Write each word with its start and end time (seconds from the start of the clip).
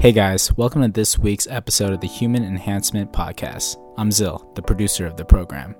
Hey 0.00 0.12
guys, 0.12 0.56
welcome 0.56 0.82
to 0.82 0.88
this 0.88 1.18
week's 1.18 1.48
episode 1.48 1.92
of 1.92 2.00
the 2.00 2.06
Human 2.06 2.44
Enhancement 2.44 3.12
Podcast. 3.12 3.76
I'm 3.96 4.12
Zil, 4.12 4.48
the 4.54 4.62
producer 4.62 5.06
of 5.06 5.16
the 5.16 5.24
program, 5.24 5.74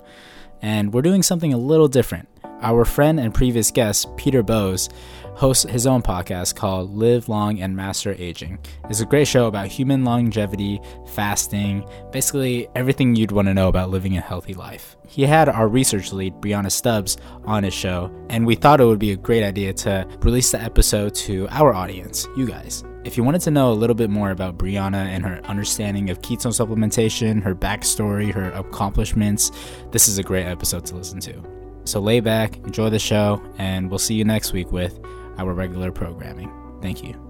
and 0.60 0.92
we're 0.92 1.03
doing 1.03 1.22
something 1.22 1.54
a 1.54 1.56
little 1.56 1.87
different. 1.87 2.28
Our 2.60 2.85
friend 2.85 3.21
and 3.21 3.33
previous 3.33 3.71
guest, 3.71 4.08
Peter 4.17 4.42
Bowes, 4.42 4.88
hosts 5.37 5.71
his 5.71 5.87
own 5.87 6.03
podcast 6.03 6.56
called 6.56 6.96
Live 6.96 7.28
Long 7.28 7.60
and 7.60 7.76
Master 7.76 8.17
Aging. 8.19 8.58
It's 8.90 8.99
a 8.99 9.06
great 9.06 9.28
show 9.28 9.46
about 9.46 9.69
human 9.69 10.04
longevity, 10.04 10.80
fasting, 11.06 11.88
basically 12.10 12.66
everything 12.74 13.14
you'd 13.14 13.30
want 13.30 13.46
to 13.46 13.54
know 13.54 13.69
about 13.69 13.90
living 13.90 14.16
a 14.16 14.21
healthy 14.21 14.54
life. 14.54 14.96
He 15.06 15.22
had 15.22 15.48
our 15.48 15.69
research 15.69 16.12
lead, 16.12 16.34
Brianna 16.41 16.73
Stubbs, 16.73 17.19
on 17.45 17.62
his 17.62 17.73
show, 17.73 18.12
and 18.30 18.45
we 18.45 18.56
thought 18.56 18.80
it 18.80 18.84
would 18.84 18.98
be 18.98 19.12
a 19.12 19.16
great 19.16 19.45
idea 19.45 19.73
to 19.74 20.09
release 20.23 20.50
the 20.50 20.60
episode 20.60 21.14
to 21.14 21.46
our 21.50 21.73
audience, 21.73 22.27
you 22.37 22.45
guys. 22.45 22.82
If 23.09 23.17
you 23.17 23.25
wanted 23.25 23.41
to 23.41 23.51
know 23.51 23.73
a 23.73 23.73
little 23.73 23.97
bit 23.97 24.11
more 24.11 24.30
about 24.30 24.59
Brianna 24.59 25.07
and 25.07 25.25
her 25.25 25.41
understanding 25.47 26.11
of 26.11 26.21
ketone 26.21 26.53
supplementation, 26.53 27.43
her 27.43 27.55
backstory, 27.55 28.30
her 28.35 28.51
accomplishments, 28.51 29.51
this 29.93 30.09
is 30.09 30.19
a 30.19 30.23
great 30.23 30.45
episode 30.45 30.85
to 30.85 30.95
listen 30.95 31.19
to. 31.21 31.43
So 31.85 32.01
lay 32.01 32.21
back, 32.21 32.59
enjoy 32.59 32.91
the 32.91 32.99
show, 32.99 33.43
and 33.57 33.89
we'll 33.89 33.99
see 33.99 34.15
you 34.15 34.27
next 34.27 34.52
week 34.52 34.73
with 34.73 35.01
our 35.39 35.55
regular 35.55 35.91
programming. 35.91 36.52
Thank 36.83 37.02
you. 37.02 37.27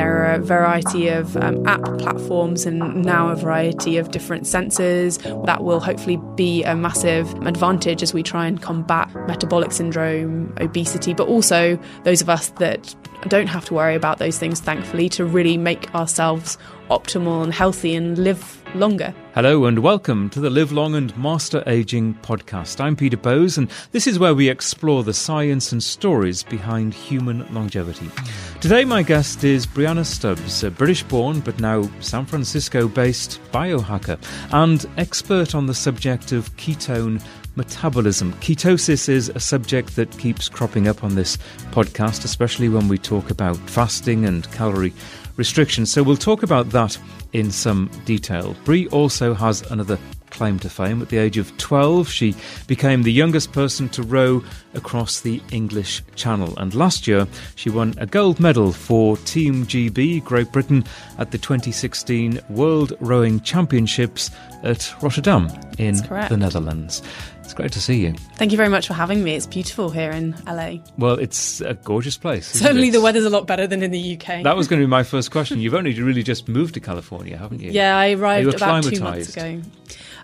There 0.00 0.24
are 0.24 0.32
a 0.32 0.38
variety 0.38 1.08
of 1.08 1.36
um, 1.36 1.68
app 1.68 1.82
platforms 1.98 2.64
and 2.64 3.04
now 3.04 3.28
a 3.28 3.36
variety 3.36 3.98
of 3.98 4.10
different 4.12 4.44
sensors 4.44 5.18
that 5.44 5.62
will 5.62 5.78
hopefully 5.78 6.18
be 6.36 6.64
a 6.64 6.74
massive 6.74 7.30
advantage 7.46 8.02
as 8.02 8.14
we 8.14 8.22
try 8.22 8.46
and 8.46 8.62
combat 8.62 9.14
metabolic 9.28 9.72
syndrome, 9.72 10.54
obesity, 10.58 11.12
but 11.12 11.28
also 11.28 11.78
those 12.04 12.22
of 12.22 12.30
us 12.30 12.48
that 12.52 12.94
don't 13.28 13.48
have 13.48 13.66
to 13.66 13.74
worry 13.74 13.94
about 13.94 14.16
those 14.16 14.38
things, 14.38 14.58
thankfully, 14.58 15.10
to 15.10 15.26
really 15.26 15.58
make 15.58 15.94
ourselves 15.94 16.56
optimal 16.88 17.44
and 17.44 17.52
healthy 17.52 17.94
and 17.94 18.16
live 18.16 18.59
longer. 18.74 19.14
Hello 19.34 19.66
and 19.66 19.78
welcome 19.78 20.28
to 20.30 20.40
the 20.40 20.50
Live 20.50 20.72
Long 20.72 20.94
and 20.94 21.16
Master 21.16 21.62
Aging 21.66 22.14
podcast. 22.22 22.80
I'm 22.80 22.96
Peter 22.96 23.16
Bowes, 23.16 23.58
and 23.58 23.70
this 23.92 24.06
is 24.06 24.18
where 24.18 24.34
we 24.34 24.48
explore 24.48 25.02
the 25.02 25.14
science 25.14 25.72
and 25.72 25.82
stories 25.82 26.42
behind 26.42 26.94
human 26.94 27.46
longevity. 27.54 28.08
Today, 28.60 28.84
my 28.84 29.02
guest 29.02 29.44
is 29.44 29.66
Brianna 29.66 30.04
Stubbs, 30.04 30.62
a 30.64 30.70
British 30.70 31.02
born 31.02 31.40
but 31.40 31.58
now 31.60 31.88
San 32.00 32.26
Francisco 32.26 32.88
based 32.88 33.40
biohacker 33.52 34.18
and 34.52 34.86
expert 34.96 35.54
on 35.54 35.66
the 35.66 35.74
subject 35.74 36.32
of 36.32 36.54
ketone 36.56 37.22
metabolism. 37.56 38.32
Ketosis 38.34 39.08
is 39.08 39.28
a 39.30 39.40
subject 39.40 39.96
that 39.96 40.10
keeps 40.18 40.48
cropping 40.48 40.88
up 40.88 41.02
on 41.04 41.14
this 41.14 41.36
podcast, 41.72 42.24
especially 42.24 42.68
when 42.68 42.88
we 42.88 42.98
talk 42.98 43.30
about 43.30 43.56
fasting 43.68 44.24
and 44.24 44.50
calorie 44.52 44.94
restrictions. 45.40 45.90
So 45.90 46.02
we'll 46.02 46.18
talk 46.18 46.42
about 46.42 46.68
that 46.70 46.98
in 47.32 47.50
some 47.50 47.90
detail. 48.04 48.54
Brie 48.64 48.86
also 48.88 49.32
has 49.32 49.62
another 49.70 49.98
claim 50.28 50.58
to 50.58 50.68
fame. 50.68 51.00
At 51.00 51.08
the 51.08 51.16
age 51.16 51.38
of 51.38 51.56
12, 51.56 52.10
she 52.10 52.34
became 52.66 53.02
the 53.02 53.12
youngest 53.12 53.50
person 53.52 53.88
to 53.88 54.02
row 54.02 54.44
across 54.74 55.20
the 55.20 55.42
English 55.50 56.02
Channel. 56.14 56.54
And 56.58 56.74
last 56.74 57.06
year, 57.06 57.26
she 57.54 57.70
won 57.70 57.94
a 57.98 58.06
gold 58.06 58.40
medal 58.40 58.72
for 58.72 59.16
Team 59.18 59.66
GB 59.66 60.24
Great 60.24 60.52
Britain 60.52 60.84
at 61.18 61.30
the 61.30 61.38
2016 61.38 62.40
World 62.50 62.92
Rowing 63.00 63.40
Championships 63.40 64.30
at 64.62 64.92
Rotterdam 65.02 65.48
in 65.78 65.96
the 65.96 66.36
Netherlands. 66.36 67.02
It's 67.50 67.56
great 67.56 67.72
to 67.72 67.80
see 67.80 68.02
you. 68.02 68.12
Thank 68.36 68.52
you 68.52 68.56
very 68.56 68.68
much 68.68 68.86
for 68.86 68.94
having 68.94 69.24
me. 69.24 69.34
It's 69.34 69.44
beautiful 69.44 69.90
here 69.90 70.12
in 70.12 70.36
LA. 70.46 70.74
Well, 70.98 71.18
it's 71.18 71.60
a 71.60 71.74
gorgeous 71.74 72.16
place. 72.16 72.46
Certainly, 72.46 72.90
the 72.90 73.00
weather's 73.00 73.24
a 73.24 73.30
lot 73.30 73.48
better 73.48 73.66
than 73.66 73.82
in 73.82 73.90
the 73.90 74.16
UK. 74.16 74.44
That 74.44 74.56
was 74.56 74.68
going 74.68 74.80
to 74.80 74.86
be 74.86 74.90
my 74.90 75.02
first 75.02 75.32
question. 75.32 75.58
You've 75.60 75.74
only 75.74 75.92
really 76.00 76.22
just 76.22 76.48
moved 76.48 76.74
to 76.74 76.80
California, 76.80 77.36
haven't 77.36 77.60
you? 77.60 77.72
Yeah, 77.72 77.98
I 77.98 78.12
arrived 78.12 78.54
about 78.54 78.84
two 78.84 79.00
months 79.00 79.36
ago. 79.36 79.60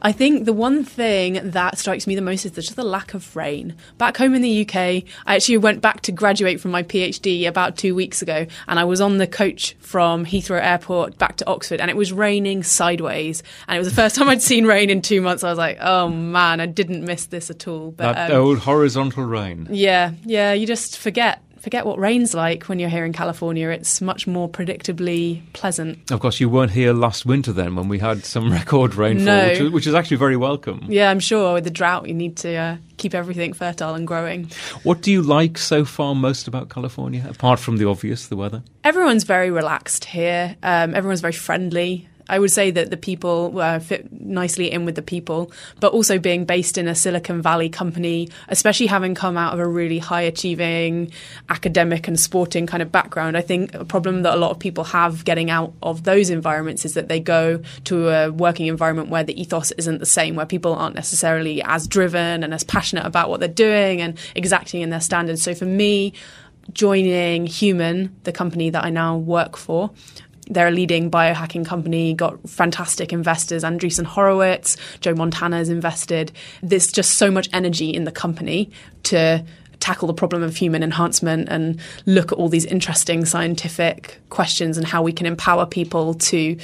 I 0.02 0.12
think 0.12 0.44
the 0.44 0.52
one 0.52 0.84
thing 0.84 1.40
that 1.50 1.78
strikes 1.78 2.06
me 2.06 2.14
the 2.14 2.22
most 2.22 2.44
is 2.44 2.52
just 2.52 2.76
the 2.76 2.84
lack 2.84 3.12
of 3.12 3.34
rain. 3.34 3.74
Back 3.98 4.16
home 4.16 4.35
in 4.36 4.42
the 4.42 4.62
UK, 4.62 5.04
I 5.26 5.34
actually 5.34 5.58
went 5.58 5.80
back 5.80 6.02
to 6.02 6.12
graduate 6.12 6.60
from 6.60 6.70
my 6.70 6.82
PhD 6.82 7.48
about 7.48 7.76
two 7.76 7.94
weeks 7.94 8.22
ago, 8.22 8.46
and 8.68 8.78
I 8.78 8.84
was 8.84 9.00
on 9.00 9.18
the 9.18 9.26
coach 9.26 9.74
from 9.80 10.24
Heathrow 10.24 10.62
Airport 10.62 11.18
back 11.18 11.36
to 11.36 11.46
Oxford, 11.46 11.80
and 11.80 11.90
it 11.90 11.96
was 11.96 12.12
raining 12.12 12.62
sideways. 12.62 13.42
And 13.66 13.76
it 13.76 13.78
was 13.78 13.88
the 13.88 13.94
first 13.94 14.16
time 14.16 14.28
I'd 14.28 14.42
seen 14.42 14.66
rain 14.66 14.90
in 14.90 15.02
two 15.02 15.20
months. 15.20 15.42
I 15.42 15.50
was 15.50 15.58
like, 15.58 15.78
oh 15.80 16.08
man, 16.08 16.60
I 16.60 16.66
didn't 16.66 17.04
miss 17.04 17.26
this 17.26 17.50
at 17.50 17.66
all. 17.66 17.90
But, 17.90 18.12
that 18.12 18.30
um, 18.30 18.40
old 18.40 18.58
horizontal 18.58 19.24
rain. 19.24 19.66
Yeah, 19.70 20.12
yeah, 20.24 20.52
you 20.52 20.66
just 20.66 20.98
forget 20.98 21.42
forget 21.66 21.84
what 21.84 21.98
rain's 21.98 22.32
like 22.32 22.68
when 22.68 22.78
you're 22.78 22.88
here 22.88 23.04
in 23.04 23.12
California. 23.12 23.70
It's 23.70 24.00
much 24.00 24.28
more 24.28 24.48
predictably 24.48 25.42
pleasant. 25.52 26.12
Of 26.12 26.20
course, 26.20 26.38
you 26.38 26.48
weren't 26.48 26.70
here 26.70 26.92
last 26.92 27.26
winter 27.26 27.52
then 27.52 27.74
when 27.74 27.88
we 27.88 27.98
had 27.98 28.24
some 28.24 28.52
record 28.60 28.94
rainfall, 28.94 29.24
no. 29.24 29.48
which, 29.48 29.72
which, 29.72 29.86
is 29.88 29.92
actually 29.92 30.18
very 30.18 30.36
welcome. 30.36 30.86
Yeah, 30.86 31.10
I'm 31.10 31.18
sure. 31.18 31.54
With 31.54 31.64
the 31.64 31.72
drought, 31.72 32.06
you 32.06 32.14
need 32.14 32.36
to 32.36 32.54
uh, 32.54 32.76
keep 32.98 33.16
everything 33.16 33.52
fertile 33.52 33.96
and 33.96 34.06
growing. 34.06 34.48
What 34.84 35.00
do 35.00 35.10
you 35.10 35.22
like 35.22 35.58
so 35.58 35.84
far 35.84 36.14
most 36.14 36.46
about 36.46 36.68
California, 36.68 37.26
apart 37.28 37.58
from 37.58 37.78
the 37.78 37.88
obvious, 37.88 38.28
the 38.28 38.36
weather? 38.36 38.62
Everyone's 38.84 39.24
very 39.24 39.50
relaxed 39.50 40.04
here. 40.04 40.54
Um, 40.62 40.94
everyone's 40.94 41.20
very 41.20 41.32
friendly. 41.32 42.08
I 42.28 42.38
would 42.38 42.50
say 42.50 42.70
that 42.72 42.90
the 42.90 42.96
people 42.96 43.58
uh, 43.60 43.78
fit 43.78 44.10
nicely 44.12 44.70
in 44.70 44.84
with 44.84 44.96
the 44.96 45.02
people, 45.02 45.52
but 45.80 45.92
also 45.92 46.18
being 46.18 46.44
based 46.44 46.76
in 46.76 46.88
a 46.88 46.94
Silicon 46.94 47.40
Valley 47.40 47.68
company, 47.68 48.28
especially 48.48 48.86
having 48.86 49.14
come 49.14 49.36
out 49.36 49.54
of 49.54 49.60
a 49.60 49.66
really 49.66 49.98
high 49.98 50.22
achieving 50.22 51.12
academic 51.48 52.08
and 52.08 52.18
sporting 52.18 52.66
kind 52.66 52.82
of 52.82 52.90
background. 52.90 53.36
I 53.36 53.42
think 53.42 53.74
a 53.74 53.84
problem 53.84 54.22
that 54.22 54.34
a 54.34 54.36
lot 54.36 54.50
of 54.50 54.58
people 54.58 54.84
have 54.84 55.24
getting 55.24 55.50
out 55.50 55.72
of 55.82 56.04
those 56.04 56.30
environments 56.30 56.84
is 56.84 56.94
that 56.94 57.08
they 57.08 57.20
go 57.20 57.62
to 57.84 58.08
a 58.08 58.30
working 58.32 58.66
environment 58.66 59.08
where 59.08 59.22
the 59.22 59.40
ethos 59.40 59.70
isn't 59.72 59.98
the 59.98 60.06
same, 60.06 60.34
where 60.34 60.46
people 60.46 60.74
aren't 60.74 60.94
necessarily 60.96 61.62
as 61.62 61.86
driven 61.86 62.42
and 62.42 62.52
as 62.52 62.64
passionate 62.64 63.06
about 63.06 63.30
what 63.30 63.40
they're 63.40 63.48
doing 63.48 64.00
and 64.00 64.18
exacting 64.34 64.80
in 64.82 64.90
their 64.90 65.00
standards. 65.00 65.42
So 65.42 65.54
for 65.54 65.64
me, 65.64 66.12
joining 66.72 67.46
Human, 67.46 68.14
the 68.24 68.32
company 68.32 68.70
that 68.70 68.84
I 68.84 68.90
now 68.90 69.16
work 69.16 69.56
for, 69.56 69.90
they're 70.48 70.68
a 70.68 70.72
leading 70.72 71.10
biohacking 71.10 71.66
company, 71.66 72.14
got 72.14 72.48
fantastic 72.48 73.12
investors, 73.12 73.64
Andreessen 73.64 74.04
Horowitz, 74.04 74.76
Joe 75.00 75.14
Montana's 75.14 75.68
invested. 75.68 76.32
There's 76.62 76.92
just 76.92 77.12
so 77.12 77.30
much 77.30 77.48
energy 77.52 77.90
in 77.90 78.04
the 78.04 78.12
company 78.12 78.70
to 79.04 79.44
tackle 79.80 80.08
the 80.08 80.14
problem 80.14 80.42
of 80.42 80.56
human 80.56 80.82
enhancement 80.82 81.48
and 81.48 81.80
look 82.06 82.32
at 82.32 82.38
all 82.38 82.48
these 82.48 82.64
interesting 82.64 83.24
scientific 83.24 84.18
questions 84.30 84.78
and 84.78 84.86
how 84.86 85.02
we 85.02 85.12
can 85.12 85.26
empower 85.26 85.66
people 85.66 86.14
to 86.14 86.56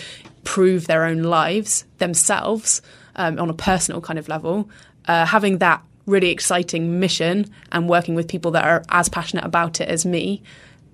prove 0.45 0.87
their 0.87 1.05
own 1.05 1.23
lives 1.23 1.85
themselves 1.99 2.83
um, 3.17 3.39
on 3.39 3.51
a 3.51 3.55
personal 3.55 4.01
kind 4.01 4.19
of 4.19 4.29
level. 4.29 4.69
Uh, 5.07 5.27
having 5.27 5.59
that 5.59 5.83
really 6.07 6.31
exciting 6.31 6.99
mission 6.99 7.49
and 7.71 7.89
working 7.89 8.15
with 8.15 8.29
people 8.29 8.51
that 8.53 8.65
are 8.65 8.83
as 8.89 9.09
passionate 9.09 9.45
about 9.45 9.81
it 9.81 9.89
as 9.89 10.05
me 10.05 10.43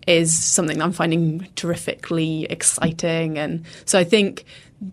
is 0.08 0.36
something 0.36 0.78
that 0.78 0.84
I'm 0.84 0.92
finding 0.92 1.46
terrifically 1.54 2.44
exciting. 2.44 3.38
And 3.38 3.64
so 3.84 3.98
I 3.98 4.04
think 4.04 4.44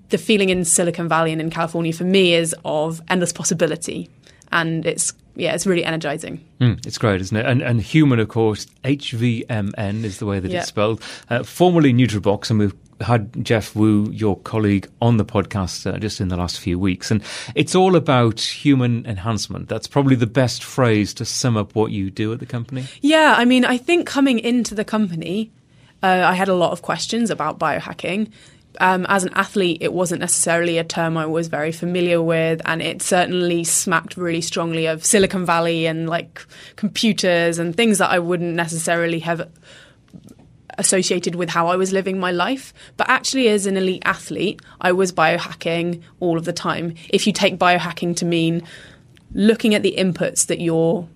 the 0.09 0.17
feeling 0.17 0.49
in 0.49 0.65
Silicon 0.65 1.07
Valley 1.07 1.31
and 1.31 1.39
in 1.41 1.49
California 1.49 1.93
for 1.93 2.03
me 2.03 2.33
is 2.33 2.53
of 2.65 3.01
endless 3.07 3.31
possibility. 3.31 4.09
And 4.51 4.85
it's 4.85 5.13
yeah, 5.37 5.53
it's 5.53 5.65
really 5.65 5.83
energizing. 5.83 6.43
Mm, 6.61 6.85
it's 6.85 6.97
great, 6.97 7.19
isn't 7.19 7.35
it? 7.35 7.45
And, 7.45 7.61
and 7.61 7.81
human, 7.81 8.19
of 8.19 8.29
course, 8.29 8.67
HVMN 8.85 10.03
is 10.05 10.19
the 10.19 10.25
way 10.25 10.39
that 10.39 10.49
it's 10.51 10.67
spelled. 10.67 11.01
Uh, 11.29 11.43
formerly 11.43 11.93
Nootrobox, 11.93 12.49
and 12.49 12.59
we've 12.59 12.73
had 13.01 13.44
Geoff 13.44 13.75
Woo, 13.75 14.09
your 14.11 14.38
colleague, 14.39 14.89
on 15.01 15.17
the 15.17 15.25
podcast 15.25 15.91
uh, 15.91 15.97
just 15.97 16.22
in 16.22 16.29
the 16.29 16.38
last 16.38 16.59
few 16.59 16.79
weeks. 16.79 17.11
And 17.11 17.22
it's 17.53 17.75
all 17.75 17.95
about 17.95 18.39
human 18.39 19.06
enhancement. 19.06 19.69
That's 19.69 19.88
probably 19.88 20.16
the 20.16 20.28
best 20.28 20.63
phrase 20.63 21.13
to 21.16 21.25
sum 21.25 21.57
up 21.57 21.75
what 21.75 21.91
you 21.91 22.09
do 22.09 22.31
at 22.33 22.39
the 22.39 22.45
company. 22.45 22.85
Yeah, 23.01 23.36
I 23.38 23.45
mean, 23.45 23.65
I 23.65 23.77
think 23.77 24.07
coming 24.07 24.39
into 24.39 24.75
the 24.75 24.86
company, 24.86 25.51
uh, 26.03 26.24
I 26.25 26.33
had 26.33 26.47
a 26.47 26.56
lot 26.56 26.71
of 26.71 26.81
questions 26.81 27.30
about 27.30 27.59
biohacking 27.59 28.31
um, 28.80 29.06
as 29.09 29.24
an 29.24 29.33
athlete, 29.33 29.80
it 29.81 29.94
wasn't 29.94 30.21
necessarily 30.21 30.77
a 30.77 30.83
term 30.83 31.18
I 31.18 31.25
was 31.25 31.47
very 31.47 31.71
familiar 31.71 32.21
with, 32.21 32.62
and 32.65 32.81
it 32.81 33.01
certainly 33.01 33.63
smacked 33.63 34.18
really 34.18 34.42
strongly 34.42 34.86
of 34.86 35.06
Silicon 35.06 35.45
Valley 35.45 35.86
and 35.86 36.09
like 36.09 36.45
computers 36.75 37.59
and 37.59 37.75
things 37.75 37.97
that 37.97 38.12
I 38.12 38.19
wouldn't 38.19 38.56
necessarily 38.56 39.19
have 39.19 39.50
associated 40.77 41.36
with 41.36 41.50
how 41.50 41.68
I 41.68 41.75
was 41.75 41.92
living 41.92 42.19
my 42.19 42.31
life. 42.31 42.74
But 42.98 43.10
actually, 43.10 43.48
as 43.50 43.66
an 43.66 43.77
elite 43.77 44.04
athlete, 44.06 44.62
I 44.81 44.92
was 44.92 45.12
biohacking 45.12 46.01
all 46.19 46.38
of 46.38 46.45
the 46.45 46.54
time. 46.54 46.95
If 47.10 47.27
you 47.27 47.33
take 47.33 47.57
biohacking 47.57 48.16
to 48.18 48.25
mean 48.25 48.63
looking 49.33 49.74
at 49.75 49.83
the 49.83 49.95
inputs 49.98 50.48
that 50.48 50.62
you're 50.62 51.07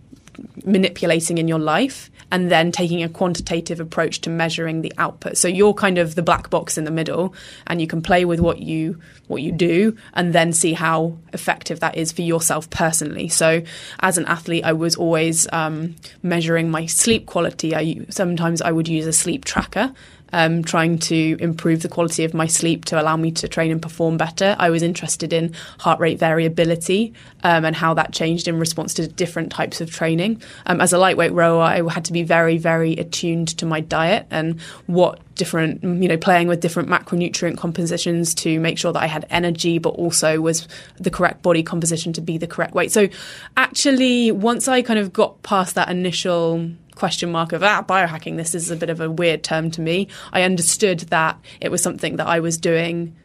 manipulating 0.65 1.37
in 1.37 1.47
your 1.47 1.59
life 1.59 2.09
and 2.31 2.51
then 2.51 2.71
taking 2.71 3.03
a 3.03 3.09
quantitative 3.09 3.79
approach 3.79 4.21
to 4.21 4.29
measuring 4.29 4.81
the 4.81 4.93
output. 4.97 5.37
So 5.37 5.47
you're 5.47 5.73
kind 5.73 5.97
of 5.97 6.15
the 6.15 6.21
black 6.21 6.49
box 6.49 6.77
in 6.77 6.83
the 6.83 6.91
middle 6.91 7.33
and 7.67 7.81
you 7.81 7.87
can 7.87 8.01
play 8.01 8.25
with 8.25 8.39
what 8.39 8.59
you 8.59 8.99
what 9.27 9.41
you 9.41 9.51
do 9.51 9.95
and 10.13 10.33
then 10.33 10.53
see 10.53 10.73
how 10.73 11.15
effective 11.33 11.79
that 11.81 11.95
is 11.95 12.11
for 12.11 12.21
yourself 12.21 12.69
personally. 12.69 13.29
So 13.29 13.61
as 13.99 14.17
an 14.17 14.25
athlete 14.25 14.63
I 14.63 14.73
was 14.73 14.95
always 14.95 15.47
um, 15.53 15.95
measuring 16.23 16.71
my 16.71 16.85
sleep 16.85 17.25
quality. 17.25 17.75
I 17.75 18.05
sometimes 18.09 18.61
I 18.61 18.71
would 18.71 18.87
use 18.87 19.05
a 19.05 19.13
sleep 19.13 19.45
tracker 19.45 19.93
um, 20.33 20.63
trying 20.63 20.97
to 20.99 21.37
improve 21.39 21.81
the 21.81 21.89
quality 21.89 22.23
of 22.23 22.33
my 22.33 22.47
sleep 22.47 22.85
to 22.85 23.01
allow 23.01 23.17
me 23.17 23.31
to 23.31 23.47
train 23.47 23.71
and 23.71 23.81
perform 23.81 24.17
better. 24.17 24.55
I 24.59 24.69
was 24.69 24.83
interested 24.83 25.33
in 25.33 25.53
heart 25.79 25.99
rate 25.99 26.19
variability 26.19 27.13
um, 27.43 27.65
and 27.65 27.75
how 27.75 27.93
that 27.95 28.13
changed 28.13 28.47
in 28.47 28.59
response 28.59 28.93
to 28.95 29.07
different 29.07 29.51
types 29.51 29.81
of 29.81 29.91
training. 29.91 30.41
Um, 30.65 30.81
as 30.81 30.93
a 30.93 30.97
lightweight 30.97 31.31
rower, 31.31 31.61
I 31.61 31.81
had 31.89 32.05
to 32.05 32.13
be 32.13 32.23
very, 32.23 32.57
very 32.57 32.93
attuned 32.93 33.49
to 33.59 33.65
my 33.65 33.79
diet 33.79 34.27
and 34.31 34.59
what 34.87 35.19
different, 35.35 35.81
you 35.83 36.07
know, 36.07 36.17
playing 36.17 36.47
with 36.47 36.59
different 36.59 36.89
macronutrient 36.89 37.57
compositions 37.57 38.35
to 38.35 38.59
make 38.59 38.77
sure 38.77 38.91
that 38.91 39.01
I 39.01 39.07
had 39.07 39.25
energy, 39.29 39.79
but 39.79 39.91
also 39.91 40.41
was 40.41 40.67
the 40.97 41.09
correct 41.09 41.41
body 41.41 41.63
composition 41.63 42.13
to 42.13 42.21
be 42.21 42.37
the 42.37 42.47
correct 42.47 42.75
weight. 42.75 42.91
So 42.91 43.07
actually, 43.55 44.31
once 44.31 44.67
I 44.67 44.81
kind 44.81 44.99
of 44.99 45.13
got 45.13 45.41
past 45.41 45.75
that 45.75 45.89
initial 45.89 46.69
question 46.99 47.31
mark 47.31 47.53
of 47.53 47.63
ah 47.63 47.81
biohacking 47.81 48.35
this 48.35 48.53
is 48.53 48.69
a 48.69 48.75
bit 48.75 48.89
of 48.89 48.99
a 48.99 49.09
weird 49.09 49.41
term 49.41 49.71
to 49.71 49.81
me. 49.81 50.07
I 50.33 50.43
understood 50.43 50.99
that 51.15 51.39
it 51.61 51.71
was 51.71 51.81
something 51.81 52.17
that 52.17 52.27
i 52.27 52.39
was 52.39 52.57
doing 52.57 53.15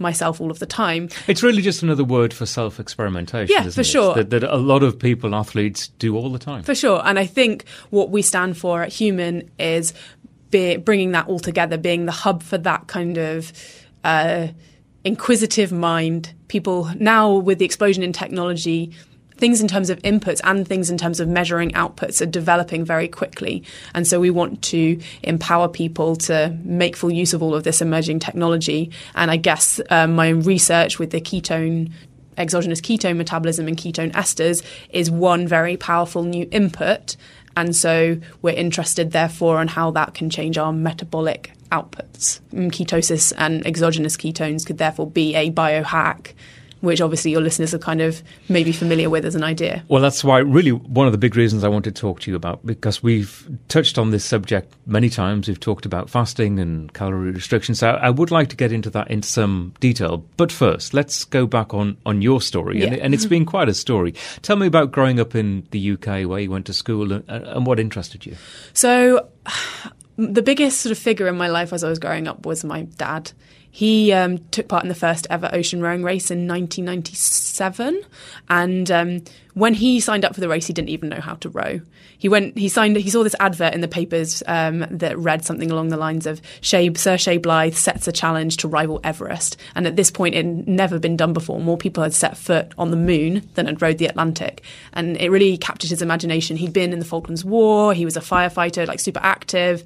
myself 0.00 0.40
all 0.40 0.50
of 0.50 0.58
the 0.58 0.66
time. 0.66 1.10
It's 1.28 1.42
really 1.42 1.62
just 1.62 1.82
another 1.82 2.02
word 2.02 2.32
for 2.34 2.46
self 2.46 2.80
experimentation 2.80 3.54
yeah 3.54 3.70
for 3.70 3.82
it? 3.82 3.84
sure. 3.84 4.14
that, 4.14 4.30
that, 4.30 4.42
a 4.42 4.56
lot 4.56 4.82
of 4.82 4.98
people 4.98 5.34
athletes 5.34 5.88
do 5.98 6.16
all 6.16 6.30
the 6.32 6.38
time. 6.38 6.64
For 6.64 6.74
sure. 6.74 7.00
And 7.04 7.18
i 7.18 7.26
think 7.26 7.64
what 7.90 8.10
we 8.10 8.22
stand 8.22 8.56
for 8.58 8.82
at 8.82 8.92
human 8.92 9.48
is 9.58 9.94
be, 10.50 10.76
bringing 10.76 11.12
that 11.12 11.28
all 11.28 11.38
together 11.38 11.78
being 11.78 12.06
the 12.06 12.12
hub 12.12 12.42
for 12.42 12.58
that 12.58 12.88
kind 12.88 13.16
of 13.16 13.52
uh, 14.02 14.48
inquisitive 15.04 15.70
mind. 15.70 16.34
People 16.48 16.90
now 16.96 17.34
with 17.34 17.58
the 17.58 17.64
explosion 17.64 18.02
in 18.02 18.12
technology 18.12 18.92
things 19.40 19.60
in 19.60 19.68
terms 19.68 19.90
of 19.90 19.98
inputs 20.02 20.40
and 20.44 20.68
things 20.68 20.90
in 20.90 20.98
terms 20.98 21.18
of 21.18 21.28
measuring 21.28 21.70
outputs 21.70 22.20
are 22.20 22.26
developing 22.26 22.84
very 22.84 23.08
quickly. 23.08 23.64
And 23.94 24.06
so 24.06 24.20
we 24.20 24.30
want 24.30 24.62
to 24.64 25.00
empower 25.22 25.68
people 25.68 26.16
to 26.16 26.56
make 26.62 26.96
full 26.96 27.10
use 27.10 27.32
of 27.32 27.42
all 27.42 27.54
of 27.54 27.64
this 27.64 27.80
emerging 27.80 28.20
technology. 28.20 28.90
And 29.14 29.30
I 29.30 29.36
guess 29.36 29.80
um, 29.90 30.14
my 30.14 30.30
own 30.30 30.42
research 30.42 30.98
with 30.98 31.10
the 31.10 31.20
ketone 31.20 31.90
exogenous 32.36 32.80
ketone 32.80 33.16
metabolism 33.16 33.68
and 33.68 33.76
ketone 33.76 34.12
esters 34.12 34.64
is 34.90 35.10
one 35.10 35.46
very 35.46 35.76
powerful 35.76 36.22
new 36.22 36.48
input. 36.50 37.16
And 37.56 37.74
so 37.74 38.18
we're 38.40 38.54
interested, 38.54 39.10
therefore, 39.10 39.58
on 39.58 39.68
how 39.68 39.90
that 39.90 40.14
can 40.14 40.30
change 40.30 40.56
our 40.56 40.72
metabolic 40.72 41.52
outputs. 41.70 42.40
Ketosis 42.52 43.32
and 43.36 43.66
exogenous 43.66 44.16
ketones 44.16 44.64
could 44.64 44.78
therefore 44.78 45.10
be 45.10 45.34
a 45.34 45.50
biohack 45.50 46.32
which 46.80 47.00
obviously 47.00 47.30
your 47.30 47.40
listeners 47.40 47.74
are 47.74 47.78
kind 47.78 48.00
of 48.00 48.22
maybe 48.48 48.72
familiar 48.72 49.10
with 49.10 49.24
as 49.24 49.34
an 49.34 49.44
idea. 49.44 49.84
Well, 49.88 50.02
that's 50.02 50.24
why 50.24 50.38
really 50.38 50.72
one 50.72 51.06
of 51.06 51.12
the 51.12 51.18
big 51.18 51.36
reasons 51.36 51.64
I 51.64 51.68
wanted 51.68 51.94
to 51.94 52.00
talk 52.00 52.20
to 52.20 52.30
you 52.30 52.36
about 52.36 52.64
because 52.64 53.02
we've 53.02 53.48
touched 53.68 53.98
on 53.98 54.10
this 54.10 54.24
subject 54.24 54.74
many 54.86 55.08
times. 55.08 55.48
We've 55.48 55.60
talked 55.60 55.86
about 55.86 56.08
fasting 56.08 56.58
and 56.58 56.92
calorie 56.92 57.32
restriction. 57.32 57.74
So 57.74 57.90
I 57.90 58.10
would 58.10 58.30
like 58.30 58.48
to 58.48 58.56
get 58.56 58.72
into 58.72 58.90
that 58.90 59.10
in 59.10 59.22
some 59.22 59.74
detail. 59.80 60.24
But 60.36 60.50
first, 60.50 60.94
let's 60.94 61.24
go 61.24 61.46
back 61.46 61.74
on, 61.74 61.96
on 62.06 62.22
your 62.22 62.40
story. 62.40 62.80
Yeah. 62.80 62.86
And, 62.86 62.96
and, 62.96 63.14
it's 63.14 63.26
been 63.26 63.44
quite 63.44 63.68
a 63.68 63.74
story. 63.74 64.14
Tell 64.42 64.56
me 64.56 64.66
about 64.66 64.92
growing 64.92 65.20
up 65.20 65.34
in 65.34 65.66
the 65.70 65.92
UK, 65.92 66.28
where 66.28 66.40
you 66.40 66.50
went 66.50 66.66
to 66.66 66.72
school, 66.72 67.12
and, 67.12 67.24
and 67.28 67.66
what 67.66 67.78
interested 67.78 68.24
you. 68.24 68.36
So 68.72 69.28
the 70.16 70.42
biggest 70.42 70.80
sort 70.80 70.92
of 70.92 70.98
figure 70.98 71.28
in 71.28 71.36
my 71.36 71.48
life 71.48 71.72
as 71.72 71.84
I 71.84 71.88
was 71.88 71.98
growing 71.98 72.28
up 72.28 72.46
was 72.46 72.64
my 72.64 72.82
dad. 72.82 73.32
He 73.70 74.12
um, 74.12 74.38
took 74.50 74.68
part 74.68 74.82
in 74.82 74.88
the 74.88 74.94
first 74.94 75.26
ever 75.30 75.48
ocean 75.52 75.80
rowing 75.80 76.02
race 76.02 76.30
in 76.30 76.48
1997, 76.48 78.02
and 78.48 78.90
um, 78.90 79.24
when 79.54 79.74
he 79.74 80.00
signed 80.00 80.24
up 80.24 80.34
for 80.34 80.40
the 80.40 80.48
race, 80.48 80.66
he 80.66 80.72
didn't 80.72 80.88
even 80.88 81.08
know 81.08 81.20
how 81.20 81.34
to 81.34 81.48
row. 81.48 81.80
He 82.18 82.28
went, 82.28 82.58
he 82.58 82.68
signed, 82.68 82.96
he 82.96 83.08
saw 83.08 83.22
this 83.22 83.36
advert 83.40 83.72
in 83.72 83.80
the 83.80 83.88
papers 83.88 84.42
um, 84.46 84.84
that 84.90 85.16
read 85.16 85.44
something 85.44 85.70
along 85.70 85.88
the 85.88 85.96
lines 85.96 86.26
of 86.26 86.42
Sir 86.60 86.88
Chay 86.88 87.38
Blyth 87.38 87.74
sets 87.74 88.08
a 88.08 88.12
challenge 88.12 88.58
to 88.58 88.68
rival 88.68 89.00
Everest, 89.04 89.56
and 89.74 89.86
at 89.86 89.96
this 89.96 90.10
point, 90.10 90.34
it 90.34 90.44
had 90.44 90.68
never 90.68 90.98
been 90.98 91.16
done 91.16 91.32
before. 91.32 91.60
More 91.60 91.78
people 91.78 92.02
had 92.02 92.12
set 92.12 92.36
foot 92.36 92.72
on 92.76 92.90
the 92.90 92.96
moon 92.96 93.48
than 93.54 93.66
had 93.66 93.80
rowed 93.80 93.98
the 93.98 94.06
Atlantic, 94.06 94.64
and 94.92 95.16
it 95.16 95.30
really 95.30 95.56
captured 95.56 95.90
his 95.90 96.02
imagination. 96.02 96.56
He'd 96.56 96.72
been 96.72 96.92
in 96.92 96.98
the 96.98 97.04
Falklands 97.04 97.44
War, 97.44 97.94
he 97.94 98.04
was 98.04 98.16
a 98.16 98.20
firefighter, 98.20 98.86
like 98.86 98.98
super 98.98 99.20
active, 99.22 99.84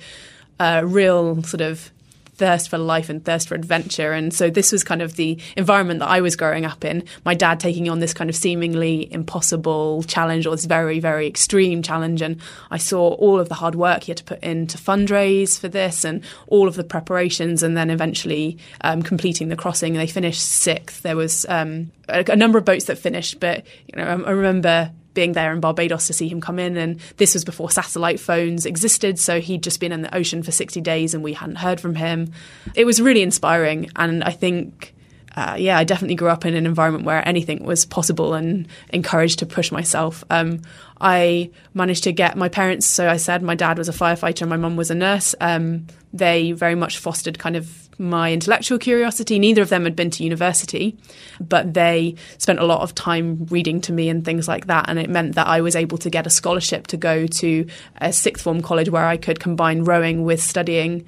uh, 0.59 0.83
real 0.85 1.43
sort 1.43 1.61
of 1.61 1.91
thirst 2.35 2.69
for 2.69 2.79
life 2.79 3.09
and 3.09 3.25
thirst 3.25 3.49
for 3.49 3.55
adventure. 3.55 4.13
And 4.13 4.33
so 4.33 4.51
this 4.51 4.73
was 4.73 4.85
kind 4.85 5.03
of 5.03 5.17
the 5.17 5.39
environment 5.57 6.01
that 6.01 6.09
I 6.09 6.21
was 6.21 6.37
growing 6.37 6.65
up 6.65 6.85
in. 6.85 7.05
My 7.25 7.35
dad 7.35 7.61
taking 7.61 7.89
on 7.89 8.01
this 8.01 8.15
kind 8.15 8.29
of 8.29 8.37
seemingly 8.37 9.13
impossible 9.13 10.03
challenge 10.05 10.47
or 10.47 10.55
this 10.57 10.65
very, 10.65 11.01
very 11.01 11.27
extreme 11.27 11.83
challenge. 11.83 12.23
And 12.23 12.41
I 12.71 12.79
saw 12.79 13.15
all 13.15 13.39
of 13.39 13.49
the 13.49 13.55
hard 13.55 13.75
work 13.75 14.05
he 14.05 14.11
had 14.11 14.19
to 14.19 14.25
put 14.25 14.43
in 14.43 14.67
to 14.69 14.79
fundraise 14.79 15.59
for 15.59 15.69
this 15.69 16.05
and 16.05 16.23
all 16.49 16.69
of 16.69 16.75
the 16.75 16.85
preparations 16.85 17.63
and 17.63 17.77
then 17.77 17.91
eventually 17.91 18.59
um, 18.81 19.03
completing 19.03 19.49
the 19.49 19.57
crossing. 19.57 19.95
They 19.95 20.07
finished 20.07 20.43
sixth. 20.43 21.03
There 21.03 21.17
was 21.17 21.47
um, 21.49 21.91
a, 22.09 22.25
a 22.29 22.37
number 22.37 22.59
of 22.59 22.65
boats 22.65 22.87
that 22.87 22.99
finished, 22.99 23.41
but 23.41 23.65
you 23.87 23.97
know, 23.97 24.05
I, 24.05 24.29
I 24.29 24.31
remember 24.33 24.91
being 25.15 25.33
there 25.33 25.53
in 25.53 25.61
Barbados 25.61 26.07
to 26.09 26.13
see 26.13 26.29
him 26.29 26.41
come 26.41 26.59
in. 26.59 26.77
And 26.77 27.01
this 27.17 27.35
was 27.35 27.45
before 27.45 27.71
satellite 27.71 28.21
phones 28.21 28.67
existed. 28.67 29.19
So 29.19 29.41
he'd 29.41 29.63
just 29.63 29.81
been 29.81 29.93
in 29.93 30.03
the 30.03 30.15
ocean 30.15 30.43
for 30.43 30.53
60 30.53 30.81
days 30.81 31.15
and 31.15 31.23
we 31.23 31.33
hadn't 31.33 31.57
heard 31.57 31.81
from 31.81 31.95
him. 31.95 32.33
It 32.75 32.85
was 32.85 33.01
really 33.01 33.23
inspiring. 33.23 33.91
And 33.97 34.23
I 34.25 34.31
think. 34.31 34.93
Uh, 35.37 35.57
yeah, 35.59 35.77
I 35.77 35.83
definitely 35.83 36.15
grew 36.15 36.29
up 36.29 36.47
in 36.47 36.55
an 36.55 36.65
environment 36.65 37.05
where 37.05 37.27
anything 37.27 37.65
was 37.65 37.85
possible 37.85 38.35
and 38.35 38.69
encouraged 38.91 39.41
to 39.41 39.47
push 39.47 39.73
myself. 39.73 40.23
Um, 40.31 40.63
I 41.01 41.51
managed 41.75 42.05
to 42.05 42.13
get 42.13 42.37
my 42.37 42.49
parents. 42.49 42.87
So 42.87 43.09
I 43.09 43.17
said 43.17 43.43
my 43.43 43.57
dad 43.57 43.77
was 43.77 43.89
a 43.89 43.93
firefighter 43.93 44.43
and 44.43 44.51
my 44.51 44.57
mum 44.57 44.77
was 44.77 44.93
a 44.93 44.95
nurse. 44.95 45.35
Um, 45.41 45.89
they 46.13 46.53
very 46.53 46.77
much 46.77 46.99
fostered 46.99 47.41
kind 47.41 47.57
of 47.57 47.84
my 47.99 48.33
intellectual 48.33 48.79
curiosity. 48.79 49.39
Neither 49.39 49.63
of 49.63 49.69
them 49.69 49.85
had 49.85 49.97
been 49.97 50.11
to 50.11 50.25
university, 50.25 50.97
but 51.41 51.75
they 51.75 52.15
spent 52.39 52.59
a 52.59 52.65
lot 52.65 52.81
of 52.81 52.95
time 52.95 53.47
reading 53.47 53.81
to 53.83 53.93
me 53.93 54.09
and 54.09 54.25
things 54.25 54.49
like 54.49 54.67
that. 54.67 54.89
And 54.89 54.99
it 54.99 55.11
meant 55.11 55.35
that 55.35 55.47
I 55.47 55.61
was 55.61 55.77
able 55.77 55.99
to 55.99 56.11
get 56.11 56.27
a 56.27 56.31
scholarship 56.31 56.87
to 56.89 56.97
go 56.97 57.27
to 57.27 57.67
a 57.99 58.13
sixth 58.13 58.45
form 58.45 58.63
college 58.63 58.89
where 58.89 59.07
I 59.07 59.17
could 59.17 59.41
combine 59.41 59.85
rowing 59.85 60.25
with 60.25 60.43
studying 60.43 61.05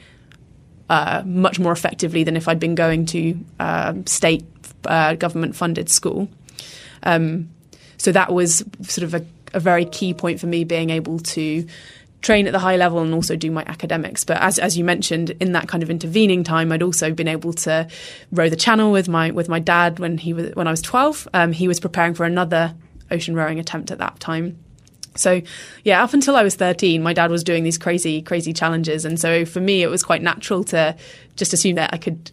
uh, 0.88 1.22
much 1.24 1.58
more 1.58 1.72
effectively 1.72 2.22
than 2.24 2.36
if 2.36 2.48
I'd 2.48 2.60
been 2.60 2.74
going 2.74 3.06
to 3.06 3.38
uh, 3.58 3.94
state 4.06 4.44
uh, 4.84 5.14
government 5.14 5.56
funded 5.56 5.88
school. 5.88 6.28
Um, 7.02 7.50
so 7.98 8.12
that 8.12 8.32
was 8.32 8.64
sort 8.82 9.04
of 9.04 9.14
a, 9.14 9.26
a 9.54 9.60
very 9.60 9.84
key 9.84 10.14
point 10.14 10.38
for 10.38 10.46
me 10.46 10.64
being 10.64 10.90
able 10.90 11.18
to 11.18 11.66
train 12.22 12.46
at 12.46 12.52
the 12.52 12.58
high 12.58 12.76
level 12.76 13.00
and 13.00 13.14
also 13.14 13.36
do 13.36 13.50
my 13.50 13.64
academics. 13.66 14.24
But 14.24 14.38
as 14.40 14.58
as 14.58 14.76
you 14.76 14.84
mentioned, 14.84 15.30
in 15.40 15.52
that 15.52 15.68
kind 15.68 15.82
of 15.82 15.90
intervening 15.90 16.44
time, 16.44 16.72
I'd 16.72 16.82
also 16.82 17.12
been 17.12 17.28
able 17.28 17.52
to 17.54 17.88
row 18.32 18.48
the 18.48 18.56
channel 18.56 18.92
with 18.92 19.08
my 19.08 19.30
with 19.30 19.48
my 19.48 19.58
dad 19.58 19.98
when 19.98 20.18
he 20.18 20.32
was 20.32 20.54
when 20.54 20.66
I 20.66 20.70
was 20.70 20.82
twelve. 20.82 21.28
Um, 21.34 21.52
he 21.52 21.68
was 21.68 21.80
preparing 21.80 22.14
for 22.14 22.24
another 22.24 22.74
ocean 23.10 23.34
rowing 23.34 23.58
attempt 23.58 23.90
at 23.90 23.98
that 23.98 24.18
time. 24.20 24.58
So, 25.18 25.40
yeah, 25.82 26.04
up 26.04 26.12
until 26.12 26.36
I 26.36 26.42
was 26.42 26.56
13, 26.56 27.02
my 27.02 27.14
dad 27.14 27.30
was 27.30 27.42
doing 27.42 27.64
these 27.64 27.78
crazy, 27.78 28.20
crazy 28.20 28.52
challenges. 28.52 29.06
And 29.06 29.18
so 29.18 29.46
for 29.46 29.60
me, 29.60 29.82
it 29.82 29.88
was 29.88 30.02
quite 30.02 30.22
natural 30.22 30.62
to 30.64 30.94
just 31.36 31.54
assume 31.54 31.76
that 31.76 31.94
I 31.94 31.96
could 31.96 32.06
could 32.26 32.32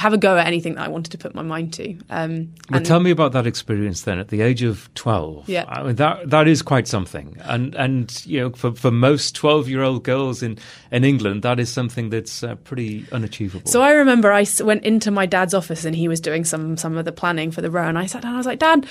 have 0.00 0.14
a 0.14 0.18
go 0.18 0.38
at 0.38 0.46
anything 0.46 0.74
that 0.74 0.86
I 0.86 0.88
wanted 0.88 1.10
to 1.12 1.18
put 1.18 1.34
my 1.34 1.42
mind 1.42 1.74
to. 1.74 1.94
Um, 2.08 2.54
well, 2.70 2.80
tell 2.80 3.00
me 3.00 3.10
about 3.10 3.32
that 3.32 3.46
experience 3.46 4.02
then. 4.02 4.18
At 4.18 4.28
the 4.28 4.40
age 4.40 4.62
of 4.62 4.92
twelve, 4.94 5.48
yeah, 5.48 5.66
I 5.68 5.82
mean 5.82 5.96
that 5.96 6.30
that 6.30 6.48
is 6.48 6.62
quite 6.62 6.88
something. 6.88 7.36
And 7.42 7.74
and 7.74 8.24
you 8.26 8.40
know, 8.40 8.50
for 8.50 8.72
for 8.72 8.90
most 8.90 9.36
twelve 9.36 9.68
year 9.68 9.82
old 9.82 10.02
girls 10.02 10.42
in 10.42 10.58
in 10.90 11.04
England, 11.04 11.42
that 11.42 11.60
is 11.60 11.70
something 11.70 12.08
that's 12.08 12.42
uh, 12.42 12.54
pretty 12.56 13.06
unachievable. 13.12 13.70
So 13.70 13.82
I 13.82 13.92
remember 13.92 14.32
I 14.32 14.46
went 14.60 14.84
into 14.84 15.10
my 15.10 15.26
dad's 15.26 15.54
office 15.54 15.84
and 15.84 15.94
he 15.94 16.08
was 16.08 16.20
doing 16.20 16.44
some 16.44 16.76
some 16.76 16.96
of 16.96 17.04
the 17.04 17.12
planning 17.12 17.50
for 17.50 17.60
the 17.60 17.70
row, 17.70 17.86
and 17.86 17.98
I 17.98 18.06
sat 18.06 18.22
down. 18.22 18.34
I 18.34 18.38
was 18.38 18.46
like, 18.46 18.58
Dad, 18.58 18.86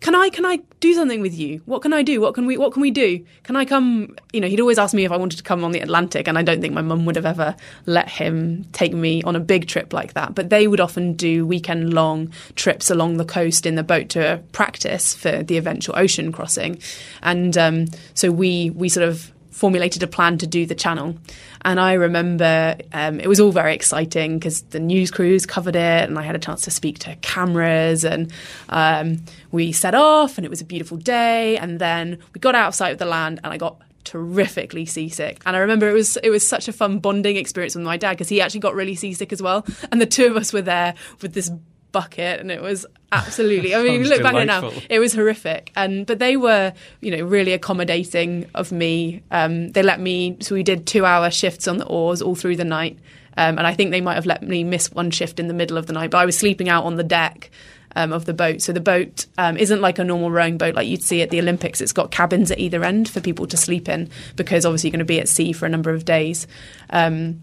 can 0.00 0.14
I 0.14 0.28
can 0.30 0.44
I 0.44 0.60
do 0.80 0.94
something 0.94 1.20
with 1.20 1.34
you? 1.34 1.62
What 1.66 1.82
can 1.82 1.92
I 1.92 2.02
do? 2.02 2.20
What 2.20 2.34
can 2.34 2.46
we 2.46 2.56
what 2.56 2.72
can 2.72 2.82
we 2.82 2.90
do? 2.90 3.24
Can 3.42 3.56
I 3.56 3.64
come? 3.64 4.16
You 4.32 4.40
know, 4.40 4.48
he'd 4.48 4.60
always 4.60 4.78
ask 4.78 4.94
me 4.94 5.04
if 5.04 5.12
I 5.12 5.16
wanted 5.16 5.36
to 5.36 5.42
come 5.42 5.64
on 5.64 5.72
the 5.72 5.80
Atlantic, 5.80 6.28
and 6.28 6.38
I 6.38 6.42
don't 6.42 6.60
think 6.60 6.74
my 6.74 6.82
mum 6.82 7.04
would 7.06 7.16
have 7.16 7.26
ever 7.26 7.56
let 7.86 8.08
him 8.08 8.64
take 8.72 8.92
me 8.92 9.22
on 9.22 9.36
a 9.36 9.40
big 9.40 9.66
trip 9.66 9.92
like 9.92 10.14
that. 10.14 10.34
But 10.34 10.50
they 10.50 10.68
would 10.68 10.80
often 10.80 11.14
do 11.14 11.46
weekend 11.46 11.94
long 11.94 12.32
trips 12.54 12.90
along 12.90 13.16
the 13.16 13.24
coast 13.24 13.66
in 13.66 13.74
the 13.74 13.82
boat 13.82 14.08
to 14.10 14.42
practice 14.52 15.14
for 15.14 15.42
the 15.42 15.56
eventual 15.56 15.98
ocean 15.98 16.32
crossing, 16.32 16.78
and 17.22 17.56
um, 17.58 17.86
so 18.14 18.30
we 18.30 18.70
we 18.70 18.88
sort 18.88 19.08
of 19.08 19.31
formulated 19.52 20.02
a 20.02 20.06
plan 20.06 20.38
to 20.38 20.46
do 20.46 20.66
the 20.66 20.74
channel. 20.74 21.16
And 21.64 21.78
I 21.78 21.92
remember 21.92 22.76
um, 22.92 23.20
it 23.20 23.28
was 23.28 23.38
all 23.38 23.52
very 23.52 23.74
exciting 23.74 24.38
because 24.38 24.62
the 24.62 24.80
news 24.80 25.10
crews 25.10 25.46
covered 25.46 25.76
it, 25.76 26.08
and 26.08 26.18
I 26.18 26.22
had 26.22 26.34
a 26.34 26.40
chance 26.40 26.62
to 26.62 26.70
speak 26.70 26.98
to 27.00 27.14
cameras. 27.16 28.04
And 28.04 28.32
um, 28.70 29.22
we 29.52 29.72
set 29.72 29.94
off, 29.94 30.38
and 30.38 30.44
it 30.44 30.50
was 30.50 30.60
a 30.60 30.64
beautiful 30.64 30.96
day. 30.96 31.56
And 31.58 31.78
then 31.78 32.18
we 32.34 32.40
got 32.40 32.54
out 32.54 32.68
of 32.68 32.74
sight 32.74 32.92
of 32.92 32.98
the 32.98 33.06
land, 33.06 33.40
and 33.44 33.52
I 33.52 33.58
got 33.58 33.80
terrifically 34.04 34.84
seasick. 34.84 35.40
And 35.46 35.54
I 35.54 35.60
remember 35.60 35.88
it 35.88 35.92
was 35.92 36.16
it 36.18 36.30
was 36.30 36.46
such 36.46 36.66
a 36.68 36.72
fun 36.72 36.98
bonding 36.98 37.36
experience 37.36 37.76
with 37.76 37.84
my 37.84 37.96
dad 37.96 38.12
because 38.12 38.28
he 38.28 38.40
actually 38.40 38.60
got 38.60 38.74
really 38.74 38.94
seasick 38.94 39.32
as 39.32 39.40
well. 39.40 39.64
And 39.92 40.00
the 40.00 40.06
two 40.06 40.26
of 40.26 40.36
us 40.36 40.52
were 40.52 40.62
there 40.62 40.94
with 41.20 41.34
this 41.34 41.50
bucket 41.92 42.40
and 42.40 42.50
it 42.50 42.60
was 42.60 42.86
absolutely 43.12 43.74
I 43.74 43.82
mean 43.82 44.00
you 44.00 44.08
look 44.08 44.22
back 44.22 44.34
at 44.34 44.42
it 44.42 44.46
now 44.46 44.72
it 44.88 44.98
was 44.98 45.14
horrific 45.14 45.70
and 45.76 46.06
but 46.06 46.18
they 46.18 46.36
were 46.36 46.72
you 47.00 47.14
know 47.16 47.24
really 47.24 47.52
accommodating 47.52 48.46
of 48.54 48.72
me 48.72 49.22
um, 49.30 49.70
they 49.72 49.82
let 49.82 50.00
me 50.00 50.38
so 50.40 50.54
we 50.54 50.62
did 50.62 50.86
two 50.86 51.04
hour 51.04 51.30
shifts 51.30 51.68
on 51.68 51.76
the 51.76 51.86
oars 51.86 52.22
all 52.22 52.34
through 52.34 52.56
the 52.56 52.64
night 52.64 52.98
um, 53.36 53.58
and 53.58 53.66
I 53.66 53.74
think 53.74 53.90
they 53.90 54.00
might 54.00 54.14
have 54.14 54.26
let 54.26 54.42
me 54.42 54.64
miss 54.64 54.90
one 54.90 55.10
shift 55.10 55.38
in 55.38 55.48
the 55.48 55.54
middle 55.54 55.76
of 55.76 55.86
the 55.86 55.92
night 55.92 56.10
but 56.10 56.18
I 56.18 56.24
was 56.24 56.36
sleeping 56.36 56.68
out 56.68 56.84
on 56.84 56.96
the 56.96 57.04
deck 57.04 57.50
um, 57.96 58.12
of 58.12 58.24
the 58.24 58.34
boat. 58.34 58.62
So 58.62 58.72
the 58.72 58.80
boat 58.80 59.26
um, 59.38 59.56
isn't 59.56 59.80
like 59.80 59.98
a 59.98 60.04
normal 60.04 60.30
rowing 60.30 60.58
boat 60.58 60.74
like 60.74 60.86
you'd 60.86 61.02
see 61.02 61.22
at 61.22 61.30
the 61.30 61.40
Olympics. 61.40 61.80
It's 61.80 61.92
got 61.92 62.10
cabins 62.10 62.50
at 62.50 62.58
either 62.58 62.82
end 62.84 63.08
for 63.08 63.20
people 63.20 63.46
to 63.46 63.56
sleep 63.56 63.88
in 63.88 64.10
because 64.36 64.64
obviously 64.64 64.88
you're 64.88 64.92
going 64.92 65.00
to 65.00 65.04
be 65.04 65.20
at 65.20 65.28
sea 65.28 65.52
for 65.52 65.66
a 65.66 65.68
number 65.68 65.90
of 65.90 66.04
days. 66.04 66.46
Um, 66.90 67.42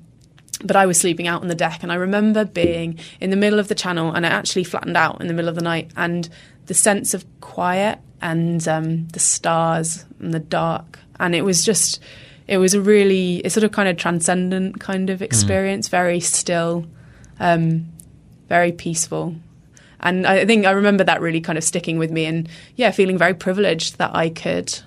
but 0.64 0.76
I 0.76 0.86
was 0.86 1.00
sleeping 1.00 1.28
out 1.28 1.42
on 1.42 1.48
the 1.48 1.56
deck, 1.56 1.84
and 1.84 1.92
I 1.92 1.96
remember 1.96 2.46
being 2.46 3.00
in 3.20 3.30
the 3.30 3.36
middle 3.36 3.60
of 3.60 3.68
the 3.68 3.76
channel, 3.76 4.12
and 4.12 4.26
it 4.26 4.32
actually 4.32 4.64
flattened 4.64 4.98
out 4.98 5.22
in 5.22 5.28
the 5.28 5.34
middle 5.34 5.50
of 5.50 5.56
the 5.56 5.62
night, 5.62 5.92
and 5.96 6.28
the 6.66 6.74
sense 6.74 7.14
of 7.14 7.26
quiet 7.42 8.00
and 8.22 8.68
um, 8.68 9.08
the 9.10 9.20
stars 9.20 10.06
and 10.20 10.34
the 10.34 10.40
dark, 10.40 11.00
and 11.20 11.36
it 11.36 11.44
was 11.44 11.64
just, 11.64 12.02
it 12.48 12.58
was 12.58 12.74
a 12.74 12.82
really, 12.82 13.38
it's 13.38 13.54
sort 13.54 13.64
of 13.64 13.72
kind 13.72 13.88
of 13.88 13.98
transcendent 13.98 14.80
kind 14.80 15.10
of 15.10 15.20
mm. 15.20 15.24
experience, 15.24 15.88
mm. 15.88 15.92
very 15.92 16.20
still, 16.20 16.86
um, 17.40 17.88
very 18.50 18.72
peaceful, 18.72 19.36
and 20.02 20.26
I 20.26 20.46
think 20.46 20.66
I 20.66 20.72
remember 20.72 21.04
that 21.04 21.22
really 21.22 21.42
kind 21.42 21.58
of 21.58 21.64
sticking 21.64 21.98
with 21.98 22.12
me 22.12 22.26
and 22.26 22.48
yeah, 22.76 22.92
feeling 22.92 23.18
very 23.18 23.34
privileged 23.34 23.98
that 23.98 24.16
I 24.16 24.30
could 24.30 24.80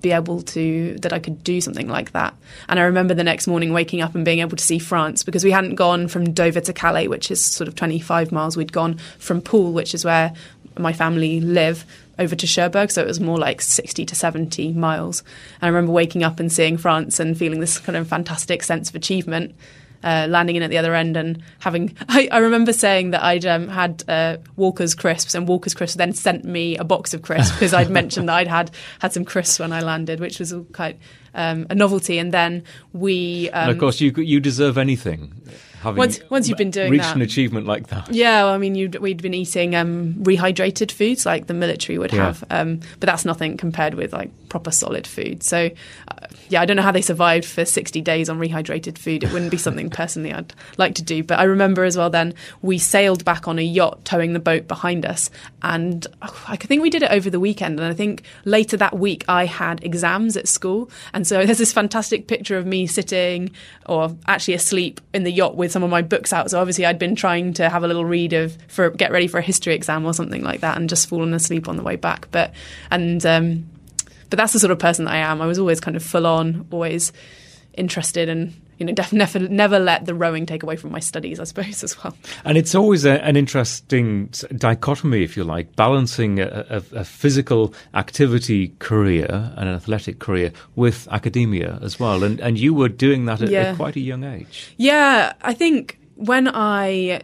be 0.00 0.12
able 0.12 0.42
to 0.42 0.96
that 1.00 1.12
I 1.12 1.18
could 1.18 1.44
do 1.44 1.60
something 1.60 1.88
like 1.88 2.12
that. 2.12 2.34
And 2.68 2.78
I 2.78 2.84
remember 2.84 3.14
the 3.14 3.24
next 3.24 3.46
morning 3.46 3.72
waking 3.72 4.00
up 4.00 4.14
and 4.14 4.24
being 4.24 4.40
able 4.40 4.56
to 4.56 4.64
see 4.64 4.78
France 4.78 5.22
because 5.22 5.44
we 5.44 5.50
hadn't 5.50 5.74
gone 5.74 6.08
from 6.08 6.32
Dover 6.32 6.60
to 6.60 6.72
Calais, 6.72 7.08
which 7.08 7.30
is 7.30 7.44
sort 7.44 7.68
of 7.68 7.74
25 7.74 8.32
miles. 8.32 8.56
We'd 8.56 8.72
gone 8.72 8.98
from 9.18 9.40
Poole, 9.40 9.72
which 9.72 9.94
is 9.94 10.04
where 10.04 10.32
my 10.78 10.92
family 10.92 11.40
live, 11.40 11.84
over 12.20 12.36
to 12.36 12.46
Cherbourg, 12.46 12.90
so 12.90 13.00
it 13.00 13.06
was 13.06 13.18
more 13.18 13.38
like 13.38 13.62
60 13.62 14.04
to 14.04 14.14
70 14.14 14.74
miles. 14.74 15.20
And 15.60 15.62
I 15.62 15.68
remember 15.68 15.90
waking 15.90 16.22
up 16.22 16.38
and 16.38 16.52
seeing 16.52 16.76
France 16.76 17.18
and 17.18 17.36
feeling 17.36 17.60
this 17.60 17.78
kind 17.78 17.96
of 17.96 18.06
fantastic 18.06 18.62
sense 18.62 18.90
of 18.90 18.94
achievement 18.94 19.54
uh, 20.02 20.26
landing 20.28 20.56
in 20.56 20.62
at 20.62 20.70
the 20.70 20.78
other 20.78 20.94
end 20.94 21.16
and 21.16 21.42
having. 21.60 21.96
I, 22.08 22.28
I 22.30 22.38
remember 22.38 22.72
saying 22.72 23.10
that 23.10 23.22
I'd 23.22 23.46
um, 23.46 23.68
had 23.68 24.04
uh, 24.08 24.38
Walker's 24.56 24.94
crisps, 24.94 25.34
and 25.34 25.48
Walker's 25.48 25.74
crisps 25.74 25.96
then 25.96 26.12
sent 26.12 26.44
me 26.44 26.76
a 26.76 26.84
box 26.84 27.14
of 27.14 27.22
crisps 27.22 27.52
because 27.52 27.74
I'd 27.74 27.90
mentioned 27.90 28.28
that 28.28 28.36
I'd 28.36 28.48
had 28.48 28.70
had 29.00 29.12
some 29.12 29.24
crisps 29.24 29.58
when 29.58 29.72
I 29.72 29.80
landed, 29.80 30.20
which 30.20 30.38
was 30.38 30.54
quite 30.72 30.98
um, 31.34 31.66
a 31.70 31.74
novelty. 31.74 32.18
And 32.18 32.32
then 32.32 32.64
we, 32.92 33.50
um, 33.50 33.62
and 33.62 33.70
of 33.70 33.76
um, 33.76 33.80
course, 33.80 34.00
you 34.00 34.12
you 34.12 34.40
deserve 34.40 34.78
anything 34.78 35.34
having 35.80 35.98
once, 35.98 36.20
once 36.30 36.48
you've 36.48 36.58
been 36.58 36.70
doing 36.70 36.90
reached 36.90 37.04
that. 37.04 37.16
an 37.16 37.22
achievement 37.22 37.66
like 37.66 37.88
that. 37.88 38.12
Yeah, 38.12 38.44
well, 38.44 38.54
I 38.54 38.58
mean, 38.58 38.92
we'd 39.00 39.22
been 39.22 39.34
eating 39.34 39.74
um, 39.74 40.14
rehydrated 40.14 40.92
foods 40.92 41.26
like 41.26 41.46
the 41.46 41.54
military 41.54 41.98
would 41.98 42.12
yeah. 42.12 42.26
have, 42.26 42.44
um, 42.50 42.80
but 43.00 43.06
that's 43.06 43.24
nothing 43.24 43.56
compared 43.56 43.94
with 43.94 44.12
like 44.12 44.30
proper 44.50 44.70
solid 44.70 45.06
food. 45.06 45.42
So, 45.42 45.70
uh, 46.08 46.26
yeah, 46.50 46.60
I 46.60 46.66
don't 46.66 46.76
know 46.76 46.82
how 46.82 46.92
they 46.92 47.00
survived 47.00 47.46
for 47.46 47.64
60 47.64 48.02
days 48.02 48.28
on 48.28 48.38
rehydrated 48.38 48.98
food. 48.98 49.24
It 49.24 49.32
wouldn't 49.32 49.50
be 49.50 49.56
something 49.56 49.88
personally 50.00 50.34
I'd 50.34 50.52
like 50.76 50.96
to 50.96 51.02
do. 51.02 51.24
But 51.24 51.38
I 51.38 51.44
remember 51.44 51.84
as 51.84 51.96
well 51.96 52.10
then 52.10 52.34
we 52.60 52.76
sailed 52.76 53.24
back 53.24 53.48
on 53.48 53.58
a 53.58 53.62
yacht 53.62 54.04
towing 54.04 54.34
the 54.34 54.40
boat 54.40 54.68
behind 54.68 55.06
us. 55.06 55.30
And 55.62 56.06
oh, 56.20 56.44
I 56.48 56.56
think 56.56 56.82
we 56.82 56.90
did 56.90 57.02
it 57.02 57.10
over 57.10 57.30
the 57.30 57.40
weekend. 57.40 57.80
And 57.80 57.88
I 57.88 57.94
think 57.94 58.24
later 58.44 58.76
that 58.76 58.98
week 58.98 59.24
I 59.28 59.46
had 59.46 59.82
exams 59.82 60.36
at 60.36 60.48
school. 60.48 60.90
And 61.14 61.26
so 61.26 61.46
there's 61.46 61.58
this 61.58 61.72
fantastic 61.72 62.26
picture 62.26 62.58
of 62.58 62.66
me 62.66 62.86
sitting 62.86 63.52
or 63.86 64.14
actually 64.26 64.54
asleep 64.54 65.00
in 65.14 65.22
the 65.24 65.32
yacht 65.32 65.56
with 65.56 65.72
some 65.72 65.82
of 65.82 65.90
my 65.90 66.02
books 66.02 66.32
out. 66.32 66.50
So 66.50 66.60
obviously 66.60 66.84
I'd 66.84 66.98
been 66.98 67.14
trying 67.14 67.54
to 67.54 67.68
have 67.68 67.84
a 67.84 67.86
little 67.86 68.04
read 68.04 68.32
of 68.32 68.58
for 68.68 68.90
get 68.90 69.12
ready 69.12 69.28
for 69.28 69.38
a 69.38 69.42
history 69.42 69.74
exam 69.74 70.04
or 70.04 70.12
something 70.12 70.42
like 70.42 70.60
that 70.60 70.76
and 70.76 70.88
just 70.88 71.08
fallen 71.08 71.32
asleep 71.32 71.68
on 71.68 71.76
the 71.76 71.82
way 71.84 71.96
back. 71.96 72.28
But 72.32 72.52
and 72.90 73.24
um, 73.24 73.66
but 74.30 74.36
that's 74.36 74.52
the 74.52 74.58
sort 74.58 74.70
of 74.70 74.78
person 74.78 75.04
that 75.04 75.14
I 75.14 75.18
am. 75.18 75.42
I 75.42 75.46
was 75.46 75.58
always 75.58 75.80
kind 75.80 75.96
of 75.96 76.02
full 76.02 76.26
on, 76.26 76.66
always 76.70 77.12
interested 77.74 78.28
and 78.28 78.54
you 78.80 78.86
know, 78.86 78.92
def- 78.94 79.12
never, 79.12 79.38
never 79.38 79.78
let 79.78 80.06
the 80.06 80.14
rowing 80.14 80.46
take 80.46 80.62
away 80.62 80.74
from 80.74 80.90
my 80.90 81.00
studies, 81.00 81.38
I 81.38 81.44
suppose, 81.44 81.84
as 81.84 82.02
well. 82.02 82.16
And 82.46 82.56
it's 82.56 82.74
always 82.74 83.04
a, 83.04 83.22
an 83.22 83.36
interesting 83.36 84.32
dichotomy, 84.56 85.22
if 85.22 85.36
you 85.36 85.44
like, 85.44 85.76
balancing 85.76 86.40
a, 86.40 86.66
a, 86.70 87.00
a, 87.00 87.04
physical 87.04 87.74
activity 87.92 88.68
career 88.78 89.26
and 89.28 89.68
an 89.68 89.74
athletic 89.74 90.18
career 90.18 90.52
with 90.76 91.06
academia 91.10 91.78
as 91.82 92.00
well. 92.00 92.24
And, 92.24 92.40
and 92.40 92.58
you 92.58 92.72
were 92.72 92.88
doing 92.88 93.26
that 93.26 93.42
at, 93.42 93.50
yeah. 93.50 93.60
at 93.60 93.76
quite 93.76 93.96
a 93.96 94.00
young 94.00 94.24
age. 94.24 94.72
Yeah, 94.78 95.34
I 95.42 95.52
think 95.52 95.98
when 96.14 96.48
I 96.48 97.20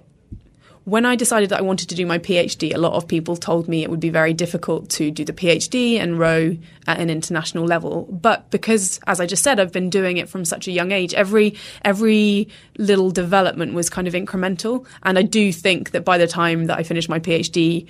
when 0.87 1.05
I 1.05 1.17
decided 1.17 1.49
that 1.49 1.59
I 1.59 1.63
wanted 1.63 1.89
to 1.89 1.97
do 1.97 2.07
my 2.07 2.21
PhD, 2.21 2.73
a 2.73 2.79
lot 2.79 2.93
of 2.93 3.09
people 3.09 3.37
told 3.37 3.67
me 3.67 3.83
it 3.83 3.91
would 3.91 3.99
be 3.99 4.09
very 4.09 4.33
difficult 4.33 4.89
to 4.91 5.11
do 5.11 5.25
the 5.25 5.33
PhD 5.33 5.99
and 5.99 6.17
row 6.17 6.57
at 6.87 7.01
an 7.01 7.11
international 7.11 7.65
level. 7.65 8.05
But 8.05 8.49
because, 8.53 9.01
as 9.09 9.19
I 9.19 9.27
just 9.27 9.43
said, 9.43 9.59
I've 9.59 9.73
been 9.73 9.91
doing 9.91 10.17
it 10.17 10.29
from 10.29 10.45
such 10.45 10.69
a 10.69 10.71
young 10.71 10.93
age, 10.93 11.13
every 11.13 11.57
every 11.85 12.49
little 12.79 13.11
development 13.11 13.75
was 13.75 13.91
kind 13.91 14.07
of 14.07 14.15
incremental. 14.15 14.87
And 15.03 15.19
I 15.19 15.23
do 15.23 15.53
think 15.53 15.91
that 15.91 16.05
by 16.05 16.19
the 16.19 16.29
time 16.29 16.67
that 16.67 16.79
I 16.79 16.85
finished 16.85 17.09
my 17.09 17.19
PhD, 17.19 17.89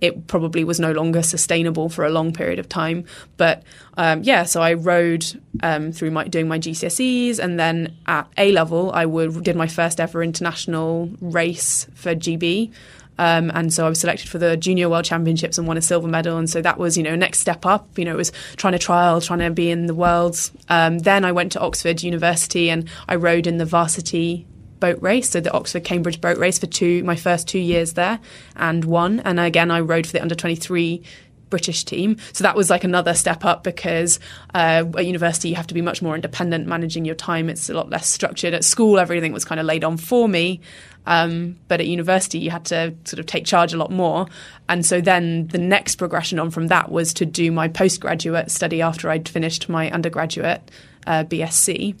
it 0.00 0.26
probably 0.26 0.64
was 0.64 0.78
no 0.78 0.92
longer 0.92 1.22
sustainable 1.22 1.88
for 1.88 2.04
a 2.04 2.10
long 2.10 2.32
period 2.32 2.58
of 2.58 2.68
time. 2.68 3.04
But 3.36 3.62
um, 3.96 4.22
yeah, 4.22 4.44
so 4.44 4.62
I 4.62 4.74
rowed 4.74 5.24
um, 5.62 5.92
through 5.92 6.10
my 6.10 6.24
doing 6.24 6.48
my 6.48 6.58
GCSEs, 6.58 7.38
and 7.38 7.58
then 7.58 7.96
at 8.06 8.28
A 8.36 8.52
level, 8.52 8.92
I 8.92 9.06
would, 9.06 9.42
did 9.42 9.56
my 9.56 9.66
first 9.66 10.00
ever 10.00 10.22
international 10.22 11.10
race 11.20 11.86
for 11.94 12.14
GB. 12.14 12.72
Um, 13.18 13.50
and 13.52 13.74
so 13.74 13.84
I 13.84 13.88
was 13.88 14.00
selected 14.00 14.28
for 14.28 14.38
the 14.38 14.56
Junior 14.56 14.88
World 14.88 15.04
Championships 15.04 15.58
and 15.58 15.66
won 15.66 15.76
a 15.76 15.82
silver 15.82 16.06
medal. 16.06 16.38
And 16.38 16.48
so 16.48 16.62
that 16.62 16.78
was, 16.78 16.96
you 16.96 17.02
know, 17.02 17.16
next 17.16 17.40
step 17.40 17.66
up. 17.66 17.98
You 17.98 18.04
know, 18.04 18.14
it 18.14 18.16
was 18.16 18.32
trying 18.56 18.74
to 18.74 18.78
trial, 18.78 19.20
trying 19.20 19.40
to 19.40 19.50
be 19.50 19.70
in 19.70 19.86
the 19.86 19.94
worlds. 19.94 20.52
Um, 20.68 21.00
then 21.00 21.24
I 21.24 21.32
went 21.32 21.52
to 21.52 21.60
Oxford 21.60 22.02
University 22.02 22.70
and 22.70 22.88
I 23.08 23.16
rowed 23.16 23.48
in 23.48 23.58
the 23.58 23.64
varsity 23.64 24.46
boat 24.80 25.00
race, 25.02 25.30
so 25.30 25.40
the 25.40 25.52
Oxford 25.52 25.84
Cambridge 25.84 26.20
boat 26.20 26.38
race 26.38 26.58
for 26.58 26.66
two 26.66 27.02
my 27.04 27.16
first 27.16 27.48
two 27.48 27.58
years 27.58 27.94
there, 27.94 28.20
and 28.56 28.84
won. 28.84 29.20
And 29.20 29.40
again, 29.40 29.70
I 29.70 29.80
rowed 29.80 30.06
for 30.06 30.12
the 30.12 30.22
under 30.22 30.34
twenty 30.34 30.56
three 30.56 31.02
British 31.50 31.84
team. 31.84 32.16
So 32.32 32.44
that 32.44 32.56
was 32.56 32.70
like 32.70 32.84
another 32.84 33.14
step 33.14 33.44
up 33.44 33.64
because 33.64 34.20
uh, 34.54 34.84
at 34.96 35.06
university 35.06 35.48
you 35.48 35.54
have 35.54 35.66
to 35.68 35.74
be 35.74 35.82
much 35.82 36.02
more 36.02 36.14
independent, 36.14 36.66
managing 36.66 37.04
your 37.04 37.14
time. 37.14 37.48
It's 37.48 37.68
a 37.68 37.74
lot 37.74 37.90
less 37.90 38.06
structured. 38.06 38.54
At 38.54 38.64
school, 38.64 38.98
everything 38.98 39.32
was 39.32 39.44
kind 39.44 39.60
of 39.60 39.66
laid 39.66 39.84
on 39.84 39.96
for 39.96 40.28
me. 40.28 40.60
Um, 41.06 41.56
but 41.68 41.80
at 41.80 41.86
university, 41.86 42.38
you 42.38 42.50
had 42.50 42.66
to 42.66 42.94
sort 43.04 43.18
of 43.18 43.26
take 43.26 43.46
charge 43.46 43.72
a 43.72 43.78
lot 43.78 43.90
more. 43.90 44.26
And 44.68 44.84
so 44.84 45.00
then 45.00 45.46
the 45.48 45.58
next 45.58 45.96
progression 45.96 46.38
on 46.38 46.50
from 46.50 46.66
that 46.66 46.90
was 46.90 47.14
to 47.14 47.26
do 47.26 47.50
my 47.50 47.68
postgraduate 47.68 48.50
study 48.50 48.82
after 48.82 49.08
I'd 49.08 49.28
finished 49.28 49.68
my 49.68 49.90
undergraduate 49.90 50.70
uh, 51.06 51.24
BSc. 51.24 51.96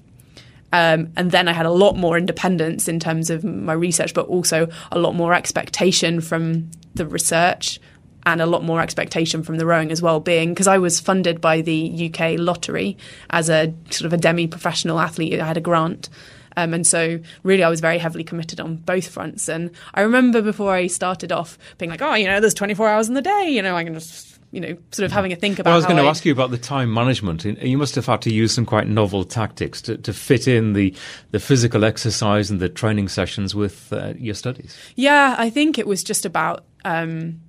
Um, 0.72 1.12
and 1.16 1.30
then 1.30 1.48
I 1.48 1.52
had 1.52 1.66
a 1.66 1.70
lot 1.70 1.96
more 1.96 2.18
independence 2.18 2.88
in 2.88 3.00
terms 3.00 3.30
of 3.30 3.44
my 3.44 3.72
research, 3.72 4.14
but 4.14 4.26
also 4.26 4.68
a 4.92 4.98
lot 4.98 5.14
more 5.14 5.34
expectation 5.34 6.20
from 6.20 6.70
the 6.94 7.06
research 7.06 7.80
and 8.26 8.42
a 8.42 8.46
lot 8.46 8.62
more 8.62 8.80
expectation 8.80 9.42
from 9.42 9.56
the 9.56 9.64
rowing 9.64 9.90
as 9.90 10.02
well, 10.02 10.20
being 10.20 10.50
because 10.50 10.66
I 10.66 10.78
was 10.78 11.00
funded 11.00 11.40
by 11.40 11.62
the 11.62 12.12
UK 12.12 12.38
lottery 12.38 12.98
as 13.30 13.48
a 13.48 13.72
sort 13.90 14.06
of 14.06 14.12
a 14.12 14.18
demi 14.18 14.46
professional 14.46 15.00
athlete. 15.00 15.40
I 15.40 15.46
had 15.46 15.56
a 15.56 15.62
grant. 15.62 16.08
Um, 16.56 16.74
and 16.74 16.84
so, 16.84 17.20
really, 17.44 17.62
I 17.62 17.68
was 17.68 17.80
very 17.80 17.98
heavily 17.98 18.24
committed 18.24 18.58
on 18.60 18.76
both 18.76 19.08
fronts. 19.08 19.48
And 19.48 19.70
I 19.94 20.00
remember 20.00 20.42
before 20.42 20.74
I 20.74 20.88
started 20.88 21.30
off 21.30 21.56
being 21.78 21.88
like, 21.88 22.02
oh, 22.02 22.14
you 22.14 22.26
know, 22.26 22.40
there's 22.40 22.54
24 22.54 22.88
hours 22.88 23.08
in 23.08 23.14
the 23.14 23.22
day, 23.22 23.48
you 23.48 23.62
know, 23.62 23.76
I 23.76 23.84
can 23.84 23.94
just 23.94 24.37
you 24.50 24.60
know, 24.60 24.76
sort 24.92 25.04
of 25.04 25.12
having 25.12 25.32
a 25.32 25.36
think 25.36 25.58
about. 25.58 25.70
Well, 25.70 25.74
I 25.74 25.76
was 25.76 25.86
going 25.86 25.98
to 25.98 26.08
ask 26.08 26.24
you 26.24 26.32
about 26.32 26.50
the 26.50 26.58
time 26.58 26.92
management. 26.92 27.44
You 27.44 27.76
must 27.76 27.94
have 27.96 28.06
had 28.06 28.22
to 28.22 28.32
use 28.32 28.52
some 28.52 28.64
quite 28.64 28.88
novel 28.88 29.24
tactics 29.24 29.82
to, 29.82 29.96
to 29.98 30.12
fit 30.12 30.48
in 30.48 30.72
the 30.72 30.94
the 31.32 31.40
physical 31.40 31.84
exercise 31.84 32.50
and 32.50 32.60
the 32.60 32.68
training 32.68 33.08
sessions 33.08 33.54
with 33.54 33.92
uh, 33.92 34.14
your 34.16 34.34
studies. 34.34 34.76
Yeah, 34.96 35.34
I 35.38 35.50
think 35.50 35.78
it 35.78 35.86
was 35.86 36.02
just 36.02 36.24
about. 36.24 36.64
Um, 36.84 37.40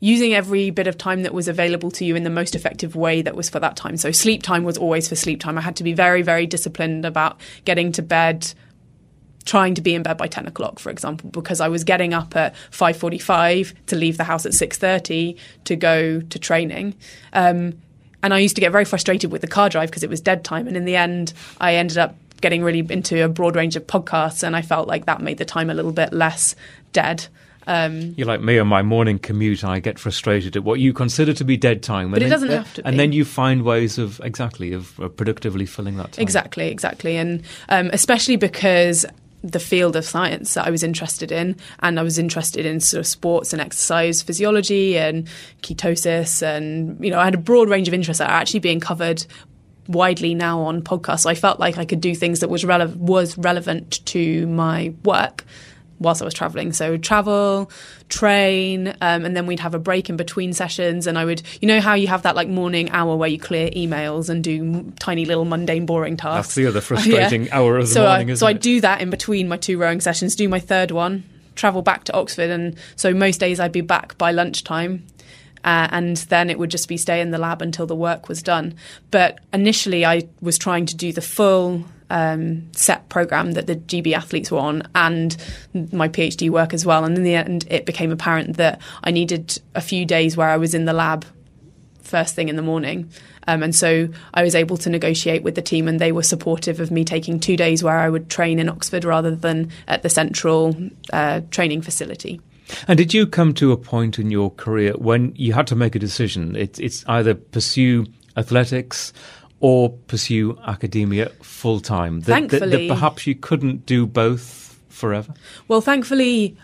using 0.00 0.34
every 0.34 0.68
bit 0.68 0.86
of 0.86 0.98
time 0.98 1.22
that 1.22 1.32
was 1.32 1.48
available 1.48 1.90
to 1.90 2.04
you 2.04 2.14
in 2.14 2.24
the 2.24 2.30
most 2.30 2.54
effective 2.54 2.94
way 2.94 3.22
that 3.22 3.34
was 3.34 3.48
for 3.48 3.58
that 3.58 3.74
time. 3.74 3.96
So 3.96 4.12
sleep 4.12 4.42
time 4.42 4.62
was 4.62 4.76
always 4.76 5.08
for 5.08 5.16
sleep 5.16 5.40
time. 5.40 5.56
I 5.56 5.62
had 5.62 5.76
to 5.76 5.82
be 5.82 5.94
very, 5.94 6.20
very 6.20 6.44
disciplined 6.46 7.06
about 7.06 7.40
getting 7.64 7.90
to 7.92 8.02
bed 8.02 8.52
trying 9.44 9.74
to 9.74 9.82
be 9.82 9.94
in 9.94 10.02
bed 10.02 10.16
by 10.16 10.26
10 10.26 10.46
o'clock 10.46 10.78
for 10.78 10.90
example 10.90 11.30
because 11.30 11.60
i 11.60 11.68
was 11.68 11.84
getting 11.84 12.14
up 12.14 12.34
at 12.36 12.54
5.45 12.70 13.74
to 13.86 13.96
leave 13.96 14.16
the 14.16 14.24
house 14.24 14.46
at 14.46 14.52
6.30 14.52 15.36
to 15.64 15.76
go 15.76 16.20
to 16.20 16.38
training 16.38 16.94
um, 17.32 17.74
and 18.24 18.32
I 18.32 18.38
used 18.38 18.54
to 18.54 18.62
get 18.62 18.72
very 18.72 18.86
frustrated 18.86 19.30
with 19.30 19.42
the 19.42 19.46
car 19.46 19.68
drive 19.68 19.90
because 19.90 20.02
it 20.02 20.08
was 20.08 20.18
dead 20.18 20.44
time. 20.44 20.66
And 20.66 20.78
in 20.78 20.86
the 20.86 20.96
end, 20.96 21.34
I 21.60 21.74
ended 21.74 21.98
up 21.98 22.16
getting 22.40 22.64
really 22.64 22.84
into 22.88 23.22
a 23.22 23.28
broad 23.28 23.54
range 23.54 23.76
of 23.76 23.86
podcasts, 23.86 24.42
and 24.42 24.56
I 24.56 24.62
felt 24.62 24.88
like 24.88 25.04
that 25.04 25.20
made 25.20 25.36
the 25.36 25.44
time 25.44 25.68
a 25.68 25.74
little 25.74 25.92
bit 25.92 26.12
less 26.12 26.56
dead. 26.92 27.26
Um, 27.66 28.14
You're 28.16 28.26
like 28.26 28.40
me 28.40 28.58
on 28.58 28.66
my 28.66 28.82
morning 28.82 29.18
commute. 29.18 29.62
I 29.62 29.78
get 29.78 29.98
frustrated 29.98 30.56
at 30.56 30.64
what 30.64 30.80
you 30.80 30.94
consider 30.94 31.34
to 31.34 31.44
be 31.44 31.58
dead 31.58 31.82
time, 31.82 32.10
but 32.10 32.18
it 32.18 32.24
then, 32.24 32.30
doesn't 32.30 32.48
have 32.48 32.74
to. 32.74 32.82
Be. 32.82 32.88
And 32.88 32.98
then 32.98 33.12
you 33.12 33.26
find 33.26 33.62
ways 33.62 33.98
of 33.98 34.20
exactly 34.24 34.72
of, 34.72 34.98
of 35.00 35.14
productively 35.16 35.66
filling 35.66 35.98
that 35.98 36.12
time. 36.12 36.22
Exactly, 36.22 36.68
exactly, 36.68 37.16
and 37.16 37.42
um, 37.68 37.90
especially 37.92 38.36
because 38.36 39.04
the 39.44 39.60
field 39.60 39.94
of 39.94 40.04
science 40.04 40.54
that 40.54 40.66
I 40.66 40.70
was 40.70 40.82
interested 40.82 41.30
in, 41.30 41.56
and 41.80 42.00
I 42.00 42.02
was 42.02 42.18
interested 42.18 42.64
in 42.64 42.80
sort 42.80 43.00
of 43.00 43.06
sports 43.06 43.52
and 43.52 43.60
exercise 43.60 44.22
physiology 44.22 44.98
and 44.98 45.28
ketosis, 45.62 46.42
and 46.42 47.02
you 47.04 47.10
know 47.10 47.18
I 47.18 47.24
had 47.24 47.34
a 47.34 47.38
broad 47.38 47.68
range 47.68 47.86
of 47.86 47.94
interests 47.94 48.18
that 48.18 48.30
are 48.30 48.40
actually 48.40 48.60
being 48.60 48.80
covered 48.80 49.24
widely 49.86 50.34
now 50.34 50.60
on 50.60 50.80
podcasts. 50.80 51.20
So 51.20 51.30
I 51.30 51.34
felt 51.34 51.60
like 51.60 51.76
I 51.76 51.84
could 51.84 52.00
do 52.00 52.14
things 52.14 52.40
that 52.40 52.48
was 52.48 52.64
rele- 52.64 52.96
was 52.96 53.36
relevant 53.36 54.04
to 54.06 54.46
my 54.46 54.94
work 55.04 55.44
whilst 55.98 56.22
I 56.22 56.24
was 56.24 56.34
traveling. 56.34 56.72
So 56.72 56.96
travel, 56.96 57.70
train, 58.08 58.88
um, 59.00 59.24
and 59.24 59.36
then 59.36 59.46
we'd 59.46 59.60
have 59.60 59.74
a 59.74 59.78
break 59.78 60.10
in 60.10 60.16
between 60.16 60.52
sessions. 60.52 61.06
And 61.06 61.18
I 61.18 61.24
would, 61.24 61.42
you 61.60 61.68
know, 61.68 61.80
how 61.80 61.94
you 61.94 62.06
have 62.08 62.22
that 62.22 62.36
like 62.36 62.48
morning 62.48 62.90
hour 62.90 63.16
where 63.16 63.28
you 63.28 63.38
clear 63.38 63.70
emails 63.70 64.28
and 64.28 64.42
do 64.42 64.92
tiny 64.98 65.24
little 65.24 65.44
mundane, 65.44 65.86
boring 65.86 66.16
tasks. 66.16 66.48
That's 66.48 66.54
the 66.54 66.66
other 66.66 66.80
frustrating 66.82 67.46
yeah. 67.46 67.58
hour 67.58 67.78
of 67.78 67.88
the 67.88 67.94
so 67.94 68.06
morning, 68.06 68.30
I, 68.30 68.34
So 68.34 68.46
I 68.46 68.52
do 68.52 68.80
that 68.80 69.00
in 69.00 69.10
between 69.10 69.48
my 69.48 69.56
two 69.56 69.78
rowing 69.78 70.00
sessions. 70.00 70.36
Do 70.36 70.48
my 70.48 70.60
third 70.60 70.90
one, 70.90 71.24
travel 71.54 71.82
back 71.82 72.04
to 72.04 72.12
Oxford, 72.14 72.50
and 72.50 72.76
so 72.96 73.14
most 73.14 73.40
days 73.40 73.60
I'd 73.60 73.72
be 73.72 73.80
back 73.80 74.18
by 74.18 74.32
lunchtime. 74.32 75.06
Uh, 75.64 75.88
and 75.92 76.18
then 76.28 76.50
it 76.50 76.58
would 76.58 76.70
just 76.70 76.88
be 76.88 76.98
stay 76.98 77.22
in 77.22 77.30
the 77.30 77.38
lab 77.38 77.62
until 77.62 77.86
the 77.86 77.96
work 77.96 78.28
was 78.28 78.42
done. 78.42 78.74
But 79.10 79.38
initially, 79.50 80.04
I 80.04 80.28
was 80.42 80.58
trying 80.58 80.84
to 80.86 80.94
do 80.94 81.10
the 81.10 81.22
full 81.22 81.86
um, 82.10 82.72
set 82.72 83.08
program 83.08 83.52
that 83.52 83.66
the 83.66 83.76
GB 83.76 84.12
athletes 84.12 84.50
were 84.50 84.58
on 84.58 84.82
and 84.94 85.36
my 85.92 86.08
PhD 86.08 86.50
work 86.50 86.74
as 86.74 86.84
well. 86.84 87.04
And 87.04 87.16
in 87.16 87.24
the 87.24 87.34
end, 87.34 87.66
it 87.70 87.86
became 87.86 88.12
apparent 88.12 88.56
that 88.56 88.80
I 89.02 89.10
needed 89.10 89.60
a 89.74 89.80
few 89.80 90.04
days 90.04 90.36
where 90.36 90.48
I 90.48 90.56
was 90.56 90.74
in 90.74 90.84
the 90.84 90.92
lab 90.92 91.24
first 92.02 92.34
thing 92.34 92.48
in 92.48 92.56
the 92.56 92.62
morning. 92.62 93.10
Um, 93.46 93.62
and 93.62 93.74
so 93.74 94.08
I 94.32 94.42
was 94.42 94.54
able 94.54 94.76
to 94.78 94.90
negotiate 94.90 95.42
with 95.42 95.54
the 95.54 95.62
team, 95.62 95.88
and 95.88 96.00
they 96.00 96.12
were 96.12 96.22
supportive 96.22 96.80
of 96.80 96.90
me 96.90 97.04
taking 97.04 97.40
two 97.40 97.56
days 97.56 97.82
where 97.82 97.98
I 97.98 98.08
would 98.08 98.30
train 98.30 98.58
in 98.58 98.68
Oxford 98.68 99.04
rather 99.04 99.34
than 99.34 99.70
at 99.86 100.02
the 100.02 100.08
central 100.08 100.76
uh, 101.12 101.42
training 101.50 101.82
facility. 101.82 102.40
And 102.88 102.96
did 102.96 103.12
you 103.12 103.26
come 103.26 103.52
to 103.54 103.72
a 103.72 103.76
point 103.76 104.18
in 104.18 104.30
your 104.30 104.50
career 104.50 104.94
when 104.96 105.34
you 105.36 105.52
had 105.52 105.66
to 105.66 105.76
make 105.76 105.94
a 105.94 105.98
decision? 105.98 106.56
It, 106.56 106.80
it's 106.80 107.04
either 107.06 107.34
pursue 107.34 108.06
athletics 108.36 109.12
or 109.64 109.88
pursue 109.88 110.58
academia 110.66 111.30
full 111.40 111.80
time? 111.80 112.20
That, 112.20 112.50
that, 112.50 112.68
that 112.70 112.86
perhaps 112.86 113.26
you 113.26 113.34
couldn't 113.34 113.86
do 113.86 114.04
both 114.04 114.78
forever? 114.90 115.32
Well, 115.68 115.80
thankfully, 115.80 116.54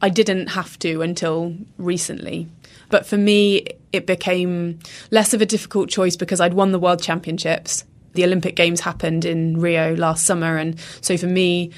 I 0.00 0.08
didn't 0.08 0.46
have 0.46 0.78
to 0.78 1.02
until 1.02 1.54
recently. 1.76 2.48
But 2.88 3.04
for 3.04 3.18
me, 3.18 3.66
it 3.92 4.06
became 4.06 4.78
less 5.10 5.34
of 5.34 5.42
a 5.42 5.46
difficult 5.46 5.90
choice 5.90 6.16
because 6.16 6.40
I'd 6.40 6.54
won 6.54 6.72
the 6.72 6.78
World 6.78 7.02
Championships. 7.02 7.84
The 8.14 8.24
Olympic 8.24 8.56
Games 8.56 8.80
happened 8.80 9.26
in 9.26 9.60
Rio 9.60 9.94
last 9.94 10.24
summer. 10.24 10.56
And 10.56 10.80
so 11.02 11.18
for 11.18 11.26
me, 11.26 11.72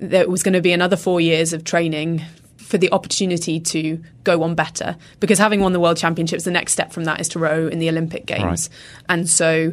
there 0.00 0.28
was 0.28 0.42
going 0.42 0.54
to 0.54 0.60
be 0.60 0.72
another 0.72 0.96
four 0.96 1.20
years 1.20 1.52
of 1.52 1.62
training 1.62 2.24
for 2.56 2.76
the 2.76 2.90
opportunity 2.90 3.60
to 3.60 4.02
go 4.24 4.42
on 4.42 4.56
better. 4.56 4.96
Because 5.20 5.38
having 5.38 5.60
won 5.60 5.72
the 5.72 5.80
World 5.80 5.96
Championships, 5.96 6.42
the 6.42 6.50
next 6.50 6.72
step 6.72 6.92
from 6.92 7.04
that 7.04 7.20
is 7.20 7.28
to 7.30 7.38
row 7.38 7.68
in 7.68 7.78
the 7.78 7.88
Olympic 7.88 8.26
Games. 8.26 8.68
Right. 8.68 8.68
And 9.08 9.30
so 9.30 9.72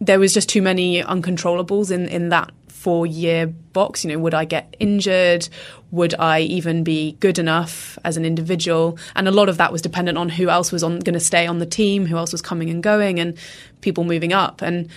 there 0.00 0.18
was 0.18 0.34
just 0.34 0.48
too 0.48 0.62
many 0.62 1.02
uncontrollables 1.02 1.90
in, 1.90 2.08
in 2.08 2.28
that 2.30 2.52
four 2.68 3.06
year 3.06 3.46
box. 3.46 4.04
You 4.04 4.12
know, 4.12 4.18
would 4.18 4.34
I 4.34 4.44
get 4.44 4.76
injured? 4.78 5.48
Would 5.90 6.14
I 6.18 6.40
even 6.40 6.84
be 6.84 7.12
good 7.12 7.38
enough 7.38 7.98
as 8.04 8.18
an 8.18 8.26
individual? 8.26 8.98
And 9.16 9.26
a 9.26 9.30
lot 9.30 9.48
of 9.48 9.56
that 9.56 9.72
was 9.72 9.80
dependent 9.80 10.18
on 10.18 10.28
who 10.28 10.50
else 10.50 10.70
was 10.70 10.82
on 10.82 10.98
going 11.00 11.14
to 11.14 11.20
stay 11.20 11.46
on 11.46 11.60
the 11.60 11.66
team, 11.66 12.04
who 12.04 12.18
else 12.18 12.30
was 12.30 12.42
coming 12.42 12.68
and 12.68 12.82
going, 12.82 13.20
and 13.20 13.38
people 13.80 14.04
moving 14.04 14.34
up. 14.34 14.60
And 14.60 14.90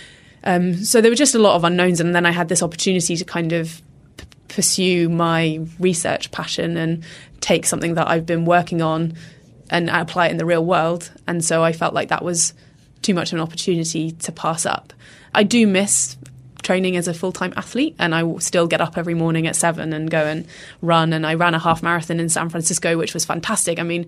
um, 0.43 0.75
so 0.75 0.99
there 0.99 1.09
were 1.09 1.15
just 1.15 1.33
a 1.33 1.39
lot 1.39 1.55
of 1.55 1.63
unknowns. 1.63 2.01
And 2.01 2.13
then 2.13 2.25
I 2.25 2.31
had 2.31 2.49
this 2.49 2.61
opportunity 2.61 3.15
to 3.15 3.23
kind 3.23 3.53
of 3.53 3.81
p- 4.17 4.25
pursue 4.49 5.07
my 5.07 5.61
research 5.79 6.31
passion 6.31 6.75
and 6.75 7.05
take 7.39 7.65
something 7.65 7.93
that 7.93 8.09
I've 8.09 8.25
been 8.25 8.43
working 8.43 8.81
on 8.81 9.13
and 9.69 9.89
apply 9.89 10.27
it 10.27 10.31
in 10.31 10.37
the 10.37 10.45
real 10.45 10.65
world. 10.65 11.09
And 11.25 11.43
so 11.43 11.63
I 11.63 11.71
felt 11.71 11.93
like 11.93 12.09
that 12.09 12.23
was 12.23 12.53
too 13.01 13.13
much 13.13 13.31
of 13.31 13.37
an 13.37 13.43
opportunity 13.43 14.11
to 14.11 14.31
pass 14.31 14.65
up. 14.65 14.93
I 15.33 15.43
do 15.43 15.67
miss 15.67 16.17
training 16.63 16.97
as 16.97 17.07
a 17.07 17.13
full 17.13 17.31
time 17.31 17.53
athlete, 17.55 17.95
and 17.99 18.13
I 18.13 18.37
still 18.39 18.67
get 18.67 18.81
up 18.81 18.97
every 18.97 19.13
morning 19.13 19.47
at 19.47 19.55
seven 19.55 19.93
and 19.93 20.11
go 20.11 20.25
and 20.25 20.45
run. 20.81 21.13
And 21.13 21.25
I 21.25 21.35
ran 21.35 21.53
a 21.53 21.59
half 21.59 21.81
marathon 21.81 22.19
in 22.19 22.29
San 22.29 22.49
Francisco, 22.49 22.97
which 22.97 23.13
was 23.13 23.23
fantastic. 23.25 23.79
I 23.79 23.83
mean, 23.83 24.07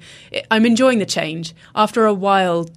I'm 0.52 0.66
enjoying 0.66 1.00
the 1.00 1.06
change. 1.06 1.54
After 1.76 2.06
a 2.06 2.14
while, 2.14 2.68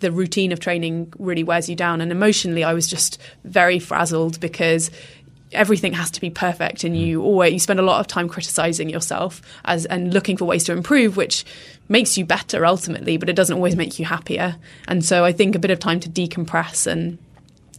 the 0.00 0.12
routine 0.12 0.52
of 0.52 0.60
training 0.60 1.12
really 1.18 1.42
wears 1.42 1.68
you 1.68 1.74
down, 1.74 2.00
and 2.00 2.12
emotionally, 2.12 2.62
I 2.62 2.74
was 2.74 2.86
just 2.86 3.20
very 3.44 3.78
frazzled 3.78 4.38
because 4.40 4.90
everything 5.52 5.92
has 5.92 6.10
to 6.10 6.20
be 6.20 6.30
perfect 6.30 6.84
and 6.84 6.96
you 6.96 7.20
mm. 7.20 7.24
always 7.24 7.52
you 7.52 7.58
spend 7.58 7.78
a 7.78 7.82
lot 7.82 8.00
of 8.00 8.06
time 8.06 8.28
criticizing 8.28 8.88
yourself 8.88 9.40
as 9.64 9.86
and 9.86 10.12
looking 10.12 10.36
for 10.36 10.44
ways 10.44 10.64
to 10.64 10.72
improve 10.72 11.16
which 11.16 11.44
makes 11.88 12.18
you 12.18 12.24
better 12.24 12.66
ultimately 12.66 13.16
but 13.16 13.28
it 13.28 13.36
doesn't 13.36 13.56
always 13.56 13.76
make 13.76 13.98
you 13.98 14.04
happier. 14.04 14.56
And 14.88 15.04
so 15.04 15.24
i 15.24 15.32
think 15.32 15.54
a 15.54 15.58
bit 15.58 15.70
of 15.70 15.78
time 15.78 16.00
to 16.00 16.08
decompress 16.08 16.86
and 16.86 17.18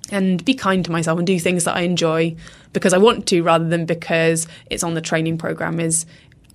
and 0.10 0.44
be 0.46 0.54
kind 0.54 0.86
to 0.86 0.92
myself 0.92 1.18
and 1.18 1.28
do 1.28 1.38
things 1.40 1.66
that 1.66 1.76
i 1.76 1.82
enjoy 1.82 2.36
because 2.72 2.94
i 2.94 2.98
want 2.98 3.28
to 3.28 3.42
rather 3.42 3.68
than 3.68 3.86
because 3.86 4.48
it's 4.70 4.84
on 4.84 4.94
the 4.94 5.02
training 5.02 5.38
program 5.38 5.80
is 5.80 6.06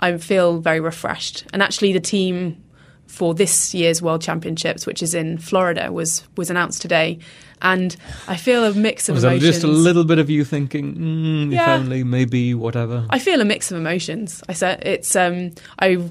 i 0.01 0.16
feel 0.18 0.59
very 0.59 0.81
refreshed. 0.81 1.44
And 1.53 1.62
actually 1.62 1.92
the 1.92 2.01
team 2.01 2.62
for 3.12 3.35
this 3.35 3.75
year's 3.75 4.01
world 4.01 4.22
championships 4.22 4.87
which 4.87 5.03
is 5.03 5.14
in 5.14 5.37
florida 5.37 5.92
was 5.92 6.27
was 6.37 6.51
announced 6.51 6.81
today 6.81 7.18
and 7.62 7.96
I 8.27 8.37
feel 8.37 8.64
a 8.64 8.75
mix 8.75 9.09
of 9.09 9.14
Was 9.14 9.22
emotions. 9.22 9.42
just 9.42 9.62
a 9.62 9.68
little 9.68 10.03
bit 10.03 10.18
of 10.18 10.29
you 10.29 10.44
thinking, 10.44 10.96
mm, 10.96 11.53
yeah. 11.53 11.77
if 11.77 11.81
only, 11.81 12.03
maybe, 12.03 12.55
whatever? 12.55 13.07
I 13.09 13.20
feel 13.20 13.40
a 13.40 13.44
mix 13.44 13.70
of 13.70 13.79
emotions. 13.79 14.42
I 14.48 14.53
said 14.53 14.83
it's 14.85 15.14
um, 15.14 15.53
I 15.79 16.03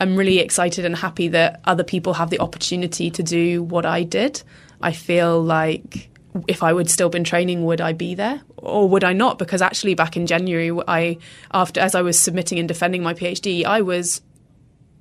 I'm 0.00 0.16
really 0.16 0.38
excited 0.38 0.84
and 0.84 0.94
happy 0.94 1.28
that 1.28 1.60
other 1.64 1.82
people 1.82 2.12
have 2.12 2.30
the 2.30 2.38
opportunity 2.40 3.10
to 3.10 3.22
do 3.22 3.62
what 3.62 3.86
I 3.86 4.02
did. 4.02 4.42
I 4.80 4.92
feel 4.92 5.42
like 5.42 6.10
if 6.46 6.62
I 6.62 6.72
would 6.72 6.90
still 6.90 7.08
been 7.08 7.24
training, 7.24 7.64
would 7.64 7.80
I 7.80 7.94
be 7.94 8.14
there 8.14 8.42
or 8.58 8.88
would 8.88 9.02
I 9.02 9.12
not? 9.12 9.38
Because 9.38 9.62
actually, 9.62 9.94
back 9.94 10.16
in 10.16 10.26
January, 10.26 10.70
I 10.86 11.18
after 11.52 11.80
as 11.80 11.94
I 11.94 12.02
was 12.02 12.18
submitting 12.18 12.58
and 12.58 12.68
defending 12.68 13.02
my 13.02 13.14
PhD, 13.14 13.64
I 13.64 13.80
was 13.80 14.20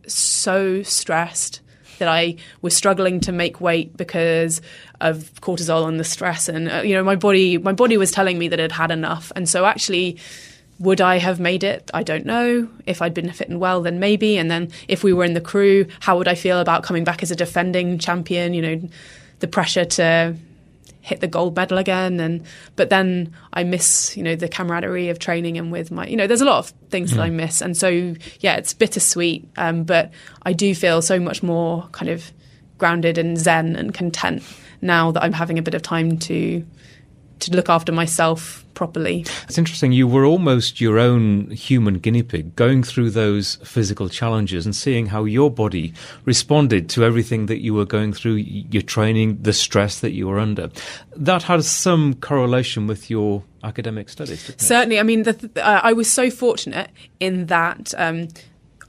so 0.08 0.84
stressed 0.84 1.62
that 2.00 2.08
I 2.08 2.36
was 2.62 2.76
struggling 2.76 3.20
to 3.22 3.32
make 3.32 3.60
weight 3.60 3.98
because 3.98 4.62
of 5.02 5.34
cortisol 5.42 5.88
and 5.88 6.00
the 6.00 6.04
stress, 6.04 6.48
and 6.48 6.72
uh, 6.72 6.82
you 6.82 6.94
know 6.94 7.04
my 7.04 7.16
body 7.16 7.58
my 7.58 7.74
body 7.74 7.98
was 7.98 8.12
telling 8.12 8.38
me 8.38 8.48
that 8.50 8.60
it 8.60 8.72
had 8.72 8.92
enough, 8.92 9.32
and 9.36 9.48
so 9.48 9.66
actually. 9.66 10.18
Would 10.80 11.02
I 11.02 11.18
have 11.18 11.40
made 11.40 11.64
it? 11.64 11.90
I 11.92 12.04
don't 12.04 12.24
know. 12.24 12.70
If 12.86 13.02
I'd 13.02 13.16
been 13.16 13.32
fit 13.32 13.50
and 13.50 13.60
well, 13.60 13.82
then 13.82 14.00
maybe. 14.00 14.38
And 14.38 14.52
then 14.52 14.70
if 14.88 15.04
we 15.04 15.12
were 15.12 15.24
in 15.24 15.34
the 15.34 15.42
crew, 15.42 15.88
how 16.02 16.20
would 16.20 16.28
I 16.28 16.36
feel 16.36 16.60
about 16.60 16.84
coming 16.84 17.04
back 17.04 17.24
as 17.24 17.32
a 17.32 17.36
defending 17.36 17.98
champion? 17.98 18.54
You 18.54 18.62
know, 18.62 18.90
the 19.40 19.48
pressure 19.48 19.86
to 19.86 20.36
hit 21.08 21.22
the 21.22 21.28
gold 21.28 21.56
medal 21.56 21.78
again 21.78 22.20
and 22.20 22.44
but 22.76 22.90
then 22.90 23.34
I 23.54 23.64
miss 23.64 24.16
you 24.18 24.24
know 24.24 24.36
the 24.36 24.50
camaraderie 24.50 25.08
of 25.08 25.20
training 25.20 25.58
and 25.58 25.72
with 25.72 25.90
my 25.90 26.06
you 26.06 26.18
know 26.18 26.28
there's 26.28 26.42
a 26.42 26.46
lot 26.46 26.60
of 26.60 26.74
things 26.90 27.12
mm. 27.12 27.16
that 27.16 27.22
I 27.22 27.30
hmm. 27.30 27.38
miss 27.38 27.62
and 27.62 27.78
so 27.78 27.88
yeah 28.42 28.58
it's 28.58 28.74
bittersweet 28.74 29.48
um, 29.56 29.86
but 29.86 30.12
I 30.44 30.52
do 30.52 30.76
feel 30.76 31.02
so 31.02 31.18
much 31.18 31.42
more 31.42 31.88
kind 31.94 32.10
of 32.10 32.30
grounded 32.78 33.18
and 33.18 33.38
zen 33.38 33.78
and 33.78 33.94
content 33.94 34.44
now 34.82 35.12
that 35.12 35.24
I'm 35.24 35.32
having 35.32 35.58
a 35.58 35.62
bit 35.62 35.74
of 35.74 35.82
time 35.82 36.18
to 36.20 36.66
to 37.40 37.52
look 37.52 37.70
after 37.70 37.92
myself 37.92 38.66
properly. 38.74 39.26
It's 39.44 39.58
interesting. 39.58 39.92
You 39.92 40.08
were 40.08 40.24
almost 40.24 40.80
your 40.80 41.00
own 41.00 41.50
human 41.50 41.96
guinea 41.96 42.22
pig, 42.22 42.56
going 42.56 42.84
through 42.84 43.10
those 43.10 43.56
physical 43.64 44.08
challenges 44.08 44.66
and 44.66 44.76
seeing 44.76 45.08
how 45.08 45.24
your 45.26 45.50
body 45.50 45.94
responded 46.26 46.88
to 46.90 47.04
everything 47.04 47.48
that 47.48 47.58
you 47.58 47.74
were 47.74 47.86
going 47.86 48.14
through, 48.14 48.36
your 48.36 48.84
training, 48.84 49.40
the 49.42 49.54
stress 49.54 50.00
that 50.02 50.12
you 50.12 50.28
were 50.28 50.40
under. 50.40 50.70
That 51.16 51.44
has 51.44 51.68
some 51.68 52.14
correlation 52.16 52.86
with 52.86 53.10
your 53.10 53.44
academic 53.64 54.10
studies. 54.10 54.54
Certainly. 54.58 55.00
I 55.00 55.04
mean, 55.04 55.24
the, 55.24 55.52
uh, 55.56 55.82
I 55.84 55.94
was 55.94 56.10
so 56.10 56.30
fortunate 56.30 56.92
in 57.20 57.48
that. 57.48 57.94
Um, 57.98 58.28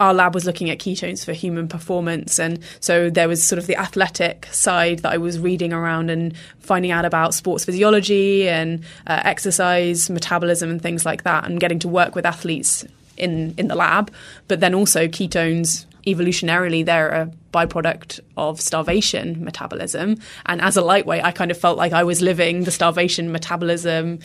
our 0.00 0.14
lab 0.14 0.34
was 0.34 0.44
looking 0.44 0.70
at 0.70 0.78
ketones 0.78 1.24
for 1.24 1.32
human 1.32 1.68
performance. 1.68 2.38
And 2.38 2.60
so 2.80 3.10
there 3.10 3.28
was 3.28 3.44
sort 3.44 3.58
of 3.58 3.66
the 3.66 3.76
athletic 3.76 4.46
side 4.52 5.00
that 5.00 5.12
I 5.12 5.18
was 5.18 5.38
reading 5.38 5.72
around 5.72 6.10
and 6.10 6.36
finding 6.60 6.90
out 6.90 7.04
about 7.04 7.34
sports 7.34 7.64
physiology 7.64 8.48
and 8.48 8.84
uh, 9.06 9.20
exercise, 9.24 10.08
metabolism, 10.08 10.70
and 10.70 10.80
things 10.80 11.04
like 11.04 11.24
that, 11.24 11.44
and 11.44 11.58
getting 11.58 11.78
to 11.80 11.88
work 11.88 12.14
with 12.14 12.24
athletes 12.24 12.84
in, 13.16 13.54
in 13.58 13.68
the 13.68 13.74
lab. 13.74 14.12
But 14.46 14.60
then 14.60 14.74
also 14.74 15.08
ketones 15.08 15.86
evolutionarily 16.06 16.84
they're 16.84 17.10
a 17.10 17.30
byproduct 17.52 18.20
of 18.36 18.60
starvation 18.60 19.44
metabolism. 19.44 20.16
And 20.46 20.60
as 20.60 20.76
a 20.76 20.82
lightweight, 20.82 21.24
I 21.24 21.32
kind 21.32 21.50
of 21.50 21.58
felt 21.58 21.76
like 21.76 21.92
I 21.92 22.04
was 22.04 22.22
living 22.22 22.64
the 22.64 22.70
starvation 22.70 23.30
metabolism 23.30 24.20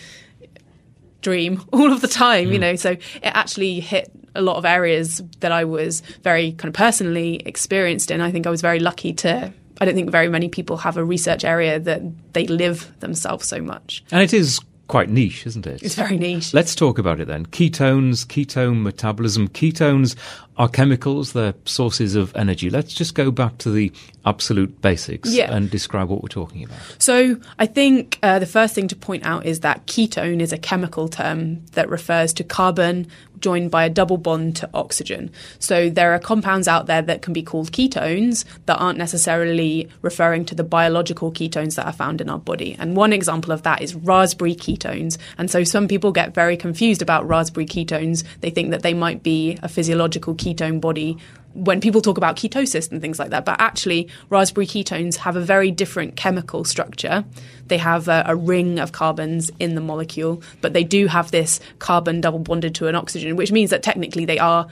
dream 1.22 1.62
all 1.74 1.92
of 1.92 2.02
the 2.02 2.08
time, 2.08 2.50
mm. 2.50 2.54
you 2.54 2.60
know. 2.60 2.76
So 2.76 2.92
it 2.92 3.02
actually 3.24 3.80
hit 3.80 4.12
a 4.36 4.42
lot 4.42 4.58
of 4.58 4.66
areas 4.66 5.22
that 5.40 5.52
I 5.52 5.66
was 5.66 6.02
very 6.24 6.54
kind 6.54 6.70
of 6.70 6.74
personally 6.74 7.38
experienced 7.46 8.12
in. 8.12 8.22
I 8.22 8.32
think 8.32 8.48
I 8.48 8.50
was 8.50 8.62
very 8.62 8.80
lucky 8.80 9.14
to. 9.14 9.54
I 9.82 9.86
don't 9.86 9.96
think 9.96 10.12
very 10.12 10.30
many 10.30 10.50
people 10.50 10.78
have 10.78 10.98
a 10.98 11.04
research 11.04 11.44
area 11.44 11.80
that 11.80 12.02
they 12.34 12.48
live 12.48 12.92
themselves 13.00 13.48
so 13.48 13.62
much. 13.62 14.04
And 14.12 14.22
it 14.22 14.34
is 14.34 14.60
quite 14.88 15.10
niche, 15.10 15.48
isn't 15.48 15.66
it? 15.66 15.82
It's 15.82 15.96
very 15.96 16.18
niche. 16.18 16.54
Let's 16.54 16.76
talk 16.76 17.00
about 17.00 17.20
it 17.20 17.28
then. 17.28 17.46
Ketones, 17.48 18.26
ketone 18.26 18.82
metabolism. 18.82 19.48
Ketones 19.48 20.16
are 20.58 20.70
chemicals, 20.70 21.34
they're 21.34 21.54
sources 21.66 22.16
of 22.16 22.36
energy. 22.36 22.70
Let's 22.70 22.94
just 22.94 23.16
go 23.16 23.32
back 23.32 23.58
to 23.60 23.72
the 23.72 23.92
absolute 24.26 24.82
basics 24.82 25.34
yeah. 25.34 25.54
and 25.54 25.70
describe 25.70 26.10
what 26.10 26.22
we're 26.22 26.30
talking 26.30 26.64
about. 26.64 26.78
So, 27.00 27.38
I 27.60 27.66
think 27.66 28.20
uh, 28.24 28.40
the 28.40 28.46
first 28.46 28.76
thing 28.76 28.88
to 28.90 28.96
point 28.96 29.26
out 29.26 29.46
is 29.46 29.62
that 29.62 29.86
ketone 29.88 30.42
is 30.42 30.54
a 30.54 30.58
chemical 30.58 31.08
term 31.08 31.66
that 31.74 31.90
refers 31.90 32.34
to 32.34 32.44
carbon 32.44 33.08
joined 33.40 33.70
by 33.70 33.84
a 33.84 33.90
double 33.90 34.18
bond 34.18 34.56
to 34.56 34.70
oxygen. 34.74 35.30
So, 35.60 35.90
there 35.90 36.14
are 36.14 36.20
compounds 36.20 36.68
out 36.68 36.86
there 36.86 37.02
that 37.02 37.22
can 37.22 37.34
be 37.34 37.44
called 37.44 37.72
ketones 37.72 38.46
that 38.66 38.78
aren't 38.78 38.98
necessarily 38.98 39.90
referring 40.02 40.46
to 40.46 40.56
the 40.56 40.64
biological 40.64 41.32
ketones 41.32 41.76
that 41.76 41.86
are 41.86 41.94
found 41.94 42.22
in 42.22 42.30
our 42.30 42.40
body. 42.40 42.76
And 42.80 42.96
one 42.96 43.12
example 43.12 43.52
of 43.52 43.64
that 43.64 43.82
is 43.82 43.96
raspberry 43.96 44.56
ketones. 44.56 45.18
And 45.38 45.52
so, 45.52 45.64
some 45.64 45.88
people 45.88 46.12
get 46.12 46.34
very 46.34 46.56
confused 46.56 47.02
about 47.02 47.28
raspberry 47.28 47.66
ketones. 47.66 48.24
They 48.40 48.50
think 48.50 48.72
that 48.72 48.84
they 48.84 48.94
might 48.94 49.24
be 49.24 49.60
a 49.62 49.68
physiological 49.68 50.36
ketone 50.44 50.82
body 50.82 51.18
when 51.54 51.80
people 51.80 52.02
talk 52.02 52.18
about 52.18 52.36
ketosis 52.36 52.92
and 52.92 53.02
things 53.02 53.20
like 53.20 53.30
that. 53.30 53.46
But 53.46 53.60
actually, 53.60 54.10
raspberry 54.30 54.68
ketones 54.68 55.18
have 55.18 55.36
a 55.36 55.42
very 55.42 55.72
different 55.72 56.16
chemical 56.16 56.64
structure. 56.64 57.24
They 57.68 57.78
have 57.78 58.08
a, 58.08 58.24
a, 58.26 58.36
ring 58.36 58.80
of 58.80 58.92
carbons 58.92 59.52
in 59.60 59.76
the 59.76 59.82
molecule, 59.82 60.42
but 60.62 60.74
they 60.74 60.84
do 60.84 61.08
have 61.08 61.32
this 61.32 61.60
carbon 61.80 62.22
double 62.22 62.40
bonded 62.40 62.76
to 62.76 62.88
an 62.88 62.96
oxygen, 62.96 63.36
which 63.36 63.52
means 63.52 63.70
that 63.70 63.84
technically 63.84 64.26
they 64.26 64.40
are 64.40 64.68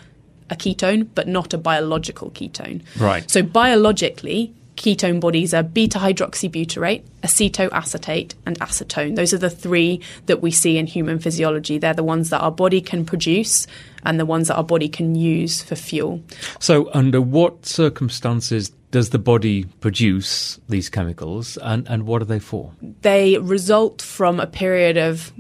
a 0.50 0.56
ketone, 0.56 1.08
but 1.16 1.28
not 1.28 1.54
a 1.54 1.58
biological 1.58 2.32
ketone. 2.32 2.84
Right. 3.00 3.30
So 3.30 3.42
biologically, 3.44 4.54
ketone 4.82 5.20
bodies 5.20 5.54
are 5.54 5.64
beta 5.64 6.00
hydroxybutyrate, 6.00 7.04
acetoacetate, 7.24 8.34
and 8.46 8.60
acetone. 8.60 9.16
Those 9.16 9.34
are 9.34 9.38
the 9.38 9.50
three 9.50 10.02
that 10.26 10.42
we 10.42 10.52
see 10.52 10.78
in 10.78 10.88
human 10.88 11.20
physiology. 11.20 11.78
They're 11.78 11.94
the 11.94 12.04
ones 12.04 12.32
that 12.32 12.42
our 12.42 12.52
body 12.52 12.82
can 12.82 13.06
produce 13.06 13.68
and 14.04 14.20
the 14.20 14.26
ones 14.26 14.48
that 14.48 14.56
our 14.56 14.64
body 14.64 14.90
can 14.90 15.16
use 15.16 15.62
for 15.62 15.76
fuel. 15.76 16.22
So, 16.60 16.90
under 16.94 17.22
what 17.22 17.66
circumstances 17.66 18.72
does 18.90 19.12
the 19.12 19.20
body 19.20 19.66
produce 19.80 20.60
these 20.68 20.90
chemicals 20.90 21.58
and, 21.62 21.88
and 21.88 22.06
what 22.06 22.22
are 22.22 22.26
they 22.26 22.40
for? 22.40 22.72
They 23.02 23.38
result 23.38 24.02
from 24.02 24.40
a 24.40 24.48
period 24.48 24.98
of 24.98 25.32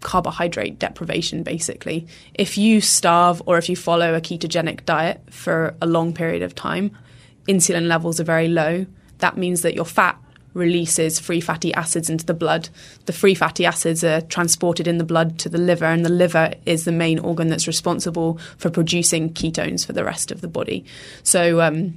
carbohydrate 0.00 0.78
deprivation, 0.78 1.42
basically. 1.42 2.06
If 2.34 2.56
you 2.56 2.80
starve 2.80 3.42
or 3.46 3.58
if 3.58 3.68
you 3.68 3.76
follow 3.76 4.14
a 4.14 4.20
ketogenic 4.20 4.84
diet 4.84 5.20
for 5.30 5.74
a 5.80 5.86
long 5.86 6.12
period 6.12 6.42
of 6.42 6.54
time, 6.54 6.96
insulin 7.48 7.86
levels 7.86 8.20
are 8.20 8.24
very 8.24 8.48
low. 8.48 8.86
That 9.18 9.36
means 9.36 9.62
that 9.62 9.74
your 9.74 9.84
fat 9.84 10.20
releases 10.54 11.18
free 11.18 11.40
fatty 11.40 11.72
acids 11.74 12.10
into 12.10 12.26
the 12.26 12.34
blood. 12.34 12.68
The 13.06 13.12
free 13.12 13.34
fatty 13.34 13.64
acids 13.64 14.02
are 14.04 14.20
transported 14.20 14.86
in 14.86 14.98
the 14.98 15.04
blood 15.04 15.38
to 15.40 15.48
the 15.48 15.58
liver, 15.58 15.84
and 15.84 16.04
the 16.04 16.10
liver 16.10 16.52
is 16.66 16.84
the 16.84 16.92
main 16.92 17.18
organ 17.18 17.48
that's 17.48 17.66
responsible 17.66 18.38
for 18.56 18.70
producing 18.70 19.32
ketones 19.32 19.86
for 19.86 19.92
the 19.92 20.04
rest 20.04 20.30
of 20.30 20.40
the 20.40 20.48
body. 20.48 20.84
So, 21.22 21.60
um, 21.60 21.96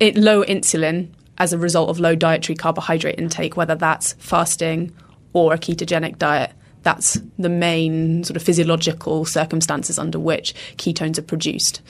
it, 0.00 0.16
low 0.16 0.42
insulin 0.44 1.08
as 1.38 1.52
a 1.52 1.58
result 1.58 1.90
of 1.90 2.00
low 2.00 2.14
dietary 2.14 2.56
carbohydrate 2.56 3.18
intake, 3.18 3.56
whether 3.56 3.74
that's 3.74 4.14
fasting 4.14 4.94
or 5.32 5.54
a 5.54 5.58
ketogenic 5.58 6.18
diet, 6.18 6.52
that's 6.82 7.20
the 7.38 7.48
main 7.48 8.24
sort 8.24 8.36
of 8.36 8.42
physiological 8.42 9.24
circumstances 9.24 9.98
under 9.98 10.18
which 10.18 10.54
ketones 10.76 11.18
are 11.18 11.22
produced. 11.22 11.80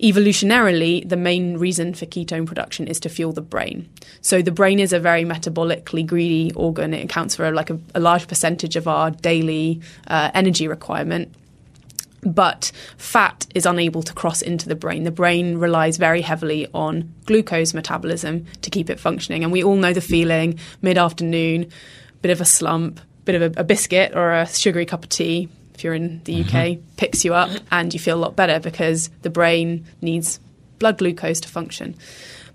Evolutionarily, 0.00 1.08
the 1.08 1.16
main 1.16 1.58
reason 1.58 1.94
for 1.94 2.06
ketone 2.06 2.46
production 2.46 2.86
is 2.86 3.00
to 3.00 3.08
fuel 3.08 3.32
the 3.32 3.40
brain. 3.40 3.88
So 4.20 4.42
the 4.42 4.50
brain 4.50 4.78
is 4.80 4.92
a 4.92 5.00
very 5.00 5.24
metabolically 5.24 6.06
greedy 6.06 6.52
organ. 6.54 6.94
It 6.94 7.04
accounts 7.04 7.36
for 7.36 7.50
like 7.52 7.70
a, 7.70 7.78
a 7.94 8.00
large 8.00 8.28
percentage 8.28 8.76
of 8.76 8.88
our 8.88 9.10
daily 9.10 9.80
uh, 10.08 10.30
energy 10.34 10.68
requirement 10.68 11.34
but 12.24 12.70
fat 12.96 13.46
is 13.54 13.66
unable 13.66 14.02
to 14.02 14.12
cross 14.12 14.42
into 14.42 14.68
the 14.68 14.76
brain. 14.76 15.02
The 15.02 15.10
brain 15.10 15.58
relies 15.58 15.96
very 15.96 16.20
heavily 16.20 16.68
on 16.72 17.12
glucose 17.26 17.74
metabolism 17.74 18.46
to 18.62 18.70
keep 18.70 18.88
it 18.90 19.00
functioning. 19.00 19.42
And 19.42 19.52
we 19.52 19.64
all 19.64 19.74
know 19.74 19.92
the 19.92 20.00
feeling 20.00 20.58
mid 20.82 20.98
afternoon, 20.98 21.68
bit 22.20 22.30
of 22.30 22.40
a 22.40 22.44
slump, 22.44 23.00
bit 23.24 23.40
of 23.40 23.56
a, 23.56 23.60
a, 23.60 23.64
biscuit 23.64 24.14
or 24.14 24.32
a 24.32 24.46
sugary 24.46 24.86
cup 24.86 25.04
of 25.04 25.08
tea, 25.08 25.48
if 25.74 25.84
you're 25.84 25.94
in 25.94 26.22
the 26.24 26.40
UK, 26.40 26.46
mm-hmm. 26.46 26.96
picks 26.96 27.24
you 27.24 27.34
up 27.34 27.50
and 27.70 27.92
you 27.94 28.00
feel 28.00 28.16
a 28.16 28.20
lot 28.20 28.36
better 28.36 28.58
because 28.60 29.08
the 29.22 29.30
brain 29.30 29.84
needs 30.00 30.40
blood 30.78 30.98
glucose 30.98 31.40
to 31.40 31.48
function. 31.48 31.94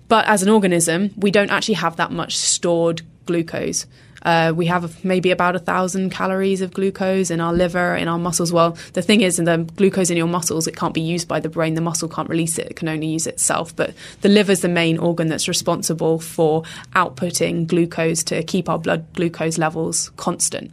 But 0.08 0.26
as 0.28 0.44
an 0.44 0.50
organism, 0.50 1.12
we 1.18 1.32
don't 1.32 1.52
actually 1.52 1.76
have 1.76 1.98
that 1.98 2.12
much 2.12 2.38
stored 2.38 3.02
glucose. 3.26 3.86
Uh, 4.24 4.54
we 4.56 4.66
have 4.66 5.04
maybe 5.04 5.32
about 5.32 5.56
a 5.56 5.60
thousand 5.60 6.10
calories 6.10 6.62
of 6.62 6.74
glucose 6.74 7.30
in 7.30 7.40
our 7.40 7.54
liver, 7.54 7.96
in 7.96 8.08
our 8.08 8.18
muscles. 8.18 8.52
Well, 8.52 8.78
the 8.94 9.02
thing 9.02 9.22
is, 9.22 9.40
in 9.40 9.46
the 9.46 9.58
glucose 9.76 10.10
in 10.10 10.18
your 10.18 10.28
muscles, 10.28 10.68
it 10.68 10.76
can't 10.76 10.94
be 10.94 11.02
used 11.02 11.28
by 11.28 11.40
the 11.40 11.50
brain. 11.50 11.76
The 11.76 11.82
muscle 11.82 12.10
can't 12.10 12.30
release 12.30 12.58
it; 12.58 12.68
it 12.68 12.76
can 12.76 12.88
only 12.88 13.08
use 13.08 13.28
itself. 13.28 13.76
But 13.76 13.94
the 14.22 14.30
liver 14.30 14.52
is 14.52 14.62
the 14.62 14.70
main 14.70 14.98
organ 14.98 15.28
that's 15.28 15.48
responsible 15.48 16.20
for 16.20 16.64
outputting 16.96 17.68
glucose 17.68 18.24
to 18.26 18.44
keep 18.44 18.70
our 18.70 18.80
blood 18.80 19.06
glucose 19.14 19.58
levels 19.58 20.12
constant. 20.18 20.72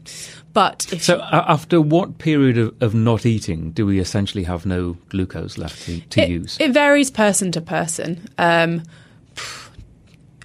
But 0.55 0.83
so, 0.83 1.21
after 1.21 1.81
what 1.81 2.19
period 2.19 2.57
of, 2.57 2.81
of, 2.81 2.95
not 2.95 3.27
eating 3.27 3.73
do 3.73 3.85
we 3.85 3.99
essentially 3.99 4.45
have 4.45 4.65
no 4.65 4.97
glucose 5.09 5.59
left 5.59 5.85
to, 5.87 6.01
to 6.01 6.21
it, 6.23 6.31
use? 6.31 6.57
It 6.61 6.71
varies 6.71 7.11
person 7.11 7.51
to 7.53 7.61
person. 7.61 8.29
Um, 8.39 8.85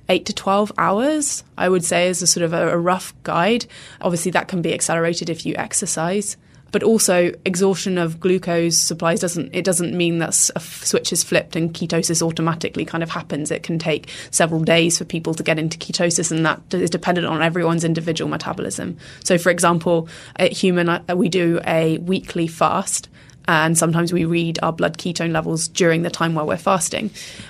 eight 0.10 0.26
to 0.26 0.34
12 0.34 0.72
hours, 0.78 1.44
I 1.58 1.70
would 1.70 1.86
say, 1.86 2.10
is 2.10 2.22
a 2.22 2.28
sort 2.28 2.44
of 2.44 2.54
a, 2.54 2.70
a 2.70 2.78
rough 2.78 3.14
guide. 3.24 3.66
Obviously, 4.02 4.32
that 4.32 4.48
can 4.48 4.62
be 4.62 4.74
accelerated 4.74 5.30
if 5.30 5.46
you 5.46 5.56
exercise. 5.56 6.36
But 6.72 6.84
also 6.84 7.32
exhaustion 7.46 7.98
of 7.98 8.20
glucose 8.20 8.78
supplies 8.78 9.22
doesn't 9.22 9.56
it 9.56 9.64
doesn't 9.64 9.96
mean 9.98 10.20
that 10.20 10.52
a 10.56 10.60
switch 10.60 11.12
is 11.12 11.24
flipped 11.24 11.56
and 11.56 11.74
ketosis 11.74 12.22
automatically 12.22 12.86
kind 12.86 13.02
of 13.02 13.10
happens. 13.10 13.50
It 13.50 13.64
can 13.64 13.80
take 13.80 14.12
several 14.30 14.64
days 14.64 14.98
for 14.98 15.04
people 15.04 15.34
to 15.34 15.42
get 15.42 15.58
into 15.58 15.80
ketosis 15.80 16.32
and 16.32 16.46
that 16.46 16.62
is 16.72 16.92
dependent 16.92 17.26
on 17.26 17.42
everyone's 17.42 17.84
individual 17.84 18.30
metabolism. 18.30 18.98
So 19.24 19.40
for 19.40 19.50
example 19.50 20.10
at 20.36 20.52
human 20.52 20.90
uh, 20.90 21.04
we 21.16 21.28
do 21.28 21.60
a 21.66 21.98
weekly 21.98 22.46
fast 22.46 23.10
and 23.50 23.76
sometimes 23.76 24.14
we 24.14 24.26
read 24.26 24.60
our 24.62 24.72
blood 24.72 25.00
ketone 25.00 25.32
levels 25.32 25.68
during 25.68 26.04
the 26.04 26.12
time 26.12 26.36
while 26.36 26.46
we're 26.46 26.56
fasting. 26.56 27.10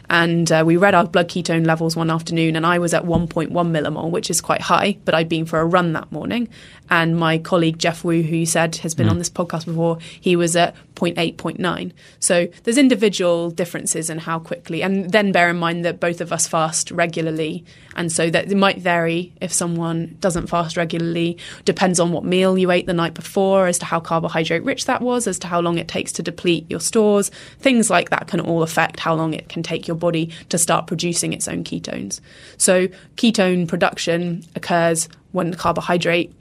And 0.09 0.49
uh, 0.49 0.63
we 0.65 0.77
read 0.77 0.95
our 0.95 1.05
blood 1.05 1.27
ketone 1.27 1.65
levels 1.65 1.97
one 1.97 2.09
afternoon, 2.09 2.55
and 2.55 2.65
I 2.65 2.79
was 2.79 2.93
at 2.93 3.03
1.1 3.03 3.49
millimole, 3.51 4.09
which 4.09 4.29
is 4.29 4.39
quite 4.39 4.61
high, 4.61 4.97
but 5.03 5.13
I'd 5.13 5.27
been 5.27 5.45
for 5.45 5.59
a 5.59 5.65
run 5.65 5.91
that 5.93 6.09
morning. 6.09 6.47
And 6.89 7.17
my 7.17 7.37
colleague 7.37 7.77
Geoff 7.77 8.05
Woo, 8.05 8.21
who 8.21 8.37
you 8.37 8.45
said 8.45 8.77
has 8.77 8.95
been 8.95 9.07
mm. 9.07 9.11
on 9.11 9.17
this 9.19 9.29
podcast 9.29 9.65
before, 9.65 9.99
he 10.21 10.37
was 10.37 10.55
at 10.55 10.73
0.8, 10.95 11.35
0.9. 11.35 11.91
So 12.19 12.47
there's 12.63 12.77
individual 12.77 13.51
differences 13.51 14.09
in 14.09 14.19
how 14.19 14.39
quickly. 14.39 14.81
And 14.81 15.11
then 15.11 15.31
bear 15.31 15.49
in 15.49 15.57
mind 15.57 15.85
that 15.85 15.99
both 15.99 16.19
of 16.21 16.31
us 16.33 16.47
fast 16.47 16.91
regularly. 16.91 17.63
And 17.95 18.11
so 18.11 18.29
that 18.29 18.51
it 18.51 18.55
might 18.55 18.79
vary 18.79 19.33
if 19.41 19.51
someone 19.51 20.17
doesn't 20.19 20.47
fast 20.47 20.77
regularly. 20.77 21.37
Depends 21.65 21.99
on 21.99 22.11
what 22.11 22.23
meal 22.23 22.57
you 22.57 22.71
ate 22.71 22.85
the 22.85 22.93
night 22.93 23.13
before, 23.13 23.67
as 23.67 23.77
to 23.79 23.85
how 23.85 23.99
carbohydrate 23.99 24.63
rich 24.63 24.85
that 24.85 25.01
was, 25.01 25.27
as 25.27 25.37
to 25.39 25.47
how 25.47 25.59
long 25.59 25.77
it 25.77 25.88
takes 25.89 26.13
to 26.13 26.23
deplete 26.23 26.65
your 26.69 26.79
stores. 26.79 27.29
Things 27.59 27.89
like 27.89 28.09
that 28.11 28.27
can 28.27 28.39
all 28.39 28.63
affect 28.63 29.01
how 29.01 29.13
long 29.13 29.33
it 29.33 29.49
can 29.49 29.61
take 29.61 29.87
your 29.87 29.97
body 29.97 30.31
to 30.47 30.57
start 30.57 30.87
producing 30.87 31.33
its 31.33 31.47
own 31.47 31.65
ketones. 31.65 32.21
So 32.57 32.87
ketone 33.17 33.67
production 33.67 34.43
occurs 34.55 35.09
when 35.33 35.51
the 35.51 35.57
carbohydrate 35.57 36.31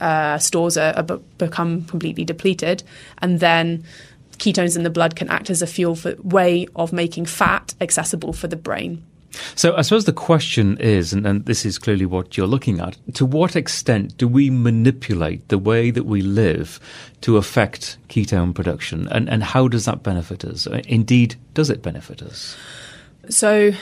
uh, 0.00 0.38
stores 0.38 0.76
are, 0.76 0.94
are 0.94 1.18
become 1.38 1.84
completely 1.86 2.24
depleted, 2.24 2.84
and 3.18 3.40
then 3.40 3.82
ketones 4.38 4.76
in 4.76 4.84
the 4.84 4.90
blood 4.90 5.16
can 5.16 5.28
act 5.28 5.50
as 5.50 5.62
a 5.62 5.66
fuel 5.66 5.96
for 5.96 6.14
way 6.22 6.68
of 6.76 6.92
making 6.92 7.26
fat 7.26 7.74
accessible 7.80 8.32
for 8.32 8.46
the 8.46 8.56
brain. 8.56 9.02
So 9.54 9.76
I 9.76 9.82
suppose 9.82 10.04
the 10.04 10.12
question 10.12 10.78
is, 10.78 11.12
and, 11.12 11.26
and, 11.26 11.46
this 11.46 11.64
is 11.64 11.78
clearly 11.78 12.06
what 12.06 12.36
you're 12.36 12.46
looking 12.46 12.80
at, 12.80 12.96
to 13.14 13.24
what 13.24 13.56
extent 13.56 14.16
do 14.16 14.28
we 14.28 14.50
manipulate 14.50 15.48
the 15.48 15.58
way 15.58 15.90
that 15.90 16.04
we 16.04 16.20
live 16.22 16.80
to 17.22 17.36
affect 17.36 17.98
ketone 18.08 18.54
production? 18.54 19.08
And, 19.08 19.28
and 19.28 19.42
how 19.42 19.68
does 19.68 19.84
that 19.86 20.02
benefit 20.02 20.44
us? 20.44 20.66
Indeed, 20.86 21.36
does 21.54 21.70
it 21.70 21.82
benefit 21.82 22.22
us? 22.22 22.56
So 23.28 23.72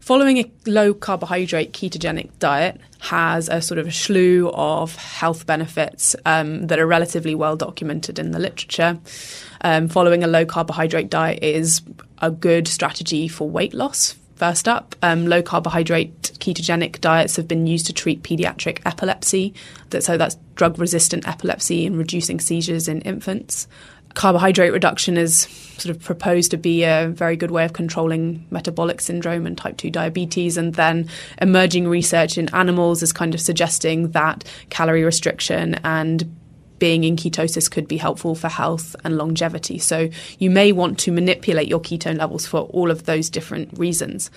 following 0.00 0.38
a 0.38 0.50
low 0.66 0.94
carbohydrate 0.94 1.72
ketogenic 1.72 2.30
diet 2.38 2.80
has 3.00 3.48
a 3.48 3.60
sort 3.60 3.78
of 3.78 3.86
a 3.86 3.92
slew 3.92 4.50
of 4.54 4.96
health 4.96 5.46
benefits 5.46 6.16
um, 6.24 6.66
that 6.68 6.78
are 6.78 6.86
relatively 6.86 7.34
well 7.34 7.56
documented 7.56 8.18
in 8.18 8.30
the 8.30 8.38
literature. 8.38 8.98
Um, 9.60 9.88
following 9.88 10.22
a 10.24 10.26
low 10.26 10.44
carbohydrate 10.44 11.10
diet 11.10 11.42
is 11.42 11.82
a 12.18 12.30
good 12.30 12.68
strategy 12.68 13.28
for 13.28 13.48
weight 13.48 13.74
loss. 13.74 14.14
First 14.36 14.66
up, 14.68 14.96
um, 15.02 15.26
low 15.26 15.42
carbohydrate 15.42 16.32
ketogenic 16.38 17.00
diets 17.00 17.36
have 17.36 17.46
been 17.46 17.66
used 17.66 17.86
to 17.86 17.92
treat 17.92 18.22
pediatric 18.22 18.80
epilepsy. 18.84 19.54
so 20.00 20.16
that's 20.16 20.36
drug 20.56 20.78
resistant 20.78 21.26
epilepsy 21.26 21.86
and 21.86 21.96
reducing 21.96 22.40
seizures 22.40 22.88
in 22.88 23.00
infants 23.02 23.68
carbohydrate 24.14 24.72
reduction 24.72 25.16
is 25.16 25.40
sort 25.76 25.94
of 25.94 26.02
proposed 26.02 26.50
to 26.52 26.56
be 26.56 26.84
a 26.84 27.08
very 27.08 27.36
good 27.36 27.50
way 27.50 27.64
of 27.64 27.72
controlling 27.72 28.46
metabolic 28.50 29.00
syndrome 29.00 29.46
and 29.46 29.58
type 29.58 29.76
2 29.76 29.90
diabetes. 29.90 30.56
And 30.56 30.74
then 30.74 31.08
emerging 31.42 31.88
research 31.88 32.38
in 32.38 32.48
animals 32.54 33.02
is 33.02 33.12
kind 33.12 33.34
of 33.34 33.40
suggesting 33.40 34.12
that 34.12 34.44
calorie 34.70 35.04
restriction 35.04 35.74
and 35.84 36.34
being 36.78 37.04
in 37.04 37.16
ketosis 37.16 37.70
could 37.70 37.88
be 37.88 37.96
helpful 37.96 38.34
for 38.34 38.48
health 38.48 38.96
and 39.04 39.16
longevity. 39.16 39.78
So 39.78 40.10
you 40.38 40.50
may 40.50 40.72
want 40.72 40.98
to 41.00 41.12
manipulate 41.12 41.68
your 41.68 41.80
ketone 41.80 42.18
levels 42.18 42.46
for 42.46 42.60
all 42.60 42.90
of 42.90 43.04
those 43.04 43.30
different 43.30 43.78
reasons. 43.78 44.30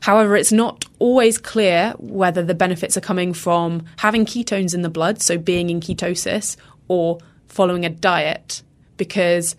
However, 0.00 0.36
it's 0.36 0.52
not 0.52 0.84
always 0.98 1.38
clear 1.38 1.94
whether 1.98 2.42
the 2.42 2.54
benefits 2.54 2.96
are 2.96 3.02
coming 3.02 3.32
from 3.32 3.84
having 3.98 4.24
ketones 4.24 4.74
in 4.74 4.82
the 4.82 4.88
blood, 4.88 5.20
so 5.20 5.36
being 5.36 5.70
in 5.70 5.80
ketosis, 5.80 6.56
or 6.88 7.18
following 7.48 7.84
a 7.84 7.90
diet 7.90 8.62
because 8.96 9.56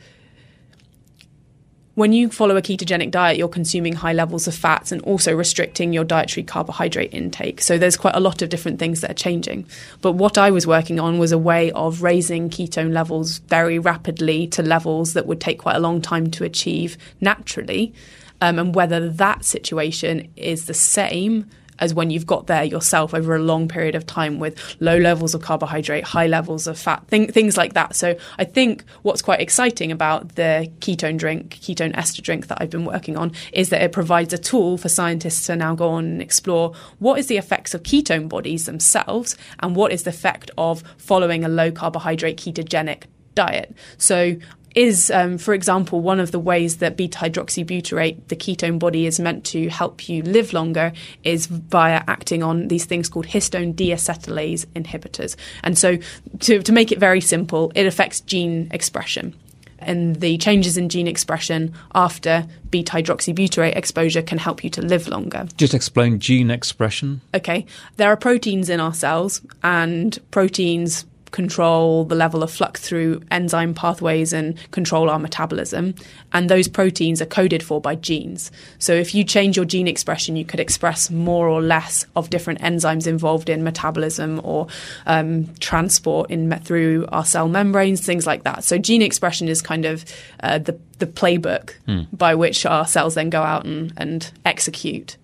when 2.01 2.13
you 2.13 2.29
follow 2.29 2.57
a 2.57 2.63
ketogenic 2.63 3.11
diet, 3.11 3.37
you're 3.37 3.47
consuming 3.47 3.93
high 3.93 4.11
levels 4.11 4.47
of 4.47 4.55
fats 4.55 4.91
and 4.91 5.03
also 5.03 5.35
restricting 5.35 5.93
your 5.93 6.03
dietary 6.03 6.43
carbohydrate 6.43 7.13
intake. 7.13 7.61
So 7.61 7.77
there's 7.77 7.95
quite 7.95 8.15
a 8.15 8.19
lot 8.19 8.41
of 8.41 8.49
different 8.49 8.79
things 8.79 9.01
that 9.01 9.11
are 9.11 9.13
changing. 9.13 9.67
But 10.01 10.13
what 10.13 10.35
I 10.35 10.49
was 10.49 10.65
working 10.65 10.99
on 10.99 11.19
was 11.19 11.31
a 11.31 11.37
way 11.37 11.69
of 11.73 12.01
raising 12.01 12.49
ketone 12.49 12.91
levels 12.91 13.37
very 13.37 13.77
rapidly 13.77 14.47
to 14.47 14.63
levels 14.63 15.13
that 15.13 15.27
would 15.27 15.39
take 15.39 15.59
quite 15.59 15.75
a 15.75 15.79
long 15.79 16.01
time 16.01 16.31
to 16.31 16.43
achieve 16.43 16.97
naturally. 17.21 17.93
Um, 18.41 18.57
and 18.57 18.73
whether 18.73 19.07
that 19.07 19.45
situation 19.45 20.27
is 20.35 20.65
the 20.65 20.73
same 20.73 21.51
as 21.81 21.93
when 21.93 22.09
you've 22.11 22.25
got 22.25 22.47
there 22.47 22.63
yourself 22.63 23.13
over 23.13 23.35
a 23.35 23.39
long 23.39 23.67
period 23.67 23.95
of 23.95 24.05
time 24.05 24.39
with 24.39 24.57
low 24.79 24.97
levels 24.97 25.33
of 25.33 25.41
carbohydrate, 25.41 26.03
high 26.05 26.27
levels 26.27 26.67
of 26.67 26.79
fat, 26.79 27.05
th- 27.09 27.31
things 27.31 27.57
like 27.57 27.73
that. 27.73 27.95
So 27.95 28.15
I 28.37 28.45
think 28.45 28.85
what's 29.01 29.21
quite 29.21 29.41
exciting 29.41 29.91
about 29.91 30.35
the 30.35 30.71
ketone 30.79 31.17
drink, 31.17 31.57
ketone 31.61 31.97
ester 31.97 32.21
drink 32.21 32.47
that 32.47 32.59
I've 32.61 32.69
been 32.69 32.85
working 32.85 33.17
on 33.17 33.33
is 33.51 33.69
that 33.69 33.81
it 33.81 33.91
provides 33.91 34.31
a 34.31 34.37
tool 34.37 34.77
for 34.77 34.87
scientists 34.87 35.47
to 35.47 35.55
now 35.55 35.75
go 35.75 35.89
on 35.89 36.05
and 36.05 36.21
explore 36.21 36.73
what 36.99 37.19
is 37.19 37.27
the 37.27 37.37
effects 37.37 37.73
of 37.73 37.83
ketone 37.83 38.29
bodies 38.29 38.65
themselves 38.65 39.35
and 39.59 39.75
what 39.75 39.91
is 39.91 40.03
the 40.03 40.11
effect 40.11 40.51
of 40.57 40.83
following 40.97 41.43
a 41.43 41.49
low 41.49 41.71
carbohydrate 41.71 42.37
ketogenic 42.37 43.03
diet. 43.33 43.75
So 43.97 44.35
is, 44.75 45.11
um, 45.11 45.37
for 45.37 45.53
example, 45.53 46.01
one 46.01 46.19
of 46.19 46.31
the 46.31 46.39
ways 46.39 46.77
that 46.77 46.97
beta 46.97 47.17
hydroxybutyrate, 47.17 48.27
the 48.27 48.35
ketone 48.35 48.79
body, 48.79 49.05
is 49.05 49.19
meant 49.19 49.45
to 49.45 49.69
help 49.69 50.07
you 50.07 50.23
live 50.23 50.53
longer 50.53 50.93
is 51.23 51.45
via 51.47 52.03
acting 52.07 52.43
on 52.43 52.67
these 52.67 52.85
things 52.85 53.09
called 53.09 53.27
histone 53.27 53.73
deacetylase 53.73 54.65
inhibitors. 54.67 55.35
And 55.63 55.77
so, 55.77 55.97
to, 56.39 56.61
to 56.61 56.71
make 56.71 56.91
it 56.91 56.99
very 56.99 57.21
simple, 57.21 57.71
it 57.75 57.85
affects 57.85 58.21
gene 58.21 58.69
expression. 58.71 59.35
And 59.79 60.17
the 60.17 60.37
changes 60.37 60.77
in 60.77 60.89
gene 60.89 61.07
expression 61.07 61.73
after 61.95 62.45
beta 62.69 62.91
hydroxybutyrate 62.91 63.75
exposure 63.75 64.21
can 64.21 64.37
help 64.37 64.63
you 64.63 64.69
to 64.71 64.81
live 64.81 65.07
longer. 65.07 65.47
Just 65.57 65.73
explain 65.73 66.19
gene 66.19 66.51
expression. 66.51 67.21
Okay. 67.33 67.65
There 67.97 68.07
are 68.07 68.15
proteins 68.15 68.69
in 68.69 68.79
our 68.79 68.93
cells, 68.93 69.41
and 69.63 70.17
proteins 70.29 71.05
control 71.31 72.05
the 72.05 72.15
level 72.15 72.43
of 72.43 72.51
flux 72.51 72.81
through 72.81 73.21
enzyme 73.31 73.73
pathways 73.73 74.33
and 74.33 74.57
control 74.71 75.09
our 75.09 75.19
metabolism. 75.19 75.95
And 76.33 76.49
those 76.49 76.67
proteins 76.67 77.21
are 77.21 77.25
coded 77.25 77.63
for 77.63 77.81
by 77.81 77.95
genes. 77.95 78.51
So 78.79 78.93
if 78.93 79.15
you 79.15 79.23
change 79.23 79.55
your 79.55 79.65
gene 79.65 79.87
expression, 79.87 80.35
you 80.35 80.45
could 80.45 80.59
express 80.59 81.09
more 81.09 81.47
or 81.47 81.61
less 81.61 82.05
of 82.15 82.29
different 82.29 82.59
enzymes 82.61 83.07
involved 83.07 83.49
in 83.49 83.63
metabolism 83.63 84.41
or 84.43 84.67
um, 85.05 85.53
transport 85.59 86.29
in 86.29 86.51
through 86.59 87.07
our 87.11 87.25
cell 87.25 87.47
membranes, 87.47 88.05
things 88.05 88.27
like 88.27 88.43
that. 88.43 88.63
So 88.63 88.77
gene 88.77 89.01
expression 89.01 89.47
is 89.47 89.61
kind 89.61 89.85
of 89.85 90.05
uh, 90.41 90.59
the 90.59 90.77
the 90.99 91.07
playbook 91.07 91.73
mm. 91.87 92.07
by 92.13 92.35
which 92.35 92.65
our 92.65 92.85
cells 92.85 93.15
then 93.15 93.29
go 93.29 93.41
out 93.41 93.65
and, 93.65 93.91
and 93.97 94.31
execute 94.45 95.17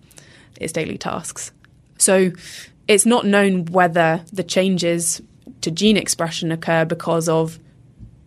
its 0.60 0.72
daily 0.72 0.98
tasks. 0.98 1.52
So 1.98 2.32
it's 2.88 3.06
not 3.06 3.26
known 3.26 3.66
whether 3.66 4.24
the 4.32 4.42
changes 4.42 5.22
to 5.62 5.70
gene 5.70 5.96
expression 5.96 6.52
occur 6.52 6.84
because 6.84 7.28
of 7.28 7.58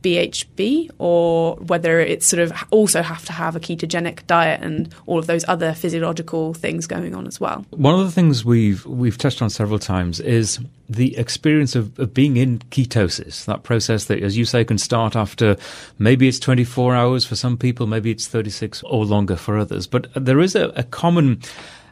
BHB 0.02 0.90
or 0.98 1.56
whether 1.58 2.00
it's 2.00 2.26
sort 2.26 2.42
of 2.42 2.52
also 2.72 3.02
have 3.02 3.24
to 3.26 3.32
have 3.32 3.56
a 3.56 3.60
ketogenic 3.60 4.26
diet 4.28 4.62
and 4.62 4.94
all 5.06 5.20
of 5.20 5.28
those 5.28 5.46
other 5.48 5.74
physiological 5.74 6.54
things 6.54 6.88
going 6.88 7.14
on 7.14 7.28
as 7.28 7.40
well. 7.40 7.66
One 7.70 7.94
of 8.00 8.06
the 8.06 8.12
things 8.12 8.44
we've 8.44 8.86
we've 8.86 9.18
touched 9.18 9.42
on 9.42 9.50
several 9.50 9.80
times 9.80 10.20
is 10.20 10.60
the 10.92 11.18
experience 11.18 11.76
of, 11.76 11.98
of 12.00 12.14
being 12.14 12.38
in 12.38 12.60
ketosis, 12.70 13.46
that 13.46 13.64
process 13.64 14.06
that, 14.06 14.22
as 14.22 14.38
you 14.38 14.44
say, 14.44 14.66
can 14.66 14.78
start 14.78 15.16
after 15.16 15.56
maybe 16.00 16.28
it's 16.28 16.40
24 16.40 16.96
hours 16.96 17.26
for 17.26 17.36
some 17.36 17.58
people, 17.58 17.88
maybe 17.88 18.12
it's 18.12 18.28
36 18.28 18.84
or 18.84 19.06
longer 19.06 19.38
for 19.38 19.58
others. 19.58 19.88
But 19.88 20.08
there 20.16 20.40
is 20.40 20.56
a, 20.56 20.70
a 20.70 20.84
common 20.84 21.42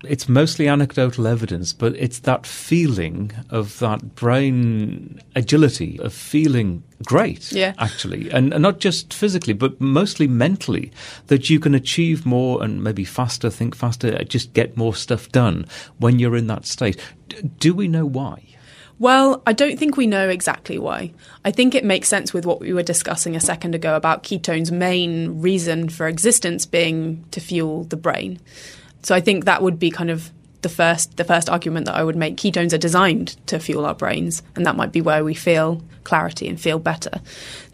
it's 0.04 0.30
mostly 0.30 0.68
anecdotal 0.68 1.28
evidence, 1.28 1.74
but 1.74 1.94
it's 1.98 2.20
that 2.20 2.46
feeling 2.46 3.32
of 3.50 3.80
that 3.80 4.16
brain 4.16 5.22
agility, 5.36 6.00
of 6.00 6.14
feeling 6.14 6.84
great, 7.04 7.52
yeah. 7.52 7.74
actually. 7.80 8.30
And, 8.32 8.54
and, 8.54 8.62
not 8.62 8.80
just 8.80 9.14
physically, 9.14 9.54
but 9.54 9.80
mostly 9.82 10.26
mentally, 10.26 10.92
that 11.28 11.50
you 11.50 11.60
can 11.60 11.76
achieve 11.76 12.26
more 12.26 12.64
and 12.64 12.82
maybe 12.82 13.04
faster, 13.04 13.50
think 13.50 13.76
faster, 13.76 14.24
just 14.24 14.54
get 14.54 14.78
more 14.78 14.96
stuff 14.96 15.30
done 15.34 15.66
when 15.98 16.18
you're 16.18 16.38
in 16.38 16.48
that 16.48 16.66
state. 16.66 16.98
D- 17.28 17.50
do 17.58 17.74
we 17.74 17.90
know 17.90 18.06
why? 18.06 18.49
Well, 19.00 19.42
I 19.48 19.54
don't 19.54 19.80
think 19.80 19.96
we 19.96 20.08
know 20.08 20.28
exactly 20.28 20.78
why. 20.78 21.14
I 21.46 21.52
think 21.52 21.74
it 21.74 21.86
makes 21.86 22.10
sense 22.10 22.34
with 22.34 22.46
what 22.46 22.60
we 22.60 22.74
were 22.74 22.84
discussing 22.84 23.34
a 23.34 23.40
second 23.40 23.74
ago 23.74 23.96
about 23.96 24.24
ketones' 24.24 24.72
main 24.72 25.42
reason 25.42 25.88
for 25.88 26.08
existence 26.08 26.66
being 26.66 27.24
to 27.32 27.40
fuel 27.40 27.86
the 27.86 27.96
brain. 27.96 28.40
So 29.04 29.16
I 29.16 29.22
think 29.22 29.46
that 29.46 29.62
would 29.62 29.80
be 29.80 29.90
kind 29.90 30.10
of 30.10 30.32
the 30.62 30.70
first 30.70 31.16
the 31.16 31.24
first 31.24 31.50
argument 31.50 31.86
that 31.86 31.96
I 31.96 32.04
would 32.04 32.18
make. 32.18 32.36
Ketones 32.36 32.74
are 32.74 32.78
designed 32.78 33.38
to 33.48 33.60
fuel 33.60 33.86
our 33.86 33.96
brains, 33.96 34.44
and 34.58 34.66
that 34.66 34.76
might 34.76 34.92
be 34.92 35.00
where 35.00 35.24
we 35.24 35.34
feel 35.34 35.82
clarity 36.04 36.50
and 36.50 36.60
feel 36.60 36.80
better. 36.80 37.22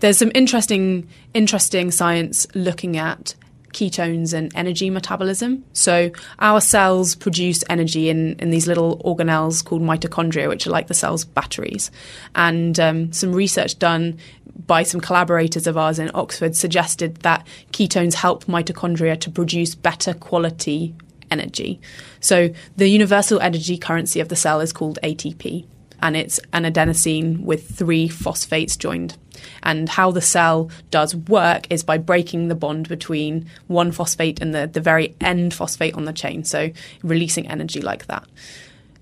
There's 0.02 0.20
some 0.20 0.32
interesting 0.36 1.10
interesting 1.34 1.90
science 1.90 2.46
looking 2.54 2.98
at 2.98 3.34
ketones 3.76 4.34
and 4.34 4.52
energy 4.56 4.90
metabolism. 4.90 5.64
So 5.74 6.10
our 6.40 6.62
cells 6.62 7.14
produce 7.14 7.64
energy 7.70 8.10
in, 8.10 8.40
in 8.40 8.50
these 8.50 8.68
little 8.68 8.98
organelles 9.00 9.64
called 9.64 9.82
mitochondria, 9.82 10.48
which 10.48 10.66
are 10.66 10.70
like 10.70 10.88
the 10.88 10.94
cell's 10.94 11.26
batteries. 11.26 11.92
And 12.36 12.80
um, 12.80 13.12
some 13.12 13.34
research 13.34 13.78
done 13.78 14.18
by 14.66 14.84
some 14.84 15.02
collaborators 15.02 15.68
of 15.68 15.78
ours 15.78 16.00
in 16.00 16.10
Oxford 16.14 16.56
suggested 16.56 17.18
that 17.18 17.46
ketones 17.74 18.14
help 18.14 18.46
mitochondria 18.46 19.20
to 19.20 19.30
produce 19.30 19.76
better 19.76 20.14
quality 20.14 20.96
energy. 21.30 21.82
So 22.22 22.52
the 22.78 22.88
universal 22.88 23.42
energy 23.42 23.78
currency 23.78 24.22
of 24.22 24.30
the 24.30 24.38
cell 24.38 24.62
is 24.62 24.72
called 24.72 25.00
ATP, 25.04 25.66
and 26.06 26.16
it's 26.16 26.40
an 26.54 26.66
adenosine 26.66 27.40
with 27.40 27.68
three 27.68 28.08
phosphates 28.08 28.78
joined. 28.78 29.18
And 29.64 29.90
how 29.90 30.12
the 30.12 30.22
cell 30.22 30.70
does 30.92 31.16
work 31.16 31.66
is 31.72 31.84
by 31.84 31.98
breaking 31.98 32.48
the 32.48 32.54
bond 32.54 32.88
between 32.88 33.48
one 33.66 33.92
phosphate 33.92 34.40
and 34.40 34.54
the, 34.54 34.68
the 34.68 34.82
very 34.82 35.16
end 35.20 35.56
phosphate 35.56 35.96
on 35.96 36.06
the 36.06 36.14
chain, 36.14 36.44
so 36.44 36.70
releasing 37.02 37.48
energy 37.48 37.82
like 37.82 38.06
that. 38.06 38.24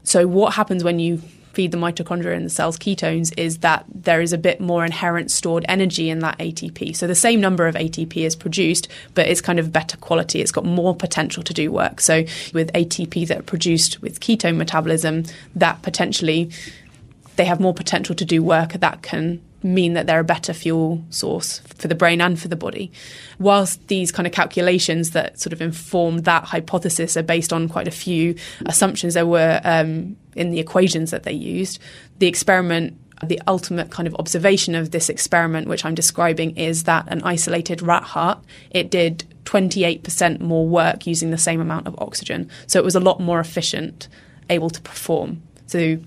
So, 0.03 0.27
what 0.27 0.53
happens 0.53 0.81
when 0.81 0.99
you 0.99 1.21
feed 1.51 1.71
the 1.71 1.77
mitochondria 1.77 2.35
and 2.35 2.45
the 2.45 2.49
cell's 2.49 2.79
ketones 2.79 3.31
is 3.37 3.59
that 3.59 3.85
there 3.93 4.21
is 4.21 4.33
a 4.33 4.37
bit 4.37 4.59
more 4.59 4.83
inherent 4.83 5.29
stored 5.29 5.63
energy 5.69 6.09
in 6.09 6.19
that 6.19 6.37
ATP. 6.39 6.95
So 6.95 7.05
the 7.05 7.13
same 7.13 7.39
number 7.39 7.67
of 7.67 7.75
ATP 7.75 8.17
is 8.17 8.35
produced, 8.35 8.87
but 9.13 9.27
it's 9.27 9.39
kind 9.39 9.59
of 9.59 9.71
better 9.71 9.95
quality. 9.97 10.41
It's 10.41 10.51
got 10.51 10.65
more 10.65 10.95
potential 10.95 11.43
to 11.43 11.53
do 11.53 11.71
work. 11.71 12.01
So 12.01 12.23
with 12.53 12.73
ATP 12.73 13.27
that 13.27 13.37
are 13.37 13.43
produced 13.43 14.01
with 14.01 14.19
ketone 14.19 14.57
metabolism, 14.57 15.25
that 15.55 15.81
potentially 15.83 16.49
they 17.35 17.45
have 17.45 17.59
more 17.59 17.73
potential 17.73 18.15
to 18.15 18.25
do 18.25 18.43
work 18.43 18.73
that 18.73 19.01
can 19.01 19.41
mean 19.63 19.93
that 19.93 20.07
they're 20.07 20.19
a 20.19 20.25
better 20.25 20.53
fuel 20.53 21.03
source 21.09 21.59
for 21.59 21.87
the 21.87 21.95
brain 21.95 22.21
and 22.21 22.39
for 22.39 22.47
the 22.47 22.55
body. 22.55 22.91
Whilst 23.39 23.87
these 23.87 24.11
kind 24.11 24.27
of 24.27 24.33
calculations 24.33 25.11
that 25.11 25.39
sort 25.39 25.53
of 25.53 25.61
inform 25.61 26.19
that 26.19 26.43
hypothesis 26.43 27.15
are 27.15 27.23
based 27.23 27.53
on 27.53 27.69
quite 27.69 27.87
a 27.87 27.91
few 27.91 28.35
assumptions 28.65 29.13
there 29.13 29.25
were 29.25 29.61
um, 29.63 30.17
in 30.35 30.51
the 30.51 30.59
equations 30.59 31.11
that 31.11 31.23
they 31.23 31.31
used, 31.31 31.79
the 32.19 32.27
experiment 32.27 32.97
the 33.21 33.41
ultimate 33.47 33.89
kind 33.89 34.05
of 34.05 34.15
observation 34.15 34.75
of 34.75 34.91
this 34.91 35.07
experiment, 35.07 35.67
which 35.67 35.85
I'm 35.85 35.95
describing, 35.95 36.57
is 36.57 36.83
that 36.83 37.05
an 37.07 37.21
isolated 37.23 37.81
rat 37.81 38.03
heart, 38.03 38.43
it 38.71 38.91
did 38.91 39.23
28% 39.45 40.41
more 40.41 40.67
work 40.67 41.07
using 41.07 41.31
the 41.31 41.37
same 41.37 41.61
amount 41.61 41.87
of 41.87 41.95
oxygen. 41.99 42.49
So 42.67 42.79
it 42.79 42.85
was 42.85 42.95
a 42.95 42.99
lot 42.99 43.19
more 43.19 43.39
efficient, 43.39 44.07
able 44.49 44.69
to 44.69 44.81
perform. 44.81 45.41
So 45.67 45.97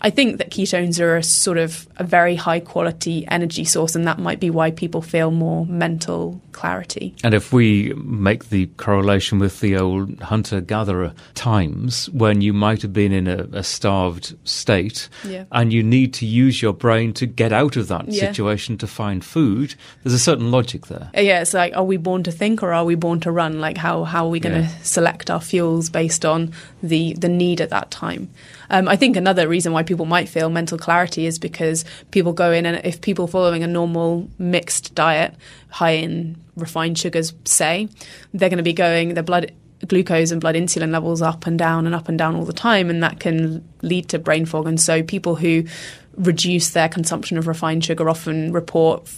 I 0.00 0.10
think 0.10 0.38
that 0.38 0.50
ketones 0.50 0.98
are 1.00 1.16
a 1.16 1.22
sort 1.22 1.58
of 1.58 1.86
a 1.96 2.04
very 2.04 2.34
high 2.34 2.60
quality 2.60 3.24
energy 3.28 3.64
source, 3.64 3.94
and 3.94 4.06
that 4.06 4.18
might 4.18 4.40
be 4.40 4.50
why 4.50 4.70
people 4.72 5.00
feel 5.02 5.30
more 5.30 5.64
mental 5.66 6.40
clarity. 6.52 7.14
And 7.24 7.32
if 7.34 7.52
we 7.52 7.92
make 7.94 8.48
the 8.50 8.66
correlation 8.76 9.38
with 9.38 9.60
the 9.60 9.76
old 9.76 10.20
hunter 10.20 10.60
gatherer 10.60 11.12
times 11.34 12.08
when 12.10 12.40
you 12.40 12.52
might 12.52 12.82
have 12.82 12.92
been 12.92 13.12
in 13.12 13.26
a, 13.26 13.46
a 13.52 13.62
starved 13.62 14.34
state 14.44 15.08
Yeah. 15.24 15.44
and 15.52 15.72
you 15.72 15.82
need 15.82 16.12
to 16.14 16.26
use 16.26 16.60
your 16.60 16.72
brain 16.72 17.12
to 17.14 17.26
get 17.26 17.52
out 17.52 17.76
of 17.76 17.88
that 17.88 18.06
Yeah. 18.08 18.20
situation 18.28 18.76
to 18.78 18.86
find 18.86 19.24
food, 19.24 19.74
there's 20.02 20.14
a 20.14 20.18
certain 20.18 20.50
logic 20.50 20.86
there. 20.88 21.10
Uh, 21.16 21.20
Yeah, 21.20 21.40
it's 21.40 21.54
like, 21.54 21.74
are 21.76 21.84
we 21.84 21.96
born 21.96 22.22
to 22.24 22.32
think 22.32 22.62
or 22.62 22.72
are 22.72 22.84
we 22.84 22.96
born 22.96 23.20
to 23.20 23.30
run? 23.30 23.60
Like, 23.60 23.78
how, 23.78 24.04
how 24.04 24.26
are 24.26 24.30
we 24.30 24.40
going 24.40 24.54
to 24.54 24.62
Yeah. 24.68 24.82
select 24.82 25.30
our 25.30 25.40
fuels 25.40 25.90
based 25.90 26.24
on 26.24 26.52
the, 26.82 27.14
the 27.14 27.28
need 27.28 27.60
at 27.60 27.70
that 27.70 27.90
time? 27.90 28.28
Um, 28.70 28.88
I 28.88 28.96
think 28.96 29.16
another 29.16 29.48
reason 29.48 29.72
why 29.72 29.82
people 29.82 30.06
might 30.06 30.28
feel 30.28 30.50
mental 30.50 30.78
clarity 30.78 31.26
is 31.26 31.38
because 31.38 31.84
people 32.10 32.32
go 32.32 32.52
in 32.52 32.66
and 32.66 32.84
if 32.84 33.00
people 33.00 33.26
following 33.26 33.62
a 33.62 33.66
normal 33.66 34.28
mixed 34.38 34.94
diet, 34.94 35.34
high 35.70 35.92
in 35.92 36.36
refined 36.56 36.98
sugars, 36.98 37.32
say, 37.44 37.88
they're 38.32 38.48
going 38.48 38.58
to 38.58 38.62
be 38.62 38.72
going, 38.72 39.14
their 39.14 39.22
blood 39.22 39.52
glucose 39.86 40.30
and 40.30 40.40
blood 40.40 40.54
insulin 40.54 40.92
levels 40.92 41.22
up 41.22 41.46
and 41.46 41.58
down 41.58 41.86
and 41.86 41.94
up 41.94 42.08
and 42.08 42.18
down 42.18 42.36
all 42.36 42.44
the 42.44 42.52
time, 42.52 42.88
and 42.88 43.02
that 43.02 43.20
can 43.20 43.66
lead 43.82 44.08
to 44.08 44.18
brain 44.18 44.46
fog. 44.46 44.66
And 44.66 44.80
so 44.80 45.02
people 45.02 45.36
who 45.36 45.64
reduce 46.16 46.70
their 46.70 46.88
consumption 46.88 47.38
of 47.38 47.46
refined 47.46 47.84
sugar 47.84 48.08
often 48.08 48.52
report 48.52 49.08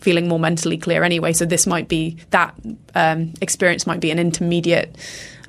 feeling 0.00 0.28
more 0.28 0.38
mentally 0.38 0.78
clear 0.78 1.02
anyway. 1.02 1.32
So 1.32 1.44
this 1.44 1.66
might 1.66 1.88
be 1.88 2.16
that 2.30 2.54
um, 2.94 3.32
experience 3.40 3.86
might 3.86 4.00
be 4.00 4.10
an 4.10 4.18
intermediate 4.18 4.94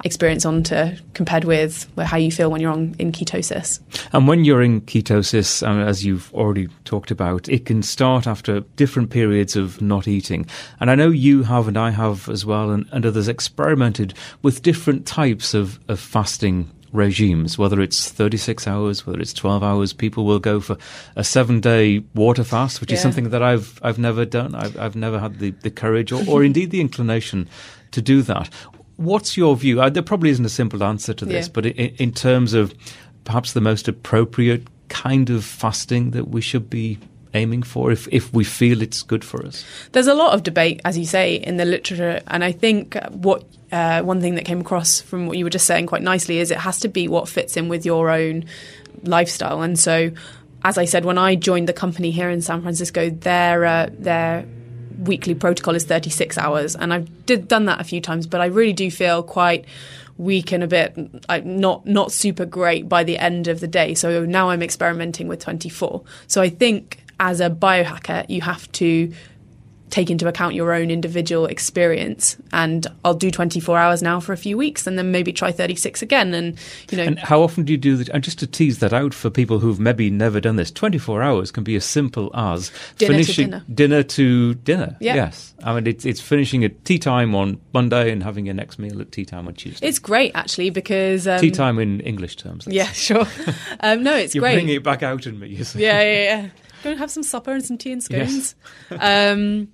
experience 0.03 0.45
on 0.45 0.63
to 0.63 0.97
compared 1.13 1.43
with 1.43 1.87
how 1.97 2.17
you 2.17 2.31
feel 2.31 2.49
when 2.49 2.61
you're 2.61 2.71
on 2.71 2.95
in 2.99 3.11
ketosis. 3.11 3.79
And 4.13 4.27
when 4.27 4.45
you're 4.45 4.61
in 4.61 4.81
ketosis, 4.81 5.65
um, 5.67 5.79
as 5.79 6.05
you've 6.05 6.33
already 6.33 6.67
talked 6.85 7.11
about, 7.11 7.49
it 7.49 7.65
can 7.65 7.81
start 7.81 8.27
after 8.27 8.61
different 8.75 9.09
periods 9.09 9.55
of 9.55 9.81
not 9.81 10.07
eating. 10.07 10.45
And 10.79 10.91
I 10.91 10.95
know 10.95 11.09
you 11.09 11.43
have, 11.43 11.67
and 11.67 11.77
I 11.77 11.91
have 11.91 12.29
as 12.29 12.45
well, 12.45 12.71
and, 12.71 12.85
and 12.91 13.05
others 13.05 13.27
experimented 13.27 14.13
with 14.41 14.61
different 14.61 15.05
types 15.05 15.53
of, 15.53 15.79
of 15.87 15.99
fasting 15.99 16.71
regimes, 16.93 17.57
whether 17.57 17.81
it's 17.81 18.09
36 18.09 18.67
hours, 18.67 19.05
whether 19.05 19.19
it's 19.19 19.33
12 19.33 19.63
hours. 19.63 19.93
People 19.93 20.25
will 20.25 20.39
go 20.39 20.59
for 20.59 20.77
a 21.15 21.23
seven 21.23 21.59
day 21.59 22.03
water 22.15 22.43
fast, 22.43 22.81
which 22.81 22.91
is 22.91 23.01
something 23.01 23.29
that 23.29 23.43
I've, 23.43 23.79
I've 23.83 23.99
never 23.99 24.25
done. 24.25 24.55
I've, 24.55 24.77
I've 24.77 24.95
never 24.95 25.19
had 25.19 25.39
the, 25.39 25.51
the 25.51 25.71
courage 25.71 26.11
or, 26.11 26.23
or 26.27 26.43
indeed 26.43 26.71
the 26.71 26.81
inclination 26.81 27.47
to 27.91 28.01
do 28.01 28.21
that. 28.23 28.49
What's 28.97 29.37
your 29.37 29.55
view? 29.55 29.81
Uh, 29.81 29.89
there 29.89 30.03
probably 30.03 30.29
isn't 30.31 30.45
a 30.45 30.49
simple 30.49 30.83
answer 30.83 31.13
to 31.13 31.25
this, 31.25 31.47
Yeah. 31.47 31.51
but 31.53 31.65
in, 31.65 31.95
in 31.97 32.11
terms 32.11 32.53
of 32.53 32.73
perhaps 33.23 33.53
the 33.53 33.61
most 33.61 33.87
appropriate 33.87 34.67
kind 34.89 35.29
of 35.29 35.43
fasting 35.45 36.11
that 36.11 36.29
we 36.29 36.41
should 36.41 36.69
be 36.69 36.97
aiming 37.33 37.61
for 37.61 37.91
if, 37.91 38.07
if 38.11 38.33
we 38.33 38.43
feel 38.43 38.81
it's 38.81 39.03
good 39.03 39.23
for 39.23 39.45
us? 39.45 39.63
There's 39.91 40.07
a 40.07 40.13
lot 40.15 40.33
of 40.33 40.43
debate, 40.43 40.81
as 40.85 40.97
you 40.97 41.05
say, 41.05 41.35
in 41.35 41.57
the 41.57 41.65
literature, 41.65 42.21
and 42.27 42.43
I 42.43 42.51
think 42.51 42.97
what 43.11 43.43
uh, 43.71 44.01
one 44.01 44.21
thing 44.21 44.35
that 44.35 44.45
came 44.45 44.61
across 44.61 45.01
from 45.01 45.27
what 45.27 45.37
you 45.37 45.43
were 45.43 45.49
just 45.49 45.67
saying 45.67 45.87
quite 45.87 46.01
nicely 46.01 46.39
is 46.39 46.51
it 46.51 46.57
has 46.57 46.79
to 46.79 46.87
be 46.87 47.07
what 47.07 47.27
fits 47.27 47.57
in 47.57 47.67
with 47.67 47.85
your 47.85 48.09
own 48.09 48.45
lifestyle. 49.03 49.61
And 49.61 49.77
so, 49.77 50.11
as 50.63 50.77
I 50.77 50.85
said, 50.85 51.03
when 51.05 51.17
I 51.17 51.35
joined 51.35 51.67
the 51.67 51.73
company 51.73 52.09
here 52.11 52.29
in 52.29 52.41
San 52.41 52.61
Francisco, 52.61 53.09
their 53.09 53.65
uh, 53.65 53.89
their 53.91 54.45
weekly 54.99 55.35
protocol 55.35 55.75
is 55.75 55.83
36 55.83 56.37
hours, 56.37 56.75
and 56.75 56.93
I've 56.93 57.25
did 57.25 57.47
done 57.47 57.65
that 57.65 57.79
a 57.81 57.83
few 57.83 58.01
times, 58.01 58.27
but 58.27 58.41
I 58.41 58.45
really 58.45 58.73
do 58.73 58.89
feel 58.91 59.23
quite 59.23 59.65
weak 60.17 60.51
and 60.51 60.63
a 60.63 60.67
bit 60.67 60.97
not 61.45 61.85
not 61.85 62.11
super 62.11 62.45
great 62.45 62.89
by 62.89 63.03
the 63.03 63.17
end 63.17 63.47
of 63.47 63.59
the 63.59 63.67
day. 63.67 63.93
So 63.93 64.25
now 64.25 64.49
I'm 64.49 64.63
experimenting 64.63 65.27
with 65.27 65.39
24. 65.39 66.01
So 66.27 66.41
I 66.41 66.49
think 66.49 67.03
as 67.19 67.39
a 67.39 67.49
biohacker, 67.49 68.29
you 68.29 68.41
have 68.41 68.71
to 68.73 69.11
take 69.89 70.09
into 70.09 70.27
account 70.27 70.53
your 70.53 70.73
own 70.73 70.91
individual 70.91 71.45
experience. 71.45 72.35
And 72.51 72.85
I'll 73.05 73.13
do 73.13 73.31
24 73.31 73.77
hours 73.77 74.01
now 74.01 74.19
for 74.19 74.33
a 74.33 74.37
few 74.37 74.57
weeks, 74.57 74.85
and 74.85 74.97
then 74.97 75.11
maybe 75.11 75.31
try 75.31 75.51
36 75.51 76.01
again. 76.01 76.33
And 76.33 76.57
you 76.91 76.97
know, 76.97 77.03
And 77.05 77.19
how 77.19 77.41
often 77.41 77.63
do 77.63 77.71
you 77.71 77.77
do 77.77 77.95
that? 77.97 78.09
And 78.09 78.23
just 78.23 78.39
to 78.39 78.47
tease 78.47 78.79
that 78.79 78.91
out 78.93 79.13
for 79.13 79.29
people 79.29 79.59
who've 79.59 79.79
maybe 79.79 80.09
never 80.09 80.39
done 80.41 80.55
this, 80.57 80.71
24 80.71 81.21
hours 81.23 81.51
can 81.51 81.63
be 81.63 81.75
as 81.75 81.85
simple 81.85 82.31
as 82.35 82.69
Dinner 82.97 83.13
to 83.13 83.23
finishing 83.23 83.49
dinner. 83.49 83.65
dinner 83.73 84.03
to 84.03 84.53
dinner. 84.55 84.97
Yeah. 84.99 85.15
Yes. 85.15 85.53
I 85.63 85.73
mean, 85.73 85.87
it's, 85.87 86.05
it's 86.05 86.19
finishing 86.21 86.63
at 86.65 86.83
tea 86.85 86.99
time 86.99 87.33
on 87.35 87.59
Monday 87.73 88.11
and 88.11 88.21
having 88.23 88.45
your 88.45 88.55
next 88.55 88.79
meal 88.79 88.99
at 89.01 89.11
tea 89.11 89.25
time 89.25 89.47
on 89.47 89.53
Tuesday. 89.53 89.87
it's 89.87 89.99
great 89.99 90.31
actually 90.35 90.69
because 90.69 91.27
um, 91.27 91.39
tea 91.39 91.51
time 91.51 91.79
in 91.79 91.99
English 92.01 92.35
terms. 92.35 92.67
Yeah, 92.69 92.91
sure. 92.91 93.25
um, 93.79 94.03
no, 94.03 94.15
it's 94.15 94.35
You're 94.35 94.41
great. 94.41 94.55
bringing 94.55 94.75
it 94.75 94.83
back 94.83 95.01
out 95.01 95.25
in 95.25 95.39
me. 95.39 95.47
Yeah, 95.75 96.01
yeah, 96.01 96.01
yeah. 96.01 96.49
Go 96.83 96.91
and 96.91 96.99
have 96.99 97.09
some 97.09 97.23
supper 97.23 97.51
and 97.53 97.65
some 97.65 97.77
tea 97.77 97.91
and 97.93 98.05
Yes. 98.09 98.53
scones. 98.89 99.01
um, 99.01 99.67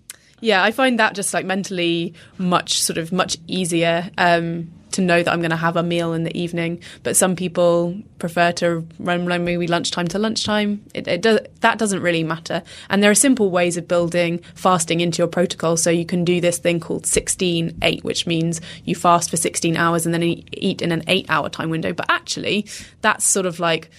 yeah, 0.43 0.62
I 0.63 0.71
find 0.71 0.99
that 0.99 1.15
just 1.15 1.34
like 1.34 1.45
mentally 1.45 2.13
much 2.38 2.82
sort 2.82 2.97
of 2.97 3.12
much 3.12 3.38
easier 3.47 4.10
um, 4.17 4.71
to 4.91 5.01
know 5.01 5.23
that 5.23 5.32
I'm 5.32 5.39
going 5.39 5.49
to 5.51 5.56
have 5.56 5.75
a 5.77 5.82
meal 5.84 6.13
in 6.13 6.23
the 6.23 6.38
evening. 6.38 6.82
But 7.01 7.15
some 7.15 7.36
people 7.36 7.97
prefer 8.19 8.51
to 8.53 8.86
run 8.99 9.25
maybe 9.25 9.67
lunchtime 9.67 10.08
to 10.10 10.19
lunchtime. 10.19 10.84
It, 10.93 11.08
it 11.08 11.21
does 11.21 11.39
that 11.62 11.77
doesn't 11.79 12.01
really 12.01 12.23
matter. 12.23 12.62
And 12.89 13.01
there 13.01 13.10
are 13.10 13.15
simple 13.15 13.49
ways 13.51 13.77
of 13.77 13.88
building 13.88 14.39
fasting 14.53 14.99
into 14.99 15.19
your 15.19 15.27
protocol. 15.27 15.77
So 15.77 15.89
you 15.89 16.06
can 16.06 16.25
do 16.25 16.41
this 16.41 16.58
thing 16.58 16.79
called 16.82 17.03
16-8, 17.06 18.03
which 18.03 18.27
means 18.27 18.60
you 18.84 18.95
fast 18.95 19.29
for 19.29 19.38
16 19.38 19.77
hours 19.77 20.06
and 20.06 20.13
then 20.13 20.23
eat 20.23 20.82
in 20.82 20.91
an 20.91 21.03
eight-hour 21.08 21.49
time 21.49 21.69
window. 21.69 21.93
But 21.93 22.08
actually, 22.10 22.67
that's 23.01 23.25
sort 23.25 23.45
of 23.45 23.60
like 23.60 23.89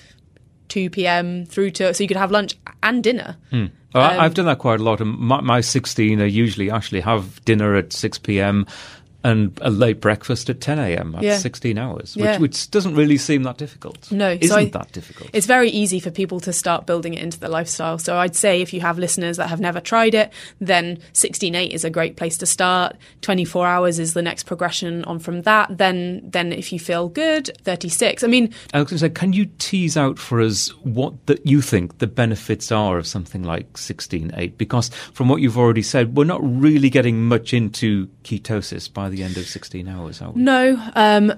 2 0.68 0.90
p.m. 0.90 1.44
through 1.46 1.70
to 1.72 1.92
so 1.94 2.02
you 2.04 2.08
could 2.08 2.16
have 2.16 2.30
lunch 2.30 2.54
and 2.82 3.02
dinner. 3.02 3.36
I- 3.52 3.70
Um, 3.94 4.20
I've 4.20 4.34
done 4.34 4.46
that 4.46 4.58
quite 4.58 4.80
a 4.80 4.82
lot. 4.82 5.00
And 5.00 5.16
my, 5.18 5.40
my 5.40 5.60
16 5.60 6.20
I 6.20 6.24
usually 6.24 6.70
actually 6.70 7.00
have 7.00 7.44
dinner 7.44 7.76
at 7.76 7.92
6 7.92 8.18
p.m. 8.18 8.66
and 9.24 9.58
a 9.62 9.70
late 9.70 10.00
breakfast 10.00 10.48
at 10.50 10.60
10 10.60 10.78
a.m. 10.78 11.12
That's 11.12 11.24
Yeah. 11.24 11.38
16 11.38 11.78
hours, 11.78 12.14
which, 12.14 12.24
Yeah. 12.24 12.38
which 12.38 12.70
doesn't 12.70 12.94
really 12.94 13.16
seem 13.16 13.42
that 13.44 13.56
difficult. 13.58 14.12
No, 14.12 14.36
Isn't 14.40 14.56
I- 14.56 14.64
that 14.66 14.92
difficult? 14.92 15.30
It's 15.32 15.46
very 15.46 15.70
easy 15.70 15.98
for 15.98 16.10
people 16.10 16.40
to 16.40 16.52
start 16.52 16.86
building 16.86 17.14
it 17.14 17.22
into 17.22 17.40
their 17.40 17.48
lifestyle. 17.50 17.98
So 17.98 18.16
I'd 18.18 18.36
say 18.36 18.60
if 18.60 18.72
you 18.74 18.80
have 18.82 18.98
listeners 18.98 19.38
that 19.38 19.48
have 19.48 19.60
never 19.60 19.80
tried 19.80 20.14
it, 20.14 20.30
then 20.60 20.98
16.8 21.14 21.72
is 21.72 21.84
a 21.84 21.90
great 21.90 22.16
place 22.16 22.36
to 22.38 22.46
start. 22.46 22.96
24 23.22 23.66
hours 23.66 23.98
is 23.98 24.12
the 24.12 24.22
next 24.22 24.42
progression 24.44 25.02
on 25.04 25.18
from 25.18 25.42
that. 25.42 25.78
Then, 25.78 26.20
then 26.24 26.52
if 26.52 26.72
you 26.72 26.78
feel 26.78 27.08
good, 27.08 27.50
36. 27.64 28.22
I 28.22 28.26
mean, 28.26 28.52
I 28.74 28.80
was 28.80 28.90
going 28.90 28.98
to 28.98 28.98
say, 28.98 29.08
can 29.08 29.32
you 29.32 29.46
tease 29.58 29.96
out 29.96 30.18
for 30.18 30.40
us 30.40 30.68
what 30.84 31.14
that 31.26 31.46
you 31.46 31.62
think 31.62 31.98
the 31.98 32.06
benefits 32.06 32.70
are 32.70 32.98
of 32.98 33.06
something 33.06 33.42
like 33.42 33.72
16.8? 33.78 34.58
Because 34.58 34.90
from 35.14 35.28
what 35.28 35.40
you've 35.40 35.56
already 35.56 35.82
said, 35.82 36.14
we're 36.14 36.24
not 36.24 36.40
really 36.42 36.90
getting 36.90 37.22
much 37.26 37.54
into 37.54 38.06
ketosis 38.24 38.92
by 38.92 39.08
the 39.08 39.13
end 39.22 39.36
of 39.36 39.46
16 39.46 39.88
hours, 39.88 40.20
are 40.20 40.30
we? 40.30 40.42
No, 40.42 40.90
um, 40.94 41.32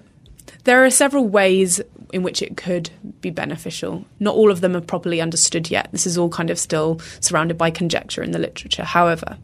there 0.64 0.84
are 0.84 0.90
several 0.90 1.28
ways 1.28 1.80
in 2.12 2.22
which 2.22 2.42
it 2.42 2.56
could 2.56 2.90
be 3.20 3.30
beneficial. 3.30 4.04
Not 4.20 4.34
all 4.34 4.50
of 4.50 4.60
them 4.60 4.76
are 4.76 4.80
properly 4.80 5.20
understood 5.20 5.70
yet. 5.70 5.88
This 5.92 6.06
is 6.06 6.16
all 6.16 6.28
kind 6.28 6.50
of 6.50 6.58
still 6.58 7.00
surrounded 7.20 7.58
by 7.58 7.70
conjecture 7.70 8.22
in 8.22 8.32
the 8.32 8.38
literature. 8.38 8.84
However, 8.84 9.38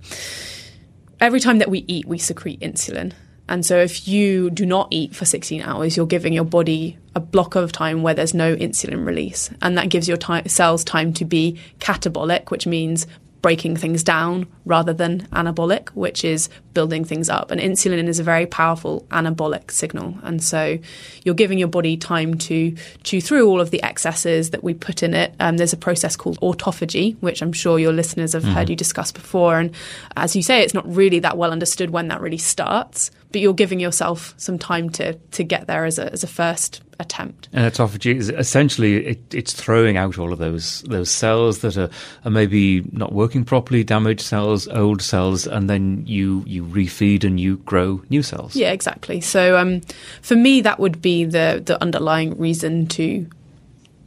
every 1.21 1.41
time 1.41 1.59
that 1.59 1.71
we 1.71 1.85
eat, 1.89 2.07
we 2.07 2.19
secrete 2.19 2.61
insulin. 2.61 3.13
And 3.49 3.67
so, 3.67 3.77
if 3.79 4.07
you 4.07 4.51
do 4.51 4.65
not 4.65 4.89
eat 4.91 5.15
for 5.15 5.25
16 5.25 5.63
hours, 5.63 5.97
you're 5.97 6.07
giving 6.07 6.33
your 6.33 6.45
body 6.45 6.97
a 7.15 7.21
block 7.21 7.55
of 7.57 7.73
time 7.73 8.03
where 8.03 8.15
there's 8.15 8.35
no 8.35 8.55
insulin 8.57 9.05
release. 9.05 9.51
And 9.61 9.77
that 9.77 9.91
gives 9.91 10.09
your 10.09 10.17
cells 10.47 10.85
time 10.85 11.13
to 11.15 11.25
be 11.25 11.59
catabolic, 11.81 12.51
which 12.51 12.67
means 12.67 13.07
breaking 13.43 13.77
things 13.77 14.05
down 14.05 14.47
rather 14.65 14.93
than 14.93 15.27
anabolic, 15.33 15.89
which 15.91 16.25
is 16.25 16.49
building 16.75 17.05
things 17.05 17.29
up. 17.29 17.51
And 17.51 17.61
insulin 17.61 18.07
is 18.07 18.21
a 18.21 18.23
very 18.23 18.47
powerful 18.47 19.05
anabolic 19.11 19.71
signal. 19.71 20.17
And 20.23 20.43
so 20.43 20.79
you're 21.25 21.35
giving 21.35 21.59
your 21.59 21.69
body 21.69 21.97
time 21.97 22.39
to 22.39 22.75
chew 23.03 23.21
through 23.21 23.49
all 23.49 23.61
of 23.61 23.71
the 23.71 23.83
excesses 23.83 24.51
that 24.51 24.63
we 24.63 24.75
put 24.75 25.03
in 25.03 25.13
it. 25.13 25.35
Um, 25.41 25.57
there's 25.57 25.73
a 25.73 25.77
process 25.77 26.15
called 26.15 26.41
autophagy, 26.41 27.17
which 27.21 27.43
I'm 27.43 27.53
sure 27.53 27.79
your 27.79 27.93
listeners 27.93 28.33
have 28.33 28.45
heard 28.45 28.71
you 28.71 28.77
discuss 28.77 29.11
before. 29.11 29.59
And 29.59 29.75
as 30.17 30.37
you 30.37 30.43
say, 30.43 30.63
it's 30.63 30.75
not 30.75 30.87
really 30.87 31.19
that 31.19 31.37
well 31.37 31.51
understood 31.51 31.91
when 31.91 32.09
that 32.09 32.21
really 32.21 32.39
starts, 32.39 33.11
but 33.33 33.41
you're 33.41 33.55
giving 33.55 33.81
yourself 33.81 34.35
some 34.37 34.59
time 34.59 34.89
to, 34.91 35.15
to 35.15 35.43
get 35.43 35.67
there 35.67 35.85
as 35.85 35.99
a, 35.99 36.13
as 36.13 36.23
a 36.23 36.29
first 36.29 36.81
attempt. 37.03 37.49
And 37.53 37.71
autophagy 37.71 38.17
is 38.17 38.31
essentially 38.31 39.07
it, 39.07 39.35
it's 39.35 39.53
throwing 39.53 39.99
out 39.99 40.19
all 40.19 40.33
of 40.33 40.39
those 40.39 40.83
those 40.83 41.11
cells 41.11 41.59
that 41.59 41.77
are, 41.77 41.91
are 42.25 42.31
maybe 42.31 42.83
not 42.93 43.13
working 43.13 43.45
properly, 43.45 43.85
damaged 43.85 44.23
cells, 44.23 44.67
old 44.69 45.03
cells, 45.03 45.47
and 45.47 45.69
then 45.69 46.05
you 46.07 46.43
you 46.47 46.65
refeed 46.65 47.25
and 47.25 47.39
you 47.39 47.59
grow 47.59 48.03
new 48.09 48.23
cells. 48.23 48.57
Yeah, 48.57 48.73
exactly. 48.73 49.21
So 49.21 49.59
um, 49.59 49.83
for 50.23 50.37
me, 50.37 50.63
that 50.63 50.79
would 50.79 51.03
be 51.03 51.25
the 51.25 51.63
the 51.65 51.81
underlying 51.83 52.39
reason 52.39 52.87
to 52.89 53.27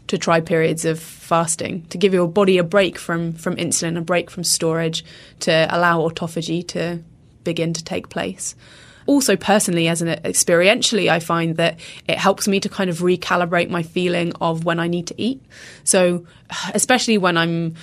to 0.07 0.17
try 0.17 0.39
periods 0.39 0.85
of 0.85 0.99
fasting 0.99 1.85
to 1.89 1.97
give 1.97 2.13
your 2.13 2.27
body 2.27 2.57
a 2.57 2.63
break 2.63 2.97
from 2.97 3.33
from 3.33 3.55
insulin, 3.55 3.97
a 3.97 4.01
break 4.01 4.29
from 4.31 4.43
storage, 4.43 5.03
to 5.41 5.67
allow 5.69 5.99
autophagy 5.99 6.67
to 6.69 7.03
begin 7.43 7.73
to 7.73 7.83
take 7.83 8.09
place. 8.09 8.55
Also 9.05 9.35
personally 9.35 9.87
as 9.87 10.01
an 10.01 10.09
experientially 10.23 11.09
i 11.09 11.19
find 11.19 11.57
that 11.57 11.79
it 12.07 12.17
helps 12.17 12.47
me 12.47 12.59
to 12.59 12.69
kind 12.69 12.89
of 12.89 12.99
recalibrate 12.99 13.69
my 13.69 13.83
feeling 13.83 14.33
of 14.41 14.65
when 14.65 14.79
i 14.79 14.87
need 14.87 15.07
to 15.07 15.15
eat. 15.21 15.41
So 15.83 16.25
especially 16.73 17.17
when 17.17 17.37
i'm 17.37 17.75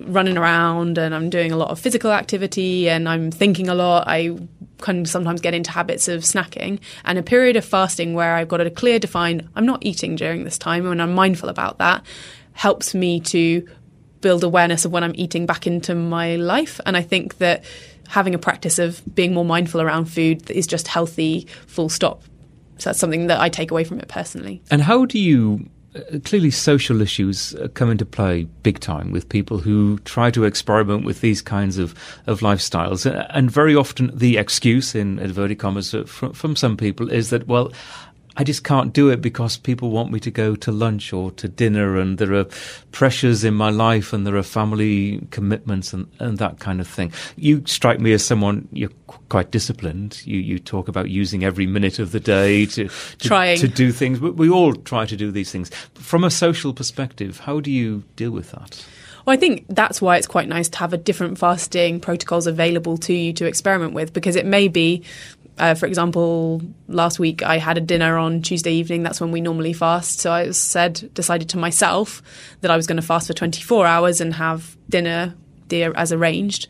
running 0.00 0.36
around 0.36 0.98
and 0.98 1.14
i'm 1.14 1.30
doing 1.30 1.52
a 1.52 1.56
lot 1.56 1.70
of 1.70 1.78
physical 1.78 2.12
activity 2.12 2.88
and 2.88 3.08
i'm 3.08 3.30
thinking 3.30 3.68
a 3.68 3.74
lot 3.74 4.06
i 4.06 4.36
can 4.82 5.06
sometimes 5.06 5.40
get 5.40 5.54
into 5.54 5.70
habits 5.70 6.06
of 6.06 6.20
snacking 6.20 6.78
and 7.06 7.18
a 7.18 7.22
period 7.22 7.56
of 7.56 7.64
fasting 7.64 8.12
where 8.12 8.34
i've 8.34 8.48
got 8.48 8.60
a 8.60 8.70
clear 8.70 8.98
defined 8.98 9.48
i'm 9.56 9.64
not 9.64 9.78
eating 9.80 10.14
during 10.14 10.44
this 10.44 10.58
time 10.58 10.86
and 10.86 11.00
i'm 11.00 11.14
mindful 11.14 11.48
about 11.48 11.78
that 11.78 12.04
helps 12.52 12.94
me 12.94 13.20
to 13.20 13.66
build 14.20 14.42
awareness 14.42 14.84
of 14.84 14.92
when 14.92 15.04
i'm 15.04 15.14
eating 15.14 15.46
back 15.46 15.66
into 15.66 15.94
my 15.94 16.36
life. 16.36 16.80
And 16.84 16.96
i 16.96 17.02
think 17.02 17.38
that 17.38 17.64
having 18.08 18.34
a 18.34 18.38
practice 18.38 18.78
of 18.78 19.02
being 19.14 19.34
more 19.34 19.44
mindful 19.44 19.80
around 19.80 20.06
food 20.06 20.42
that 20.42 20.56
is 20.56 20.66
just 20.66 20.88
healthy, 20.88 21.46
full 21.66 21.88
stop. 21.88 22.22
So 22.78 22.90
that's 22.90 22.98
something 22.98 23.28
that 23.28 23.40
I 23.40 23.48
take 23.48 23.70
away 23.70 23.84
from 23.84 24.00
it 24.00 24.08
personally. 24.08 24.62
And 24.70 24.82
how 24.82 25.06
do 25.06 25.18
you 25.18 25.68
uh, 25.96 26.18
clearly 26.24 26.50
social 26.50 27.00
issues 27.00 27.54
uh, 27.54 27.68
come 27.74 27.90
into 27.90 28.04
play 28.04 28.44
big 28.62 28.80
time 28.80 29.10
with 29.12 29.28
people 29.28 29.58
who 29.58 29.98
try 30.00 30.30
to 30.30 30.44
experiment 30.44 31.04
with 31.04 31.20
these 31.20 31.40
kinds 31.40 31.78
of, 31.78 31.94
of 32.26 32.40
lifestyles. 32.40 33.06
And 33.30 33.50
very 33.50 33.74
often 33.74 34.10
the 34.16 34.36
excuse, 34.36 34.94
in 34.94 35.18
inverted 35.18 35.58
commas, 35.58 35.94
uh, 35.94 36.04
from, 36.04 36.32
from 36.32 36.56
some 36.56 36.76
people 36.76 37.10
is 37.10 37.30
that, 37.30 37.46
well, 37.46 37.72
I 38.36 38.44
just 38.44 38.64
can't 38.64 38.92
do 38.92 39.08
it 39.10 39.20
because 39.22 39.56
people 39.56 39.90
want 39.90 40.12
me 40.12 40.20
to 40.20 40.30
go 40.30 40.56
to 40.56 40.70
lunch 40.70 41.12
or 41.12 41.30
to 41.32 41.48
dinner, 41.48 41.98
and 41.98 42.18
there 42.18 42.34
are 42.34 42.46
pressures 42.92 43.44
in 43.44 43.54
my 43.54 43.70
life, 43.70 44.12
and 44.12 44.26
there 44.26 44.36
are 44.36 44.42
family 44.42 45.26
commitments, 45.30 45.92
and, 45.92 46.06
and 46.18 46.38
that 46.38 46.58
kind 46.58 46.80
of 46.80 46.86
thing. 46.86 47.12
You 47.36 47.62
strike 47.66 48.00
me 48.00 48.12
as 48.12 48.24
someone 48.24 48.68
you're 48.72 48.90
quite 49.28 49.50
disciplined. 49.50 50.20
You 50.26 50.38
you 50.38 50.58
talk 50.58 50.88
about 50.88 51.08
using 51.10 51.44
every 51.44 51.66
minute 51.66 51.98
of 51.98 52.12
the 52.12 52.20
day 52.20 52.66
to 52.66 52.88
to, 53.18 53.56
to 53.56 53.68
do 53.68 53.92
things. 53.92 54.20
We 54.20 54.50
all 54.50 54.74
try 54.74 55.06
to 55.06 55.16
do 55.16 55.30
these 55.30 55.50
things. 55.50 55.70
From 55.94 56.24
a 56.24 56.30
social 56.30 56.74
perspective, 56.74 57.40
how 57.40 57.60
do 57.60 57.70
you 57.70 58.04
deal 58.16 58.30
with 58.30 58.50
that? 58.52 58.84
Well, 59.26 59.34
I 59.34 59.36
think 59.36 59.64
that's 59.68 60.00
why 60.00 60.18
it's 60.18 60.28
quite 60.28 60.48
nice 60.48 60.68
to 60.68 60.78
have 60.78 60.92
a 60.92 60.96
different 60.96 61.36
fasting 61.36 61.98
protocols 61.98 62.46
available 62.46 62.96
to 62.98 63.12
you 63.12 63.32
to 63.32 63.44
experiment 63.44 63.92
with 63.92 64.12
because 64.12 64.36
it 64.36 64.46
may 64.46 64.68
be 64.68 65.02
uh, 65.58 65.74
for 65.74 65.86
example, 65.86 66.60
last 66.88 67.18
week 67.18 67.42
I 67.42 67.58
had 67.58 67.78
a 67.78 67.80
dinner 67.80 68.18
on 68.18 68.42
Tuesday 68.42 68.72
evening. 68.72 69.02
That's 69.02 69.20
when 69.20 69.30
we 69.30 69.40
normally 69.40 69.72
fast. 69.72 70.20
So 70.20 70.32
I 70.32 70.50
said, 70.50 71.10
decided 71.14 71.48
to 71.50 71.58
myself 71.58 72.22
that 72.60 72.70
I 72.70 72.76
was 72.76 72.86
going 72.86 72.96
to 72.96 73.06
fast 73.06 73.26
for 73.26 73.32
24 73.32 73.86
hours 73.86 74.20
and 74.20 74.34
have 74.34 74.76
dinner 74.88 75.34
as 75.70 76.12
arranged. 76.12 76.68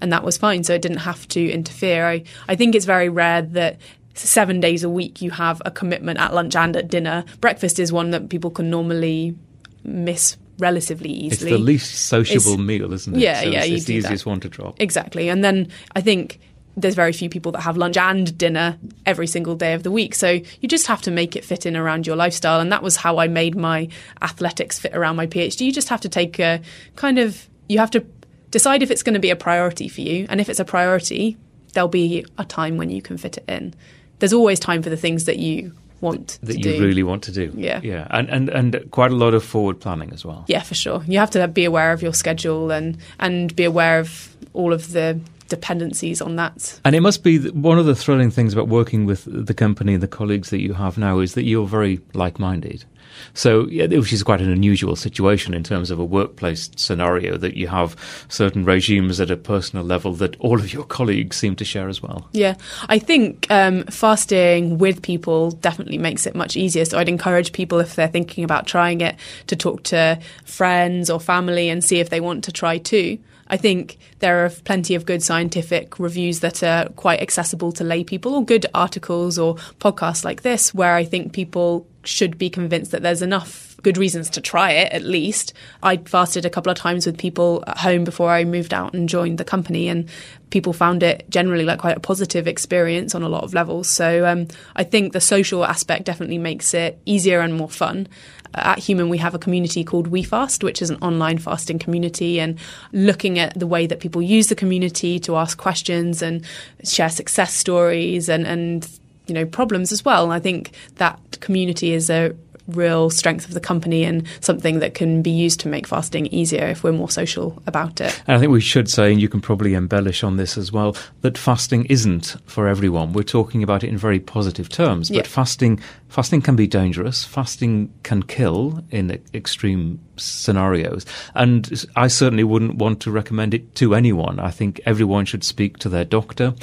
And 0.00 0.12
that 0.12 0.24
was 0.24 0.36
fine. 0.36 0.64
So 0.64 0.74
it 0.74 0.82
didn't 0.82 0.98
have 0.98 1.28
to 1.28 1.50
interfere. 1.50 2.06
I, 2.06 2.24
I 2.48 2.56
think 2.56 2.74
it's 2.74 2.86
very 2.86 3.08
rare 3.08 3.42
that 3.42 3.78
seven 4.14 4.60
days 4.60 4.84
a 4.84 4.90
week 4.90 5.20
you 5.20 5.30
have 5.30 5.60
a 5.64 5.70
commitment 5.70 6.18
at 6.18 6.32
lunch 6.32 6.56
and 6.56 6.76
at 6.76 6.88
dinner. 6.88 7.24
Breakfast 7.40 7.78
is 7.78 7.92
one 7.92 8.10
that 8.10 8.30
people 8.30 8.50
can 8.50 8.70
normally 8.70 9.36
miss 9.82 10.36
relatively 10.58 11.10
easily. 11.10 11.50
It's 11.50 11.58
the 11.58 11.64
least 11.64 12.06
sociable 12.06 12.54
it's, 12.54 12.62
meal, 12.62 12.92
isn't 12.92 13.16
it? 13.16 13.20
Yeah, 13.20 13.42
so 13.42 13.48
yeah. 13.48 13.64
It's, 13.64 13.70
it's 13.70 13.84
the 13.84 13.94
easiest 13.94 14.24
that. 14.24 14.30
one 14.30 14.40
to 14.40 14.48
drop. 14.48 14.80
Exactly. 14.80 15.28
And 15.28 15.44
then 15.44 15.68
I 15.94 16.00
think 16.00 16.40
there's 16.76 16.94
very 16.94 17.12
few 17.12 17.28
people 17.28 17.52
that 17.52 17.60
have 17.60 17.76
lunch 17.76 17.96
and 17.96 18.36
dinner 18.36 18.76
every 19.06 19.26
single 19.26 19.54
day 19.54 19.74
of 19.74 19.82
the 19.82 19.90
week. 19.90 20.14
So 20.14 20.40
you 20.60 20.68
just 20.68 20.86
have 20.86 21.02
to 21.02 21.10
make 21.10 21.36
it 21.36 21.44
fit 21.44 21.66
in 21.66 21.76
around 21.76 22.06
your 22.06 22.16
lifestyle. 22.16 22.60
And 22.60 22.72
that 22.72 22.82
was 22.82 22.96
how 22.96 23.18
I 23.18 23.28
made 23.28 23.56
my 23.56 23.88
athletics 24.22 24.78
fit 24.78 24.94
around 24.94 25.16
my 25.16 25.26
PhD. 25.26 25.60
You 25.62 25.72
just 25.72 25.88
have 25.88 26.00
to 26.02 26.08
take 26.08 26.38
a 26.38 26.60
kind 26.96 27.18
of, 27.18 27.48
you 27.68 27.78
have 27.78 27.90
to 27.92 28.04
decide 28.50 28.82
if 28.82 28.90
it's 28.90 29.02
going 29.02 29.14
to 29.14 29.20
be 29.20 29.30
a 29.30 29.36
priority 29.36 29.88
for 29.88 30.00
you. 30.00 30.26
And 30.28 30.40
if 30.40 30.48
it's 30.48 30.60
a 30.60 30.64
priority, 30.64 31.36
there'll 31.74 31.88
be 31.88 32.24
a 32.38 32.44
time 32.44 32.76
when 32.76 32.90
you 32.90 33.02
can 33.02 33.18
fit 33.18 33.38
it 33.38 33.44
in. 33.48 33.74
There's 34.18 34.32
always 34.32 34.58
time 34.58 34.82
for 34.82 34.90
the 34.90 34.96
things 34.96 35.24
that 35.24 35.38
you 35.38 35.72
want 36.00 36.38
that 36.42 36.56
you 36.56 36.62
do. 36.62 36.80
really 36.80 37.02
want 37.02 37.24
to 37.24 37.32
do. 37.32 37.52
Yeah, 37.56 37.80
yeah, 37.82 38.06
and 38.10 38.28
and 38.28 38.48
and 38.48 38.90
quite 38.90 39.10
a 39.10 39.16
lot 39.16 39.34
of 39.34 39.42
forward 39.42 39.80
planning 39.80 40.12
as 40.12 40.24
well. 40.24 40.44
Yeah, 40.46 40.62
for 40.62 40.74
sure. 40.74 41.02
You 41.06 41.18
have 41.18 41.30
to 41.30 41.48
be 41.48 41.64
aware 41.64 41.92
of 41.92 42.02
your 42.02 42.12
schedule 42.14 42.70
and 42.70 42.98
and 43.18 43.54
be 43.56 43.64
aware 43.64 43.98
of 43.98 44.36
all 44.52 44.72
of 44.72 44.92
the 44.92 45.18
dependencies 45.48 46.20
on 46.20 46.36
that. 46.36 46.80
And 46.84 46.94
it 46.94 47.00
must 47.00 47.22
be 47.22 47.50
one 47.50 47.78
of 47.78 47.86
the 47.86 47.94
thrilling 47.94 48.30
things 48.30 48.52
about 48.52 48.68
working 48.68 49.06
with 49.06 49.24
the 49.24 49.54
company 49.54 49.94
and 49.94 50.02
the 50.02 50.08
colleagues 50.08 50.50
that 50.50 50.60
you 50.60 50.74
have 50.74 50.98
now 50.98 51.18
is 51.18 51.34
that 51.34 51.44
you're 51.44 51.66
very 51.66 52.00
like 52.14 52.38
minded. 52.38 52.84
So, 53.32 53.66
yeah, 53.68 53.86
which 53.86 54.12
is 54.12 54.22
quite 54.22 54.40
an 54.40 54.50
unusual 54.50 54.96
situation 54.96 55.54
in 55.54 55.62
terms 55.62 55.90
of 55.90 55.98
a 55.98 56.04
workplace 56.04 56.70
scenario 56.76 57.36
that 57.38 57.56
you 57.56 57.68
have 57.68 57.96
certain 58.28 58.64
regimes 58.64 59.20
at 59.20 59.30
a 59.30 59.36
personal 59.36 59.84
level 59.84 60.14
that 60.14 60.38
all 60.40 60.58
of 60.58 60.72
your 60.72 60.84
colleagues 60.84 61.36
seem 61.36 61.56
to 61.56 61.64
share 61.64 61.88
as 61.88 62.02
well. 62.02 62.28
Yeah, 62.32 62.54
I 62.88 62.98
think 62.98 63.46
um, 63.50 63.84
fasting 63.84 64.78
with 64.78 65.02
people 65.02 65.52
definitely 65.52 65.98
makes 65.98 66.26
it 66.26 66.34
much 66.34 66.56
easier. 66.56 66.84
So, 66.84 66.98
I'd 66.98 67.08
encourage 67.08 67.52
people 67.52 67.80
if 67.80 67.94
they're 67.94 68.08
thinking 68.08 68.44
about 68.44 68.66
trying 68.66 69.00
it 69.00 69.16
to 69.46 69.56
talk 69.56 69.84
to 69.84 70.18
friends 70.44 71.10
or 71.10 71.20
family 71.20 71.68
and 71.68 71.82
see 71.82 72.00
if 72.00 72.10
they 72.10 72.20
want 72.20 72.44
to 72.44 72.52
try 72.52 72.78
too. 72.78 73.18
I 73.48 73.56
think 73.56 73.98
there 74.20 74.44
are 74.44 74.50
plenty 74.50 74.94
of 74.94 75.06
good 75.06 75.22
scientific 75.22 75.98
reviews 75.98 76.40
that 76.40 76.62
are 76.62 76.88
quite 76.90 77.20
accessible 77.20 77.72
to 77.72 77.84
lay 77.84 78.04
people, 78.04 78.34
or 78.34 78.44
good 78.44 78.66
articles 78.74 79.38
or 79.38 79.56
podcasts 79.80 80.24
like 80.24 80.42
this, 80.42 80.74
where 80.74 80.94
I 80.94 81.04
think 81.04 81.32
people 81.32 81.86
should 82.04 82.36
be 82.38 82.50
convinced 82.50 82.90
that 82.90 83.02
there's 83.02 83.22
enough 83.22 83.76
good 83.82 83.98
reasons 83.98 84.30
to 84.30 84.40
try 84.40 84.72
it 84.72 84.92
at 84.92 85.02
least. 85.02 85.52
I 85.82 85.98
fasted 85.98 86.46
a 86.46 86.50
couple 86.50 86.72
of 86.72 86.78
times 86.78 87.06
with 87.06 87.18
people 87.18 87.62
at 87.66 87.78
home 87.78 88.02
before 88.04 88.30
I 88.30 88.44
moved 88.44 88.72
out 88.72 88.94
and 88.94 89.08
joined 89.08 89.38
the 89.38 89.44
company, 89.44 89.88
and 89.88 90.08
people 90.50 90.72
found 90.72 91.02
it 91.02 91.28
generally 91.28 91.64
like 91.64 91.80
quite 91.80 91.96
a 91.96 92.00
positive 92.00 92.46
experience 92.46 93.14
on 93.14 93.22
a 93.22 93.28
lot 93.28 93.44
of 93.44 93.54
levels. 93.54 93.88
So 93.88 94.26
um, 94.26 94.48
I 94.74 94.84
think 94.84 95.12
the 95.12 95.20
social 95.20 95.64
aspect 95.64 96.04
definitely 96.04 96.38
makes 96.38 96.72
it 96.74 96.98
easier 97.04 97.40
and 97.40 97.54
more 97.54 97.68
fun 97.68 98.08
at 98.54 98.78
HVMN, 98.78 99.08
we 99.08 99.18
have 99.18 99.34
a 99.34 99.38
community 99.38 99.84
called 99.84 100.10
WeFast, 100.10 100.62
which 100.62 100.80
is 100.80 100.90
an 100.90 100.96
online 101.02 101.38
fasting 101.38 101.78
community, 101.78 102.40
and 102.40 102.58
looking 102.92 103.38
at 103.38 103.58
the 103.58 103.66
way 103.66 103.86
that 103.86 104.00
people 104.00 104.22
use 104.22 104.48
the 104.48 104.54
community 104.54 105.18
to 105.20 105.36
ask 105.36 105.58
questions 105.58 106.22
and 106.22 106.44
share 106.84 107.10
success 107.10 107.54
stories 107.54 108.28
and, 108.28 108.46
and 108.46 108.88
you 109.26 109.34
know 109.34 109.46
problems 109.46 109.92
as 109.92 110.04
well. 110.04 110.30
I 110.30 110.40
think 110.40 110.72
that 110.96 111.38
community 111.40 111.92
is 111.92 112.10
a 112.10 112.34
real 112.68 113.10
strength 113.10 113.46
of 113.46 113.54
the 113.54 113.60
company 113.60 114.04
and 114.04 114.26
something 114.40 114.78
that 114.78 114.94
can 114.94 115.22
be 115.22 115.30
used 115.30 115.60
to 115.60 115.68
make 115.68 115.86
fasting 115.86 116.26
easier 116.28 116.66
if 116.66 116.82
we're 116.82 116.92
more 116.92 117.10
social 117.10 117.62
about 117.66 118.00
it. 118.00 118.22
And 118.26 118.36
I 118.36 118.40
think 118.40 118.52
we 118.52 118.60
should 118.60 118.88
say, 118.88 119.12
and 119.12 119.20
you 119.20 119.28
can 119.28 119.40
probably 119.40 119.74
embellish 119.74 120.22
on 120.24 120.36
this 120.36 120.56
as 120.56 120.72
well, 120.72 120.96
that 121.20 121.36
fasting 121.36 121.84
isn't 121.86 122.36
for 122.46 122.68
everyone. 122.68 123.12
We're 123.12 123.22
talking 123.22 123.62
about 123.62 123.84
it 123.84 123.88
in 123.88 123.98
very 123.98 124.20
positive 124.20 124.68
terms, 124.68 125.08
but 125.08 125.16
yeah. 125.16 125.22
fasting 125.22 125.80
fasting 126.08 126.40
can 126.40 126.54
be 126.54 126.66
dangerous. 126.68 127.24
Fasting 127.24 127.92
can 128.04 128.22
kill 128.22 128.84
in 128.90 129.20
extreme 129.34 129.98
scenarios, 130.16 131.04
and 131.34 131.84
I 131.96 132.06
certainly 132.06 132.44
wouldn't 132.44 132.76
want 132.76 133.00
to 133.00 133.10
recommend 133.10 133.52
it 133.52 133.74
to 133.76 133.94
anyone. 133.94 134.38
I 134.38 134.50
think 134.50 134.80
everyone 134.86 135.24
should 135.24 135.42
speak 135.42 135.78
to 135.78 135.88
their 135.88 136.04
doctor 136.04 136.54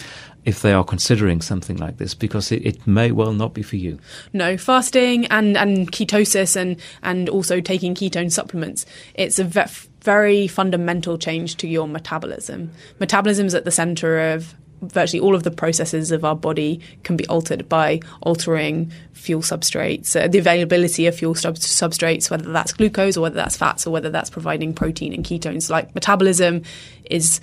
if 0.45 0.61
they 0.61 0.73
are 0.73 0.83
considering 0.83 1.41
something 1.41 1.77
like 1.77 1.97
this 1.97 2.13
because 2.13 2.51
it, 2.51 2.65
it, 2.65 2.87
may 2.87 3.11
well 3.11 3.33
not 3.33 3.53
be 3.53 3.61
for 3.61 3.75
you. 3.75 3.99
No, 4.33 4.57
fasting 4.57 5.25
and, 5.27 5.55
and 5.55 5.91
ketosis 5.91 6.55
and, 6.55 6.77
and 7.03 7.29
also 7.29 7.61
taking 7.61 7.93
ketone 7.93 8.31
supplements, 8.31 8.85
it's 9.13 9.37
a 9.39 9.43
ve- 9.43 9.87
very 10.01 10.47
fundamental 10.47 11.17
change 11.17 11.57
to 11.57 11.67
your 11.67 11.87
metabolism. 11.87 12.71
Metabolism 12.99 13.45
is 13.45 13.53
at 13.53 13.65
the 13.65 13.71
center 13.71 14.31
of 14.31 14.55
virtually 14.81 15.19
all 15.19 15.35
of 15.35 15.43
the 15.43 15.51
processes 15.51 16.11
of 16.11 16.25
our 16.25 16.35
body 16.35 16.79
can 17.03 17.15
be 17.15 17.27
altered 17.27 17.69
by 17.69 17.99
altering 18.21 18.91
fuel 19.13 19.43
substrates, 19.43 20.19
uh, 20.19 20.27
the 20.27 20.39
availability 20.39 21.05
of 21.05 21.15
fuel 21.15 21.35
sub- 21.35 21.55
substrates, 21.55 22.31
whether 22.31 22.51
that's 22.51 22.73
glucose 22.73 23.15
or 23.15 23.21
whether 23.21 23.35
that's 23.35 23.55
fats 23.55 23.85
or 23.85 23.91
whether 23.91 24.09
that's 24.09 24.31
providing 24.31 24.73
protein 24.73 25.13
and 25.13 25.23
ketones. 25.23 25.69
Like 25.69 25.93
metabolism 25.93 26.63
is 27.05 27.41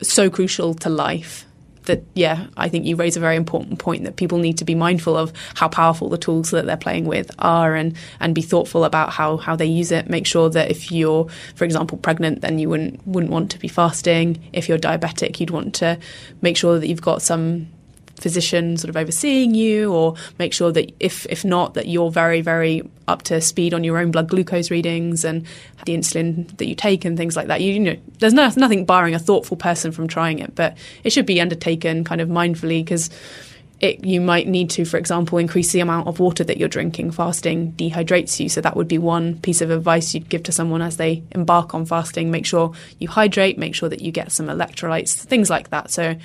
so 0.00 0.30
crucial 0.30 0.74
to 0.74 0.88
life 0.88 1.47
that 1.88 2.04
yeah, 2.14 2.46
I 2.56 2.68
think 2.68 2.86
you 2.86 2.96
raise 2.96 3.16
a 3.16 3.20
very 3.20 3.36
important 3.36 3.78
point 3.78 4.04
that 4.04 4.16
people 4.16 4.38
need 4.38 4.56
to 4.58 4.64
be 4.64 4.74
mindful 4.74 5.16
of 5.16 5.32
how 5.54 5.68
powerful 5.68 6.08
the 6.08 6.16
tools 6.16 6.50
that 6.52 6.64
they're 6.64 6.76
playing 6.76 7.04
with 7.04 7.30
are 7.38 7.74
and 7.74 7.96
and 8.20 8.34
be 8.34 8.42
thoughtful 8.42 8.84
about 8.84 9.10
how 9.10 9.36
how 9.36 9.56
they 9.56 9.66
use 9.66 9.90
it. 9.90 10.08
Make 10.08 10.26
sure 10.26 10.48
that 10.50 10.70
if 10.70 10.90
you're, 10.92 11.28
for 11.56 11.64
example, 11.64 11.98
pregnant, 11.98 12.40
then 12.40 12.58
you 12.58 12.68
wouldn't 12.68 13.06
wouldn't 13.06 13.32
want 13.32 13.50
to 13.50 13.58
be 13.58 13.68
fasting. 13.68 14.42
If 14.52 14.68
you're 14.68 14.78
diabetic, 14.78 15.40
you'd 15.40 15.50
want 15.50 15.74
to 15.76 15.98
make 16.40 16.56
sure 16.56 16.78
that 16.78 16.86
you've 16.86 17.02
got 17.02 17.20
some 17.20 17.68
physician 18.18 18.76
sort 18.76 18.88
of 18.90 18.96
overseeing 18.96 19.54
you 19.54 19.92
or 19.92 20.14
make 20.38 20.52
sure 20.52 20.72
that 20.72 20.92
if 21.00 21.26
if 21.26 21.44
not 21.44 21.74
that 21.74 21.86
you're 21.86 22.10
very 22.10 22.40
very 22.40 22.82
up 23.06 23.22
to 23.22 23.40
speed 23.40 23.72
on 23.72 23.84
your 23.84 23.98
own 23.98 24.10
blood 24.10 24.28
glucose 24.28 24.70
readings 24.70 25.24
and 25.24 25.46
the 25.86 25.94
insulin 25.94 26.54
that 26.58 26.66
you 26.66 26.74
take 26.74 27.04
and 27.04 27.16
things 27.16 27.36
like 27.36 27.46
that 27.46 27.60
you, 27.60 27.72
you 27.72 27.80
know 27.80 27.96
there's 28.18 28.34
no, 28.34 28.50
nothing 28.56 28.84
barring 28.84 29.14
a 29.14 29.18
thoughtful 29.18 29.56
person 29.56 29.92
from 29.92 30.06
trying 30.06 30.38
it 30.38 30.54
but 30.54 30.76
it 31.04 31.10
should 31.10 31.26
be 31.26 31.40
undertaken 31.40 32.04
kind 32.04 32.20
of 32.20 32.28
mindfully 32.28 32.84
because 32.84 33.10
it, 33.80 34.04
you 34.04 34.20
might 34.20 34.48
need 34.48 34.70
to, 34.70 34.84
for 34.84 34.96
example, 34.96 35.38
increase 35.38 35.72
the 35.72 35.80
amount 35.80 36.08
of 36.08 36.18
water 36.18 36.42
that 36.42 36.56
you're 36.56 36.68
drinking. 36.68 37.12
Fasting 37.12 37.72
dehydrates 37.72 38.40
you. 38.40 38.48
So, 38.48 38.60
that 38.60 38.76
would 38.76 38.88
be 38.88 38.98
one 38.98 39.38
piece 39.40 39.60
of 39.60 39.70
advice 39.70 40.14
you'd 40.14 40.28
give 40.28 40.42
to 40.44 40.52
someone 40.52 40.82
as 40.82 40.96
they 40.96 41.22
embark 41.30 41.74
on 41.74 41.86
fasting. 41.86 42.30
Make 42.30 42.46
sure 42.46 42.72
you 42.98 43.08
hydrate, 43.08 43.56
make 43.56 43.74
sure 43.74 43.88
that 43.88 44.00
you 44.00 44.10
get 44.10 44.32
some 44.32 44.46
electrolytes, 44.46 45.14
things 45.14 45.48
like 45.48 45.70
that. 45.70 45.90
So, 45.90 46.16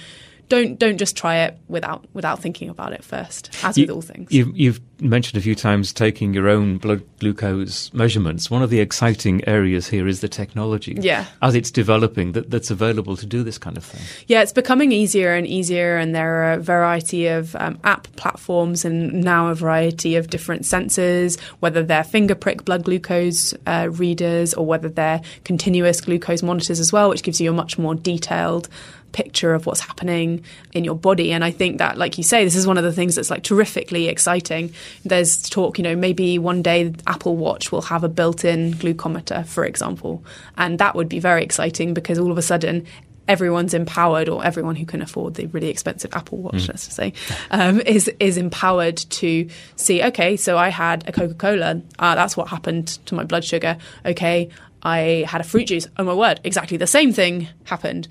don't 0.53 0.77
don't 0.79 0.97
just 0.97 1.15
try 1.17 1.35
it 1.45 1.57
without 1.67 2.05
without 2.13 2.39
thinking 2.39 2.69
about 2.69 2.93
it 2.93 3.03
first, 3.03 3.49
as 3.63 3.77
You- 3.77 3.83
with 3.85 3.91
all 3.95 4.01
things. 4.01 4.31
You've, 4.31 4.55
you've 4.55 4.81
mentioned 5.01 5.37
a 5.37 5.41
few 5.41 5.55
times 5.55 5.91
taking 5.91 6.33
your 6.33 6.47
own 6.47 6.77
blood 6.77 7.01
glucose 7.19 7.91
measurements. 7.93 8.49
One 8.49 8.61
of 8.63 8.69
the 8.69 8.79
exciting 8.79 9.45
areas 9.47 9.87
here 9.87 10.07
is 10.07 10.21
the 10.21 10.29
technology. 10.29 10.97
Yeah. 11.01 11.25
As 11.41 11.55
it's 11.55 11.71
developing, 11.71 12.31
that, 12.33 12.49
that's 12.51 12.71
available 12.71 13.17
to 13.17 13.25
do 13.25 13.43
this 13.43 13.57
kind 13.57 13.75
of 13.77 13.83
thing. 13.83 14.01
Yeah, 14.27 14.41
it's 14.43 14.53
becoming 14.53 14.91
easier 14.91 15.33
and 15.33 15.45
easier, 15.47 15.97
and 15.97 16.13
there 16.15 16.43
are 16.43 16.53
a 16.53 16.59
variety 16.59 17.27
of 17.27 17.55
um, 17.57 17.79
app 17.83 18.07
platforms 18.15 18.85
and 18.85 19.23
now 19.23 19.47
a 19.49 19.55
variety 19.55 20.15
of 20.15 20.27
different 20.29 20.63
sensors, 20.63 21.39
whether 21.59 21.83
they're 21.83 22.03
finger 22.03 22.35
prick 22.35 22.63
blood 22.63 22.83
glucose 22.83 23.53
uh, 23.65 23.89
readers 23.91 24.53
or 24.53 24.65
whether 24.65 24.89
they're 24.89 25.21
continuous 25.43 25.99
glucose 26.01 26.43
monitors 26.43 26.79
as 26.79 26.93
well, 26.93 27.09
which 27.09 27.23
gives 27.23 27.41
you 27.41 27.49
a 27.49 27.53
much 27.53 27.77
more 27.77 27.95
detailed 27.95 28.69
picture 29.13 29.53
of 29.53 29.65
what's 29.65 29.79
happening 29.79 30.43
in 30.73 30.83
your 30.83 30.95
body. 30.95 31.31
And 31.31 31.43
I 31.43 31.51
think 31.51 31.77
that, 31.77 31.97
like 31.97 32.17
you 32.17 32.23
say, 32.23 32.43
this 32.43 32.55
is 32.55 32.67
one 32.67 32.77
of 32.77 32.83
the 32.83 32.91
things 32.91 33.15
that's 33.15 33.29
like 33.29 33.43
terrifically 33.43 34.09
exciting. 34.09 34.73
There's 35.05 35.49
talk, 35.49 35.77
you 35.77 35.83
know, 35.83 35.95
maybe 35.95 36.37
one 36.37 36.61
day 36.61 36.93
Apple 37.07 37.37
Watch 37.37 37.71
will 37.71 37.83
have 37.83 38.03
a 38.03 38.09
built 38.09 38.43
in 38.43 38.73
glucometer, 38.73 39.45
for 39.45 39.63
example. 39.63 40.23
And 40.57 40.79
that 40.79 40.95
would 40.95 41.07
be 41.07 41.19
very 41.19 41.43
exciting 41.43 41.93
because 41.93 42.19
all 42.19 42.31
of 42.31 42.37
a 42.37 42.41
sudden, 42.41 42.85
everyone's 43.27 43.73
empowered, 43.73 44.27
or 44.27 44.43
everyone 44.43 44.75
who 44.75 44.85
can 44.85 45.01
afford 45.01 45.35
the 45.35 45.45
really 45.47 45.69
expensive 45.69 46.13
Apple 46.13 46.39
Watch, 46.39 46.67
let's 46.67 46.85
just 46.85 46.97
say, 46.97 47.13
um, 47.51 47.79
is 47.81 48.09
is 48.19 48.37
empowered 48.37 48.97
to 48.97 49.47
see. 49.77 50.03
Okay, 50.03 50.35
so 50.35 50.57
I 50.57 50.69
had 50.69 51.07
a 51.07 51.11
Coca 51.11 51.33
Cola. 51.33 51.81
Uh, 51.99 52.15
that's 52.15 52.35
what 52.35 52.49
happened 52.49 52.87
to 53.05 53.15
my 53.15 53.23
blood 53.23 53.45
sugar. 53.45 53.77
Okay, 54.05 54.49
I 54.83 55.25
had 55.27 55.39
a 55.39 55.43
fruit 55.45 55.67
juice. 55.67 55.87
Oh 55.97 56.03
my 56.03 56.13
word, 56.13 56.41
exactly 56.43 56.77
the 56.77 56.87
same 56.87 57.13
thing 57.13 57.47
happened. 57.63 58.07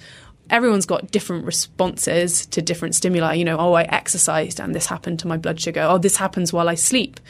Everyone's 0.51 0.86
got 0.86 1.11
different 1.11 1.45
responses 1.47 2.47
to 2.47 2.61
different 2.61 2.95
stimuli. 2.95 3.34
You 3.34 3.45
know, 3.45 3.59
oh, 3.59 3.72
I 3.72 3.82
exercised 3.84 4.61
and 4.61 4.74
this 4.74 4.86
happened 4.86 5.18
to 5.20 5.28
my 5.28 5.36
blood 5.36 5.61
sugar. 5.61 5.80
Oh, 5.82 5.99
this 5.99 6.16
happens 6.16 6.53
while 6.53 6.68
I 6.68 6.74
sleep. 6.74 7.20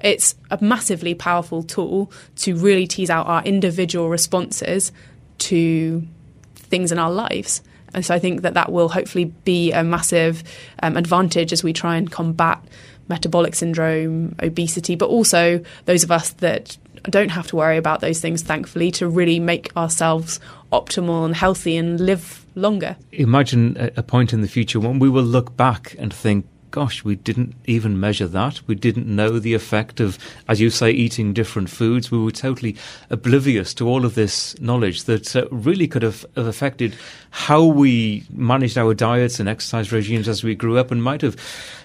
It's 0.00 0.34
a 0.50 0.58
massively 0.62 1.14
powerful 1.14 1.62
tool 1.62 2.10
to 2.36 2.56
really 2.56 2.86
tease 2.86 3.10
out 3.10 3.26
our 3.26 3.42
individual 3.44 4.08
responses 4.08 4.92
to 5.38 6.06
things 6.54 6.90
in 6.92 6.98
our 6.98 7.10
lives. 7.10 7.62
And 7.92 8.06
so 8.06 8.14
I 8.14 8.18
think 8.18 8.42
that 8.42 8.54
that 8.54 8.72
will 8.72 8.88
hopefully 8.88 9.26
be 9.44 9.72
a 9.72 9.82
massive 9.82 10.44
um, 10.82 10.96
advantage 10.96 11.52
as 11.52 11.64
we 11.64 11.72
try 11.72 11.96
and 11.96 12.10
combat 12.10 12.62
metabolic 13.08 13.56
syndrome, 13.56 14.36
obesity, 14.40 14.94
but 14.94 15.08
also 15.08 15.62
those 15.84 16.04
of 16.04 16.12
us 16.12 16.30
that 16.34 16.78
don't 17.04 17.30
have 17.30 17.46
to 17.48 17.56
worry 17.56 17.76
about 17.76 18.00
those 18.00 18.20
things, 18.20 18.42
thankfully, 18.42 18.90
to 18.92 19.08
really 19.08 19.40
make 19.40 19.76
ourselves 19.76 20.38
optimal 20.72 21.24
and 21.24 21.34
healthy 21.34 21.76
and 21.76 22.00
live 22.00 22.44
longer. 22.54 22.96
Imagine 23.12 23.76
a, 23.96 24.02
point 24.02 24.32
in 24.32 24.40
the 24.40 24.48
future 24.48 24.80
when 24.80 24.98
we 24.98 25.08
will 25.08 25.22
look 25.22 25.56
back 25.56 25.94
and 25.98 26.12
think, 26.12 26.46
gosh, 26.70 27.04
we 27.04 27.16
didn't 27.16 27.54
even 27.66 27.98
measure 27.98 28.28
that. 28.28 28.60
We 28.66 28.74
didn't 28.74 29.06
know 29.06 29.38
the 29.38 29.54
effect 29.54 30.00
of, 30.00 30.18
as 30.48 30.60
you 30.60 30.70
say, 30.70 30.90
eating 30.90 31.32
different 31.32 31.70
foods. 31.70 32.10
We 32.10 32.18
were 32.18 32.30
totally 32.30 32.76
oblivious 33.10 33.74
to 33.74 33.88
all 33.88 34.04
of 34.04 34.14
this 34.14 34.58
knowledge 34.60 35.04
that 35.04 35.34
uh, 35.34 35.48
really 35.50 35.88
could 35.88 36.02
have, 36.02 36.24
have 36.36 36.46
affected 36.46 36.96
how 37.30 37.64
we 37.64 38.24
managed 38.30 38.78
our 38.78 38.94
diets 38.94 39.40
and 39.40 39.48
exercise 39.48 39.92
regimes 39.92 40.28
as 40.28 40.44
we 40.44 40.54
grew 40.54 40.78
up 40.78 40.90
and 40.90 41.02
might 41.02 41.22
have 41.22 41.36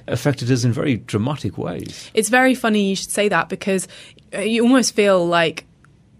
affected 0.07 0.51
us 0.51 0.63
in 0.63 0.71
very 0.71 0.97
dramatic 0.97 1.57
ways. 1.57 2.11
It's 2.13 2.29
very 2.29 2.55
funny 2.55 2.89
you 2.89 2.95
should 2.95 3.11
say 3.11 3.27
that 3.29 3.49
because 3.49 3.87
uh, 4.33 4.39
you 4.39 4.63
almost 4.63 4.95
feel 4.95 5.25
like 5.25 5.65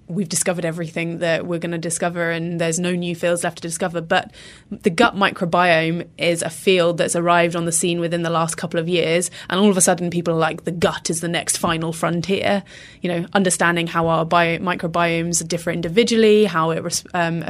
we've 0.08 0.30
discovered 0.30 0.66
everything 0.66 1.20
that 1.20 1.46
we're 1.46 1.60
going 1.60 1.72
to 1.72 1.78
discover 1.78 2.30
and 2.30 2.62
there's 2.62 2.80
no 2.80 2.92
new 2.92 3.16
fields 3.16 3.44
left 3.44 3.58
to 3.58 3.62
discover. 3.62 4.02
But 4.02 4.32
the 4.70 4.90
gut 4.90 5.16
microbiome 5.16 6.08
is 6.18 6.42
a 6.42 6.50
field 6.50 6.98
that's 6.98 7.16
arrived 7.16 7.56
on 7.56 7.66
the 7.66 7.72
scene 7.72 8.00
within 8.00 8.22
the 8.22 8.30
last 8.30 8.56
couple 8.56 8.80
of 8.80 8.88
years. 8.88 9.32
And 9.50 9.60
all 9.60 9.70
of 9.70 9.78
a 9.78 9.82
sudden, 9.82 10.10
people 10.10 10.34
are 10.34 10.38
like, 10.38 10.64
the 10.64 10.72
gut 10.72 11.10
is 11.10 11.22
the 11.22 11.28
next 11.28 11.58
final 11.58 11.92
frontier. 11.92 12.64
You 13.02 13.10
know, 13.10 13.26
understanding 13.34 13.88
how 13.88 14.08
our 14.08 14.26
bio- 14.26 14.60
microbiomes 14.60 15.48
differ 15.48 15.72
individually, 15.72 16.46
how 16.46 16.72
it 16.72 17.04
um, 17.14 17.44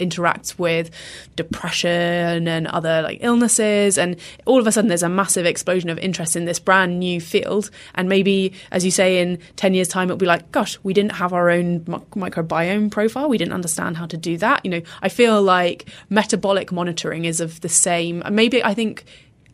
interacts 0.00 0.58
with 0.58 0.90
depression 1.36 2.48
and 2.48 2.66
other 2.66 3.02
like 3.02 3.18
illnesses 3.20 3.98
and 3.98 4.16
all 4.46 4.58
of 4.58 4.66
a 4.66 4.72
sudden 4.72 4.88
there's 4.88 5.02
a 5.02 5.08
massive 5.08 5.46
explosion 5.46 5.90
of 5.90 5.98
interest 5.98 6.36
in 6.36 6.44
this 6.44 6.58
brand 6.58 6.98
new 6.98 7.20
field. 7.20 7.70
And 7.94 8.08
maybe 8.08 8.52
as 8.70 8.84
you 8.84 8.90
say 8.90 9.20
in 9.20 9.38
10 9.56 9.74
years 9.74 9.88
time 9.88 10.08
it'll 10.08 10.16
be 10.16 10.26
like 10.26 10.50
gosh 10.52 10.78
we 10.82 10.92
didn't 10.92 11.12
have 11.12 11.32
our 11.32 11.50
own 11.50 11.80
microbiome 11.80 12.90
profile. 12.90 13.28
We 13.28 13.38
didn't 13.38 13.54
understand 13.54 13.96
how 13.96 14.06
to 14.06 14.16
do 14.16 14.36
that. 14.38 14.64
You 14.64 14.70
know 14.70 14.82
i 15.02 15.08
feel 15.08 15.42
like 15.42 15.88
metabolic 16.08 16.72
monitoring 16.72 17.24
is 17.24 17.40
of 17.40 17.60
the 17.60 17.68
same. 17.68 18.22
Maybe 18.30 18.64
i 18.64 18.74
think 18.74 19.04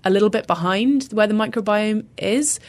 a 0.04 0.10
little 0.10 0.30
bit 0.30 0.46
behind 0.46 1.08
where 1.12 1.26
the 1.26 1.34
microbiome 1.34 2.06
is 2.16 2.60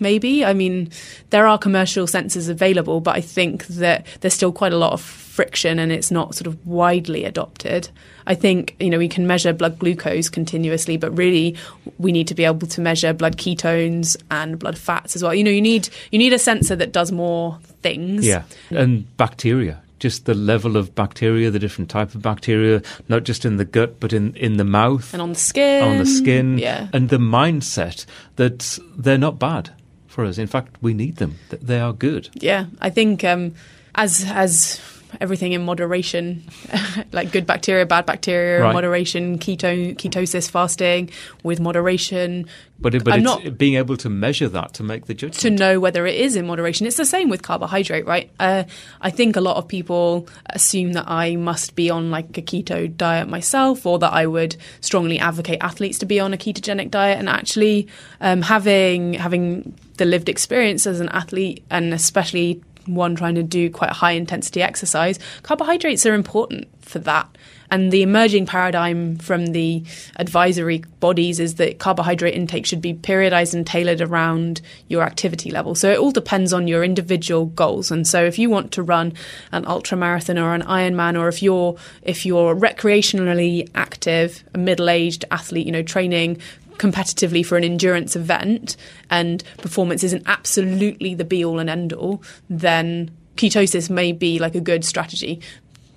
maybe. 0.00 0.44
I 0.44 0.52
mean, 0.52 0.90
there 1.30 1.46
are 1.46 1.58
commercial 1.58 2.06
sensors 2.06 2.48
available, 2.48 3.00
but 3.00 3.16
I 3.16 3.20
think 3.20 3.66
that 3.68 4.06
there's 4.20 4.34
still 4.34 4.52
quite 4.52 4.72
a 4.72 4.78
lot 4.78 4.92
of 4.92 5.00
friction 5.00 5.78
and 5.78 5.92
it's 5.92 6.10
not 6.10 6.34
sort 6.34 6.46
of 6.46 6.66
widely 6.66 7.24
adopted. 7.24 7.88
I 8.26 8.34
think, 8.34 8.76
you 8.78 8.90
know, 8.90 8.98
we 8.98 9.08
can 9.08 9.26
measure 9.26 9.52
blood 9.52 9.78
glucose 9.78 10.28
continuously, 10.28 10.96
but 10.96 11.16
really 11.16 11.56
we 11.98 12.12
need 12.12 12.28
to 12.28 12.34
be 12.34 12.44
able 12.44 12.66
to 12.66 12.80
measure 12.80 13.12
blood 13.12 13.36
ketones 13.36 14.16
and 14.30 14.58
blood 14.58 14.76
fats 14.76 15.16
as 15.16 15.22
well. 15.22 15.34
You 15.34 15.44
know, 15.44 15.50
you 15.50 15.62
need 15.62 15.88
you 16.10 16.18
need 16.18 16.32
a 16.32 16.38
sensor 16.38 16.76
that 16.76 16.92
does 16.92 17.12
more 17.12 17.58
things. 17.82 18.26
Yeah. 18.26 18.42
And 18.70 19.16
bacteria. 19.16 19.80
Just 20.00 20.24
the 20.24 20.34
level 20.34 20.76
of 20.76 20.94
bacteria, 20.94 21.50
the 21.50 21.58
different 21.58 21.90
type 21.90 22.14
of 22.14 22.22
bacteria, 22.22 22.82
not 23.08 23.22
just 23.22 23.44
in 23.44 23.56
the 23.58 23.64
gut, 23.64 24.00
but 24.00 24.12
in, 24.12 24.34
in 24.34 24.56
the 24.56 24.64
mouth. 24.64 25.12
And 25.14 25.22
on 25.22 25.28
the 25.30 25.38
skin. 25.38 25.84
on 25.84 25.98
the 25.98 26.06
skin 26.06 26.58
Yeah. 26.58 26.88
and 26.92 27.08
the 27.08 27.18
mindset 27.18 28.06
that 28.36 28.78
they're 28.96 29.18
not 29.18 29.38
bad 29.38 29.70
for 30.08 30.24
us. 30.24 30.38
In 30.38 30.46
fact, 30.48 30.76
we 30.82 30.92
need 30.94 31.16
them. 31.16 31.36
That 31.50 31.60
they 31.66 31.78
are 31.78 31.92
good. 31.92 32.28
Yeah, 32.34 32.64
I 32.80 32.90
think 32.90 33.22
um, 33.24 33.54
as 33.94 34.24
as 34.26 34.80
everything 35.20 35.52
in 35.52 35.62
moderation, 35.64 36.44
like 37.12 37.32
good 37.32 37.46
bacteria, 37.46 37.86
bad 37.86 38.06
bacteria, 38.06 38.62
Right. 38.62 38.72
moderation, 38.72 39.38
keto 39.38 39.96
ketosis 39.96 40.50
fasting 40.50 41.10
with 41.42 41.60
moderation. 41.60 42.46
But 42.82 42.94
it, 42.94 43.04
but 43.04 43.12
I'm 43.12 43.20
it's 43.20 43.24
not 43.26 43.58
being 43.58 43.74
able 43.74 43.98
to 43.98 44.08
measure 44.08 44.48
that 44.48 44.72
to 44.74 44.82
make 44.82 45.04
the 45.04 45.12
judgment. 45.12 45.40
to 45.42 45.50
know 45.50 45.80
whether 45.80 46.06
it 46.06 46.14
is 46.14 46.34
in 46.34 46.46
moderation. 46.46 46.86
It's 46.86 46.96
the 46.96 47.04
same 47.04 47.28
with 47.28 47.42
carbohydrate, 47.42 48.06
right? 48.06 48.30
Uh, 48.40 48.64
I 49.02 49.10
think 49.10 49.36
a 49.36 49.42
lot 49.42 49.56
of 49.58 49.68
people 49.68 50.26
assume 50.46 50.94
that 50.94 51.04
I 51.06 51.36
must 51.36 51.74
be 51.74 51.90
on 51.90 52.10
like 52.10 52.38
a 52.38 52.42
keto 52.42 52.94
diet 52.96 53.28
myself, 53.28 53.84
or 53.84 53.98
that 53.98 54.12
I 54.14 54.26
would 54.26 54.56
strongly 54.80 55.18
advocate 55.18 55.58
athletes 55.60 55.98
to 55.98 56.06
be 56.06 56.18
on 56.20 56.32
a 56.32 56.38
ketogenic 56.38 56.90
diet. 56.90 57.18
And 57.18 57.28
actually, 57.28 57.86
um, 58.22 58.40
having 58.40 59.12
having 59.14 59.74
the 59.98 60.06
lived 60.06 60.30
experience 60.30 60.86
as 60.86 61.00
an 61.00 61.10
athlete, 61.10 61.62
and 61.70 61.92
especially 61.92 62.62
one 62.86 63.14
trying 63.16 63.34
to 63.36 63.42
do 63.42 63.70
quite 63.70 63.90
high 63.90 64.12
intensity 64.12 64.62
exercise, 64.62 65.18
carbohydrates 65.42 66.06
are 66.06 66.14
important 66.14 66.68
for 66.80 66.98
that. 67.00 67.28
And 67.72 67.92
the 67.92 68.02
emerging 68.02 68.46
paradigm 68.46 69.16
from 69.18 69.46
the 69.48 69.84
advisory 70.16 70.82
bodies 70.98 71.38
is 71.38 71.54
that 71.54 71.78
carbohydrate 71.78 72.34
intake 72.34 72.66
should 72.66 72.82
be 72.82 72.94
periodized 72.94 73.54
and 73.54 73.64
tailored 73.64 74.00
around 74.00 74.60
your 74.88 75.04
activity 75.04 75.52
level. 75.52 75.76
So 75.76 75.88
it 75.92 75.98
all 75.98 76.10
depends 76.10 76.52
on 76.52 76.66
your 76.66 76.82
individual 76.82 77.46
goals. 77.46 77.92
And 77.92 78.08
so 78.08 78.24
if 78.24 78.40
you 78.40 78.50
want 78.50 78.72
to 78.72 78.82
run 78.82 79.12
an 79.52 79.64
ultra 79.66 79.96
marathon 79.96 80.36
or 80.36 80.52
an 80.52 80.62
Ironman, 80.62 81.16
or 81.16 81.28
if 81.28 81.44
you're 81.44 81.76
if 82.02 82.26
you're 82.26 82.56
recreationally 82.56 83.70
active, 83.76 84.42
a 84.52 84.58
middle-aged 84.58 85.24
athlete, 85.30 85.66
you 85.66 85.72
know, 85.72 85.84
training 85.84 86.38
competitively 86.80 87.44
for 87.44 87.58
an 87.58 87.62
endurance 87.62 88.16
event 88.16 88.76
and 89.10 89.44
performance 89.58 90.02
isn't 90.02 90.22
absolutely 90.24 91.14
the 91.14 91.24
be 91.24 91.44
all 91.44 91.58
and 91.58 91.68
end 91.68 91.92
all, 91.92 92.22
then 92.48 93.10
ketosis 93.36 93.90
may 93.90 94.12
be 94.12 94.38
like 94.38 94.54
a 94.54 94.60
good 94.60 94.84
strategy 94.84 95.40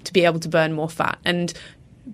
to 0.03 0.11
be 0.11 0.25
able 0.25 0.41
to 0.41 0.49
burn 0.49 0.73
more 0.73 0.89
fat. 0.89 1.17
And 1.23 1.53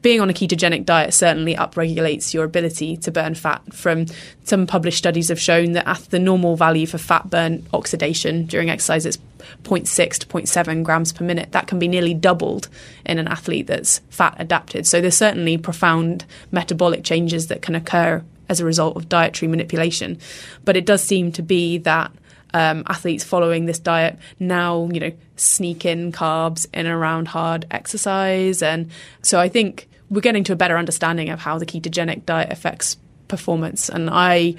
being 0.02 0.22
on 0.22 0.30
a 0.30 0.34
ketogenic 0.34 0.86
diet 0.86 1.16
certainly 1.16 1.56
upregulates 1.56 2.32
your 2.32 2.44
ability 2.44 2.96
to 2.98 3.12
burn 3.12 3.34
fat. 3.34 3.74
From 3.74 4.06
some 4.44 4.68
published 4.68 5.00
studies 5.00 5.30
have 5.30 5.40
shown 5.40 5.72
that 5.72 5.88
at 5.88 6.02
the 6.12 6.20
normal 6.20 6.56
value 6.56 6.86
for 6.86 7.00
fat 7.00 7.28
burn 7.32 7.66
oxidation 7.74 8.46
during 8.46 8.70
exercise 8.70 9.08
is 9.08 9.18
0.6 9.64 10.18
to 10.20 10.28
0.7 10.28 10.84
grams 10.84 11.12
per 11.12 11.26
minute. 11.26 11.54
That 11.54 11.66
can 11.66 11.80
be 11.80 11.88
nearly 11.88 12.14
doubled 12.14 12.70
in 13.04 13.18
an 13.18 13.28
athlete 13.28 13.66
that's 13.66 14.00
fat 14.12 14.36
adapted. 14.38 14.86
So 14.86 15.02
there's 15.02 15.18
certainly 15.18 15.58
profound 15.58 16.26
metabolic 16.52 17.04
changes 17.04 17.48
that 17.48 17.64
can 17.64 17.74
occur 17.74 18.24
as 18.50 18.60
a 18.60 18.66
result 18.66 18.98
of 18.98 19.08
dietary 19.08 19.48
manipulation. 19.48 20.18
But 20.66 20.76
it 20.76 20.86
does 20.86 21.04
seem 21.04 21.32
to 21.34 21.42
be 21.42 21.78
that 21.80 22.12
um, 22.54 22.84
athletes 22.88 23.24
following 23.24 23.66
this 23.66 23.80
diet 23.80 24.18
now, 24.40 24.90
you 24.92 25.00
know, 25.00 25.12
sneak 25.36 25.86
in 25.86 26.12
carbs 26.12 26.68
in 26.74 26.88
around 26.88 27.28
hard 27.28 27.66
exercise. 27.72 28.62
And 28.62 28.90
so 29.22 29.40
I 29.40 29.50
think 29.50 29.88
we're 30.10 30.22
getting 30.22 30.44
to 30.46 30.54
a 30.54 30.56
better 30.56 30.78
understanding 30.78 31.30
of 31.30 31.40
how 31.40 31.60
the 31.60 31.66
ketogenic 31.66 32.26
diet 32.26 32.52
affects 32.52 32.98
performance. 33.28 33.90
And 33.90 34.10
I 34.12 34.56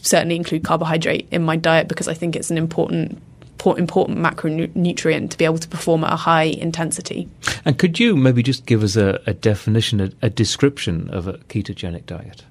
certainly 0.00 0.36
include 0.36 0.64
carbohydrate 0.64 1.28
in 1.30 1.42
my 1.42 1.56
diet 1.56 1.88
because 1.88 2.08
I 2.08 2.14
think 2.14 2.34
it's 2.34 2.50
an 2.50 2.58
important 2.58 3.22
important 3.76 4.18
macronutrient 4.18 5.30
to 5.30 5.38
be 5.38 5.44
able 5.44 5.56
to 5.56 5.68
perform 5.68 6.02
at 6.02 6.12
a 6.12 6.16
high 6.16 6.42
intensity. 6.42 7.28
And 7.64 7.78
could 7.78 8.00
you 8.00 8.16
maybe 8.16 8.42
just 8.42 8.66
give 8.66 8.82
us 8.82 8.96
a, 8.96 9.20
a 9.24 9.34
definition, 9.34 10.00
a, 10.00 10.10
a 10.20 10.28
description 10.28 11.08
of 11.10 11.28
a 11.28 11.34
ketogenic 11.34 12.06
diet? 12.06 12.44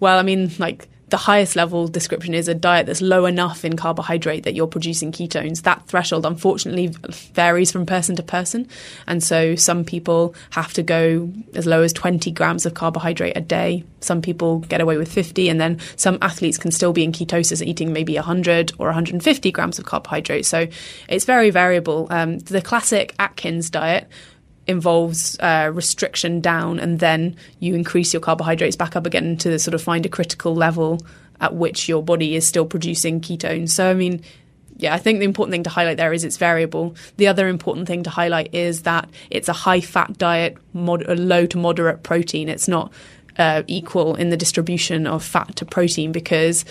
Well, 0.00 0.18
I 0.18 0.22
mean, 0.22 0.50
like 0.58 0.88
the 1.10 1.16
highest 1.16 1.56
level 1.56 1.88
description 1.88 2.34
is 2.34 2.48
a 2.48 2.54
diet 2.54 2.86
that's 2.86 3.00
low 3.00 3.24
enough 3.24 3.64
in 3.64 3.76
carbohydrate 3.76 4.44
that 4.44 4.54
you're 4.54 4.66
producing 4.66 5.10
ketones. 5.10 5.62
That 5.62 5.86
threshold, 5.86 6.26
unfortunately, 6.26 6.88
varies 7.32 7.72
from 7.72 7.86
person 7.86 8.16
to 8.16 8.22
person. 8.22 8.68
And 9.06 9.22
so 9.22 9.54
some 9.54 9.84
people 9.84 10.34
have 10.50 10.72
to 10.74 10.82
go 10.82 11.32
as 11.54 11.66
low 11.66 11.82
as 11.82 11.92
20 11.92 12.30
grams 12.32 12.66
of 12.66 12.74
carbohydrate 12.74 13.36
a 13.36 13.40
day. 13.40 13.84
Some 14.00 14.20
people 14.20 14.60
get 14.60 14.80
away 14.80 14.98
with 14.98 15.10
50. 15.10 15.48
And 15.48 15.60
then 15.60 15.78
some 15.96 16.18
athletes 16.20 16.58
can 16.58 16.70
still 16.70 16.92
be 16.92 17.04
in 17.04 17.12
ketosis 17.12 17.64
eating 17.64 17.92
maybe 17.92 18.14
100 18.14 18.72
or 18.78 18.88
150 18.88 19.50
grams 19.50 19.78
of 19.78 19.86
carbohydrate. 19.86 20.44
So 20.44 20.66
it's 21.08 21.24
very 21.24 21.50
variable. 21.50 22.06
Um, 22.10 22.38
the 22.38 22.60
classic 22.60 23.14
Atkins 23.18 23.70
diet 23.70 24.08
involves 24.68 25.38
uh, 25.40 25.70
restriction 25.72 26.40
down 26.40 26.78
and 26.78 27.00
then 27.00 27.34
you 27.58 27.74
increase 27.74 28.12
your 28.12 28.20
carbohydrates 28.20 28.76
back 28.76 28.94
up 28.94 29.06
again 29.06 29.36
to 29.38 29.58
sort 29.58 29.74
of 29.74 29.82
find 29.82 30.04
a 30.06 30.08
critical 30.08 30.54
level 30.54 31.00
at 31.40 31.54
which 31.54 31.88
your 31.88 32.02
body 32.02 32.36
is 32.36 32.46
still 32.46 32.66
producing 32.66 33.20
ketones. 33.20 33.70
So, 33.70 33.90
I 33.90 33.94
mean, 33.94 34.22
yeah, 34.76 34.94
I 34.94 34.98
think 34.98 35.18
the 35.18 35.24
important 35.24 35.52
thing 35.52 35.64
to 35.64 35.70
highlight 35.70 35.96
there 35.96 36.12
is 36.12 36.22
it's 36.22 36.36
variable. 36.36 36.94
The 37.16 37.26
other 37.26 37.48
important 37.48 37.88
thing 37.88 38.04
to 38.04 38.10
highlight 38.10 38.54
is 38.54 38.82
that 38.82 39.08
it's 39.30 39.48
a 39.48 39.52
high 39.52 39.80
fat 39.80 40.18
diet, 40.18 40.56
mod- 40.72 41.08
low 41.08 41.46
to 41.46 41.58
moderate 41.58 42.02
protein. 42.02 42.48
It's 42.48 42.68
not 42.68 42.92
uh, 43.38 43.62
equal 43.66 44.14
in 44.16 44.30
the 44.30 44.36
distribution 44.36 45.06
of 45.06 45.24
fat 45.24 45.56
to 45.56 45.64
protein 45.64 46.12
because 46.12 46.64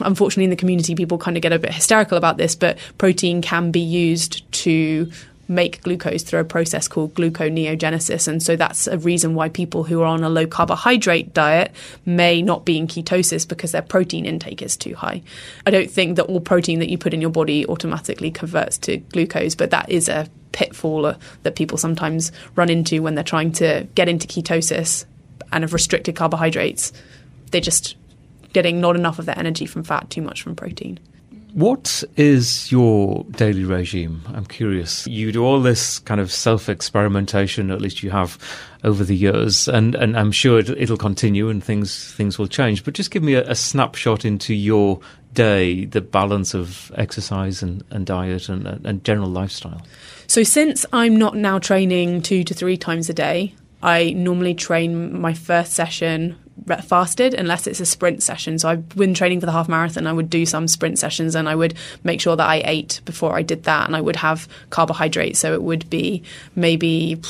unfortunately 0.00 0.44
in 0.44 0.50
the 0.50 0.56
community 0.56 0.94
people 0.94 1.18
kind 1.18 1.36
of 1.36 1.42
get 1.42 1.52
a 1.52 1.58
bit 1.58 1.74
hysterical 1.74 2.16
about 2.16 2.38
this 2.38 2.54
but 2.54 2.78
protein 2.96 3.42
can 3.42 3.70
be 3.70 3.80
used 3.80 4.50
to 4.50 5.10
make 5.48 5.82
glucose 5.82 6.22
through 6.22 6.40
a 6.40 6.44
process 6.44 6.88
called 6.88 7.14
gluconeogenesis. 7.14 8.26
And 8.28 8.42
so 8.42 8.56
that's 8.56 8.86
a 8.86 8.98
reason 8.98 9.34
why 9.34 9.48
people 9.48 9.84
who 9.84 10.00
are 10.02 10.06
on 10.06 10.24
a 10.24 10.28
low 10.28 10.46
carbohydrate 10.46 11.32
diet 11.32 11.72
may 12.04 12.42
not 12.42 12.64
be 12.64 12.78
in 12.78 12.86
ketosis 12.86 13.46
because 13.46 13.72
their 13.72 13.82
protein 13.82 14.26
intake 14.26 14.62
is 14.62 14.76
too 14.76 14.94
high. 14.94 15.22
I 15.66 15.70
don't 15.70 15.90
think 15.90 16.16
that 16.16 16.24
all 16.24 16.40
protein 16.40 16.80
that 16.80 16.88
you 16.88 16.98
put 16.98 17.14
in 17.14 17.20
your 17.20 17.30
body 17.30 17.66
automatically 17.66 18.30
converts 18.30 18.78
to 18.78 18.98
glucose, 18.98 19.54
but 19.54 19.70
that 19.70 19.88
is 19.88 20.08
a 20.08 20.28
pitfall 20.52 21.06
uh, 21.06 21.16
that 21.42 21.54
people 21.54 21.78
sometimes 21.78 22.32
run 22.54 22.70
into 22.70 23.02
when 23.02 23.14
they're 23.14 23.24
trying 23.24 23.52
to 23.52 23.86
get 23.94 24.08
into 24.08 24.26
ketosis 24.26 25.04
and 25.52 25.62
have 25.62 25.72
restricted 25.72 26.16
carbohydrates. 26.16 26.92
They're 27.50 27.60
just 27.60 27.96
getting 28.52 28.80
not 28.80 28.96
enough 28.96 29.18
of 29.18 29.26
their 29.26 29.38
energy 29.38 29.66
from 29.66 29.84
fat, 29.84 30.08
too 30.10 30.22
much 30.22 30.42
from 30.42 30.56
protein. 30.56 30.98
What 31.56 32.04
is 32.18 32.70
your 32.70 33.24
daily 33.30 33.64
regime? 33.64 34.20
I'm 34.34 34.44
curious. 34.44 35.06
You 35.06 35.32
do 35.32 35.42
all 35.42 35.62
this 35.62 36.00
kind 36.00 36.20
of 36.20 36.30
self 36.30 36.68
experimentation, 36.68 37.70
at 37.70 37.80
least 37.80 38.02
you 38.02 38.10
have 38.10 38.36
over 38.84 39.02
the 39.02 39.16
years, 39.16 39.66
and, 39.66 39.94
and 39.94 40.18
I'm 40.18 40.32
sure 40.32 40.58
it, 40.58 40.90
will 40.90 40.98
continue 40.98 41.48
and 41.48 41.64
things 41.64 42.12
things 42.12 42.38
will 42.38 42.46
change. 42.46 42.84
But 42.84 42.92
just 42.92 43.10
give 43.10 43.22
me 43.22 43.36
a, 43.36 43.48
a, 43.48 43.54
snapshot 43.54 44.26
into 44.26 44.52
your 44.52 45.00
day, 45.32 45.86
the 45.86 46.02
balance 46.02 46.52
of 46.52 46.92
exercise 46.94 47.62
and, 47.62 47.82
and 47.88 48.04
diet 48.04 48.50
and, 48.50 48.66
and 48.66 49.02
general 49.02 49.30
lifestyle. 49.30 49.80
So, 50.26 50.42
since 50.42 50.84
I'm 50.92 51.16
not 51.16 51.36
now 51.36 51.58
training 51.58 52.20
two 52.20 52.44
to 52.44 52.52
three 52.52 52.76
times 52.76 53.08
a 53.08 53.14
day, 53.14 53.54
I 53.82 54.10
normally 54.10 54.54
train 54.54 55.18
my 55.18 55.32
first 55.32 55.72
session 55.72 56.36
fasted 56.84 57.34
unless 57.34 57.66
it's 57.66 57.80
a 57.80 57.86
sprint 57.86 58.22
session. 58.22 58.58
So 58.58 58.68
I've 58.68 58.88
been 58.90 59.14
training 59.14 59.40
for 59.40 59.46
the 59.46 59.52
half 59.52 59.68
marathon. 59.68 60.06
I 60.06 60.12
would 60.12 60.30
do 60.30 60.46
some 60.46 60.68
sprint 60.68 60.98
sessions 60.98 61.34
and 61.34 61.48
I 61.48 61.54
would 61.54 61.74
make 62.04 62.20
sure 62.20 62.36
that 62.36 62.48
I 62.48 62.62
ate 62.64 63.00
before 63.04 63.36
I 63.36 63.42
did 63.42 63.64
that 63.64 63.86
and 63.86 63.96
I 63.96 64.00
would 64.00 64.16
have 64.16 64.48
carbohydrates. 64.70 65.38
So 65.38 65.52
it 65.52 65.62
would 65.62 65.88
be 65.90 66.22
maybe 66.54 67.20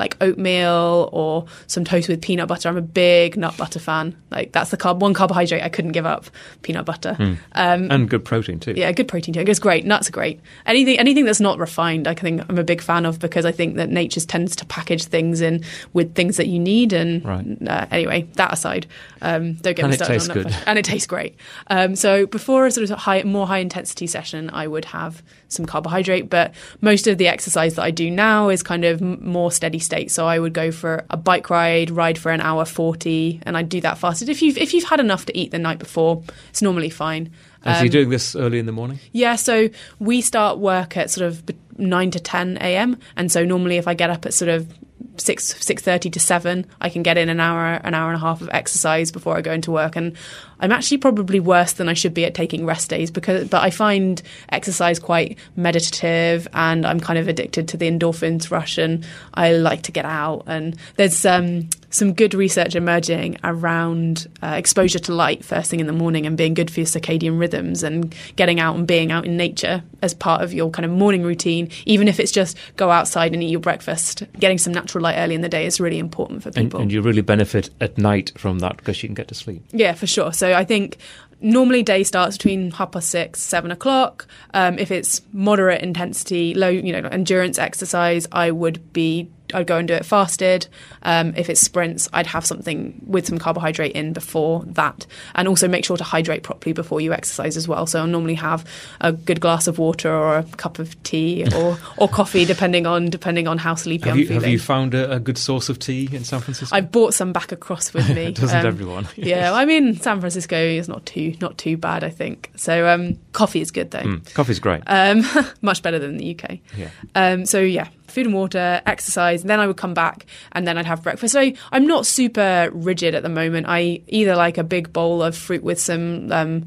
like 0.00 0.16
oatmeal 0.22 1.10
or 1.12 1.44
some 1.66 1.84
toast 1.84 2.08
with 2.08 2.22
peanut 2.22 2.48
butter. 2.48 2.68
I'm 2.68 2.76
a 2.78 2.82
big 2.82 3.36
nut 3.36 3.56
butter 3.58 3.78
fan. 3.78 4.16
Like 4.30 4.50
that's 4.50 4.70
the 4.70 4.78
carb 4.78 4.98
one 4.98 5.12
carbohydrate 5.12 5.62
I 5.62 5.68
couldn't 5.68 5.92
give 5.92 6.06
up. 6.06 6.24
Peanut 6.62 6.86
butter 6.86 7.16
mm. 7.18 7.38
um, 7.52 7.90
and 7.90 8.08
good 8.08 8.24
protein 8.24 8.58
too. 8.58 8.72
Yeah, 8.76 8.90
good 8.92 9.08
protein 9.08 9.34
too. 9.34 9.40
It's 9.40 9.58
great. 9.58 9.84
Nuts 9.84 10.08
are 10.08 10.12
great. 10.12 10.40
Anything 10.64 10.98
anything 10.98 11.26
that's 11.26 11.40
not 11.40 11.58
refined, 11.58 12.08
I 12.08 12.14
think 12.14 12.42
I'm 12.48 12.58
a 12.58 12.64
big 12.64 12.80
fan 12.80 13.04
of 13.04 13.18
because 13.18 13.44
I 13.44 13.52
think 13.52 13.76
that 13.76 13.90
nature 13.90 14.20
tends 14.20 14.56
to 14.56 14.66
package 14.66 15.04
things 15.04 15.42
in 15.42 15.64
with 15.92 16.14
things 16.14 16.38
that 16.38 16.46
you 16.46 16.58
need. 16.58 16.94
And 16.94 17.24
right. 17.24 17.46
uh, 17.68 17.86
anyway, 17.90 18.26
that 18.36 18.49
aside, 18.52 18.86
um, 19.22 19.54
don't 19.54 19.76
get 19.76 19.84
and 19.84 19.90
me 19.90 19.96
started 19.96 20.14
it 20.14 20.18
tastes 20.18 20.28
on 20.28 20.34
good. 20.34 20.56
and 20.66 20.78
it 20.78 20.84
tastes 20.84 21.06
great. 21.06 21.36
Um, 21.68 21.96
so 21.96 22.26
before 22.26 22.66
a 22.66 22.70
sort 22.70 22.90
of 22.90 22.98
high, 22.98 23.22
more 23.22 23.46
high 23.46 23.58
intensity 23.58 24.06
session, 24.06 24.50
I 24.52 24.66
would 24.66 24.84
have 24.86 25.22
some 25.48 25.66
carbohydrate. 25.66 26.30
But 26.30 26.54
most 26.80 27.06
of 27.06 27.18
the 27.18 27.28
exercise 27.28 27.74
that 27.74 27.82
I 27.82 27.90
do 27.90 28.10
now 28.10 28.48
is 28.48 28.62
kind 28.62 28.84
of 28.84 29.00
more 29.00 29.52
steady 29.52 29.78
state. 29.78 30.10
So 30.10 30.26
I 30.26 30.38
would 30.38 30.52
go 30.52 30.70
for 30.70 31.04
a 31.10 31.16
bike 31.16 31.50
ride, 31.50 31.90
ride 31.90 32.18
for 32.18 32.30
an 32.32 32.40
hour 32.40 32.64
forty, 32.64 33.40
and 33.42 33.56
I'd 33.56 33.68
do 33.68 33.80
that 33.80 33.98
fasted. 33.98 34.28
If 34.28 34.42
you've 34.42 34.58
if 34.58 34.74
you've 34.74 34.84
had 34.84 35.00
enough 35.00 35.26
to 35.26 35.38
eat 35.38 35.50
the 35.50 35.58
night 35.58 35.78
before, 35.78 36.22
it's 36.48 36.62
normally 36.62 36.90
fine. 36.90 37.30
Um, 37.64 37.74
so 37.74 37.82
you're 37.82 37.90
doing 37.90 38.10
this 38.10 38.34
early 38.34 38.58
in 38.58 38.66
the 38.66 38.72
morning? 38.72 38.98
Yeah. 39.12 39.36
So 39.36 39.68
we 39.98 40.20
start 40.20 40.58
work 40.58 40.96
at 40.96 41.10
sort 41.10 41.26
of 41.26 41.42
nine 41.78 42.10
to 42.12 42.20
ten 42.20 42.58
a.m. 42.60 42.98
And 43.16 43.30
so 43.30 43.44
normally, 43.44 43.76
if 43.76 43.86
I 43.86 43.94
get 43.94 44.10
up 44.10 44.26
at 44.26 44.34
sort 44.34 44.48
of 44.48 44.72
six 45.16 45.44
six 45.64 45.82
thirty 45.82 46.10
to 46.10 46.20
seven, 46.20 46.66
I 46.80 46.88
can 46.88 47.02
get 47.02 47.18
in 47.18 47.28
an 47.28 47.40
hour 47.40 47.80
an 47.84 47.94
hour 47.94 48.08
and 48.08 48.16
a 48.16 48.20
half 48.20 48.40
of 48.40 48.48
exercise 48.52 49.10
before 49.10 49.36
I 49.36 49.40
go 49.40 49.52
into 49.52 49.70
work. 49.70 49.96
And 49.96 50.16
I'm 50.60 50.72
actually 50.72 50.98
probably 50.98 51.40
worse 51.40 51.72
than 51.72 51.88
I 51.88 51.94
should 51.94 52.14
be 52.14 52.24
at 52.24 52.34
taking 52.34 52.66
rest 52.66 52.90
days 52.90 53.10
because, 53.10 53.48
but 53.48 53.62
I 53.62 53.70
find 53.70 54.20
exercise 54.50 54.98
quite 54.98 55.38
meditative, 55.56 56.46
and 56.52 56.86
I'm 56.86 57.00
kind 57.00 57.18
of 57.18 57.28
addicted 57.28 57.68
to 57.68 57.76
the 57.76 57.90
endorphins 57.90 58.50
rush, 58.50 58.78
and 58.78 59.04
I 59.34 59.52
like 59.52 59.82
to 59.82 59.92
get 59.92 60.04
out. 60.04 60.44
And 60.46 60.76
there's 60.96 61.24
um, 61.24 61.68
some 61.90 62.14
good 62.14 62.34
research 62.34 62.74
emerging 62.74 63.36
around 63.44 64.28
uh, 64.42 64.54
exposure 64.56 64.98
to 65.00 65.12
light 65.12 65.44
first 65.44 65.70
thing 65.70 65.80
in 65.80 65.86
the 65.86 65.92
morning 65.92 66.24
and 66.24 66.36
being 66.36 66.54
good 66.54 66.70
for 66.70 66.80
your 66.80 66.86
circadian 66.86 67.38
rhythms 67.38 67.82
and 67.82 68.14
getting 68.36 68.60
out 68.60 68.76
and 68.76 68.86
being 68.86 69.10
out 69.10 69.26
in 69.26 69.36
nature 69.36 69.82
as 70.00 70.14
part 70.14 70.42
of 70.42 70.54
your 70.54 70.70
kind 70.70 70.84
of 70.84 70.90
morning 70.90 71.22
routine, 71.22 71.68
even 71.86 72.08
if 72.08 72.20
it's 72.20 72.32
just 72.32 72.56
go 72.76 72.90
outside 72.90 73.34
and 73.34 73.42
eat 73.42 73.50
your 73.50 73.60
breakfast. 73.60 74.22
Getting 74.38 74.58
some 74.58 74.72
natural 74.72 75.02
light 75.02 75.16
early 75.16 75.34
in 75.34 75.40
the 75.40 75.48
day 75.48 75.66
is 75.66 75.80
really 75.80 75.98
important 75.98 76.42
for 76.42 76.50
people. 76.52 76.80
And, 76.80 76.84
and 76.84 76.92
you 76.92 77.02
really 77.02 77.22
benefit 77.22 77.70
at 77.80 77.98
night 77.98 78.32
from 78.38 78.60
that 78.60 78.76
because 78.76 79.02
you 79.02 79.08
can 79.08 79.14
get 79.14 79.28
to 79.28 79.34
sleep. 79.34 79.62
Yeah, 79.72 79.94
for 79.94 80.06
sure. 80.06 80.32
So 80.32 80.54
I 80.54 80.64
think 80.64 80.96
normally 81.40 81.82
day 81.82 82.04
starts 82.04 82.36
between 82.36 82.70
half 82.70 82.92
past 82.92 83.08
six, 83.08 83.40
seven 83.40 83.70
o'clock. 83.70 84.26
Um, 84.54 84.78
if 84.78 84.90
it's 84.90 85.22
moderate 85.32 85.82
intensity, 85.82 86.54
low, 86.54 86.68
you 86.68 86.92
know, 86.92 87.08
endurance 87.08 87.58
exercise, 87.58 88.26
I 88.32 88.50
would 88.50 88.92
be 88.92 89.28
I'd 89.54 89.66
go 89.66 89.78
and 89.78 89.88
do 89.88 89.94
it 89.94 90.04
fasted. 90.04 90.66
Um, 91.02 91.34
if 91.36 91.48
it's 91.48 91.60
sprints, 91.60 92.08
I'd 92.12 92.26
have 92.26 92.44
something 92.44 93.00
with 93.06 93.26
some 93.26 93.38
carbohydrate 93.38 93.92
in 93.92 94.12
before 94.12 94.64
that, 94.66 95.06
and 95.34 95.48
also 95.48 95.68
make 95.68 95.84
sure 95.84 95.96
to 95.96 96.04
hydrate 96.04 96.42
properly 96.42 96.72
before 96.72 97.00
you 97.00 97.12
exercise 97.12 97.56
as 97.56 97.66
well. 97.66 97.86
So 97.86 98.00
I'll 98.00 98.06
normally 98.06 98.34
have 98.34 98.64
a 99.00 99.12
good 99.12 99.40
glass 99.40 99.66
of 99.66 99.78
water 99.78 100.12
or 100.12 100.38
a 100.38 100.42
cup 100.42 100.78
of 100.78 101.00
tea 101.02 101.46
or, 101.54 101.78
or 101.96 102.08
coffee, 102.08 102.44
depending 102.44 102.86
on 102.86 103.06
depending 103.06 103.48
on 103.48 103.58
how 103.58 103.74
sleepy 103.74 104.04
have 104.04 104.14
I'm 104.14 104.20
you, 104.20 104.26
feeling. 104.26 104.42
Have 104.42 104.50
you 104.50 104.58
found 104.58 104.94
a, 104.94 105.12
a, 105.12 105.20
good 105.20 105.38
source 105.38 105.68
of 105.68 105.78
tea 105.78 106.08
in 106.12 106.24
San 106.24 106.40
Francisco? 106.40 106.74
I've 106.74 106.90
bought 106.90 107.14
some 107.14 107.32
back 107.32 107.52
across 107.52 107.92
with 107.92 108.08
me. 108.14 108.32
Doesn't 108.32 108.58
um, 108.58 108.66
everyone? 108.66 109.08
yeah, 109.16 109.52
I 109.52 109.64
mean 109.64 109.96
San 109.96 110.20
Francisco 110.20 110.56
is 110.56 110.88
not 110.88 111.06
too 111.06 111.34
not 111.40 111.58
too 111.58 111.76
bad, 111.76 112.04
I 112.04 112.10
think. 112.10 112.50
So 112.56 112.88
um, 112.88 113.18
coffee 113.32 113.60
is 113.60 113.70
good 113.70 113.90
though. 113.90 114.00
Mm, 114.00 114.34
coffee's 114.34 114.60
great. 114.60 114.82
Um, 114.86 115.24
much 115.62 115.82
better 115.82 115.98
than 115.98 116.16
the 116.16 116.36
UK. 116.36 116.58
Yeah. 116.76 116.90
Um, 117.14 117.46
so 117.46 117.60
yeah, 117.60 117.88
food 118.10 118.26
and 118.26 118.34
water, 118.34 118.82
exercise, 118.86 119.42
and 119.42 119.50
then 119.50 119.60
I 119.60 119.66
would 119.66 119.76
come 119.76 119.94
back 119.94 120.26
and 120.52 120.66
then 120.66 120.78
I'd 120.78 120.86
have 120.86 121.02
breakfast. 121.02 121.32
So 121.32 121.52
I'm 121.72 121.86
not 121.86 122.06
super 122.06 122.70
rigid 122.72 123.14
at 123.14 123.22
the 123.22 123.28
moment. 123.28 123.66
I 123.68 124.02
either 124.08 124.36
like 124.36 124.58
a 124.58 124.64
big 124.64 124.92
bowl 124.92 125.22
of 125.22 125.36
fruit 125.36 125.62
with 125.62 125.80
some 125.80 126.30
um, 126.32 126.66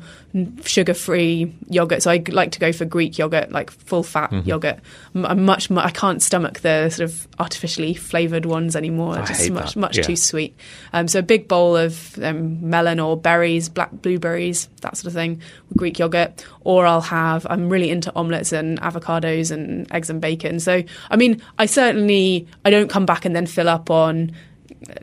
sugar 0.66 0.94
free 0.94 1.54
yogurt. 1.70 2.04
So 2.04 2.12
I 2.12 2.24
like 2.28 2.52
to 2.54 2.60
go 2.60 2.72
for 2.72 2.86
Greek 2.86 3.18
yogurt, 3.18 3.52
like 3.52 3.70
full 3.70 4.04
fat 4.04 4.32
mm-hmm. 4.32 4.50
yogurt. 4.50 4.80
I'm 5.14 5.46
much, 5.46 5.70
I 5.70 5.92
can't 5.92 6.22
stomach 6.22 6.62
the 6.62 6.90
sort 6.90 7.10
of 7.10 7.28
artificially 7.40 7.94
flavored 7.94 8.46
ones 8.46 8.76
anymore. 8.76 9.20
I 9.20 9.26
just 9.26 9.52
much, 9.52 9.74
that. 9.76 9.80
much 9.80 9.98
yeah. 9.98 10.04
too 10.04 10.16
sweet. 10.16 10.56
Um, 10.92 11.08
so 11.08 11.20
a 11.20 11.24
big 11.24 11.48
bowl 11.48 11.78
of 11.78 12.18
um, 12.24 12.68
melon 12.68 13.00
or 13.00 13.16
berries, 13.16 13.70
black 13.70 13.92
blueberries, 13.92 14.70
that 14.82 14.98
sort 14.98 15.08
of 15.08 15.14
thing, 15.14 15.42
Greek 15.78 16.00
yogurt. 16.00 16.46
Or 16.64 16.86
I'll 16.86 17.02
have, 17.02 17.46
I'm 17.50 17.70
really 17.70 17.90
into 17.90 18.14
omelets 18.16 18.52
and 18.52 18.80
avocados 18.82 19.52
and 19.52 19.92
eggs 19.92 20.10
and 20.10 20.22
bacon. 20.22 20.60
So, 20.60 20.84
I 21.10 21.16
mean, 21.16 21.42
I 21.60 21.66
certainly, 21.66 22.48
I 22.64 22.70
don't 22.70 22.90
come 22.90 23.06
back 23.06 23.26
and 23.26 23.36
then 23.36 23.46
fill 23.46 23.70
up 23.70 23.90
on 23.90 24.32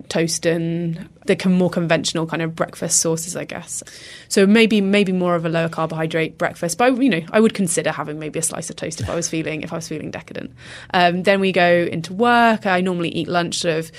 toast 0.08 0.46
and 0.46 1.08
the 1.26 1.48
more 1.48 1.70
conventional 1.70 2.26
kind 2.26 2.42
of 2.42 2.54
breakfast 2.54 3.00
sources, 3.00 3.36
I 3.36 3.44
guess. 3.44 3.82
So 4.28 4.46
maybe 4.46 4.80
maybe 4.80 5.12
more 5.12 5.34
of 5.34 5.44
a 5.44 5.48
lower 5.48 5.68
carbohydrate 5.68 6.38
breakfast, 6.38 6.78
but 6.78 7.00
you 7.00 7.08
know 7.08 7.22
I 7.32 7.40
would 7.40 7.54
consider 7.54 7.92
having 7.92 8.18
maybe 8.18 8.38
a 8.38 8.42
slice 8.42 8.70
of 8.70 8.76
toast 8.76 9.00
if 9.00 9.08
I 9.08 9.14
was 9.14 9.28
feeling 9.28 9.62
if 9.62 9.72
I 9.72 9.76
was 9.76 9.88
feeling 9.88 10.10
decadent. 10.10 10.52
Um, 10.92 11.22
then 11.22 11.40
we 11.40 11.52
go 11.52 11.88
into 11.90 12.12
work. 12.12 12.66
I 12.66 12.80
normally 12.80 13.10
eat 13.10 13.28
lunch 13.28 13.64
of 13.64 13.90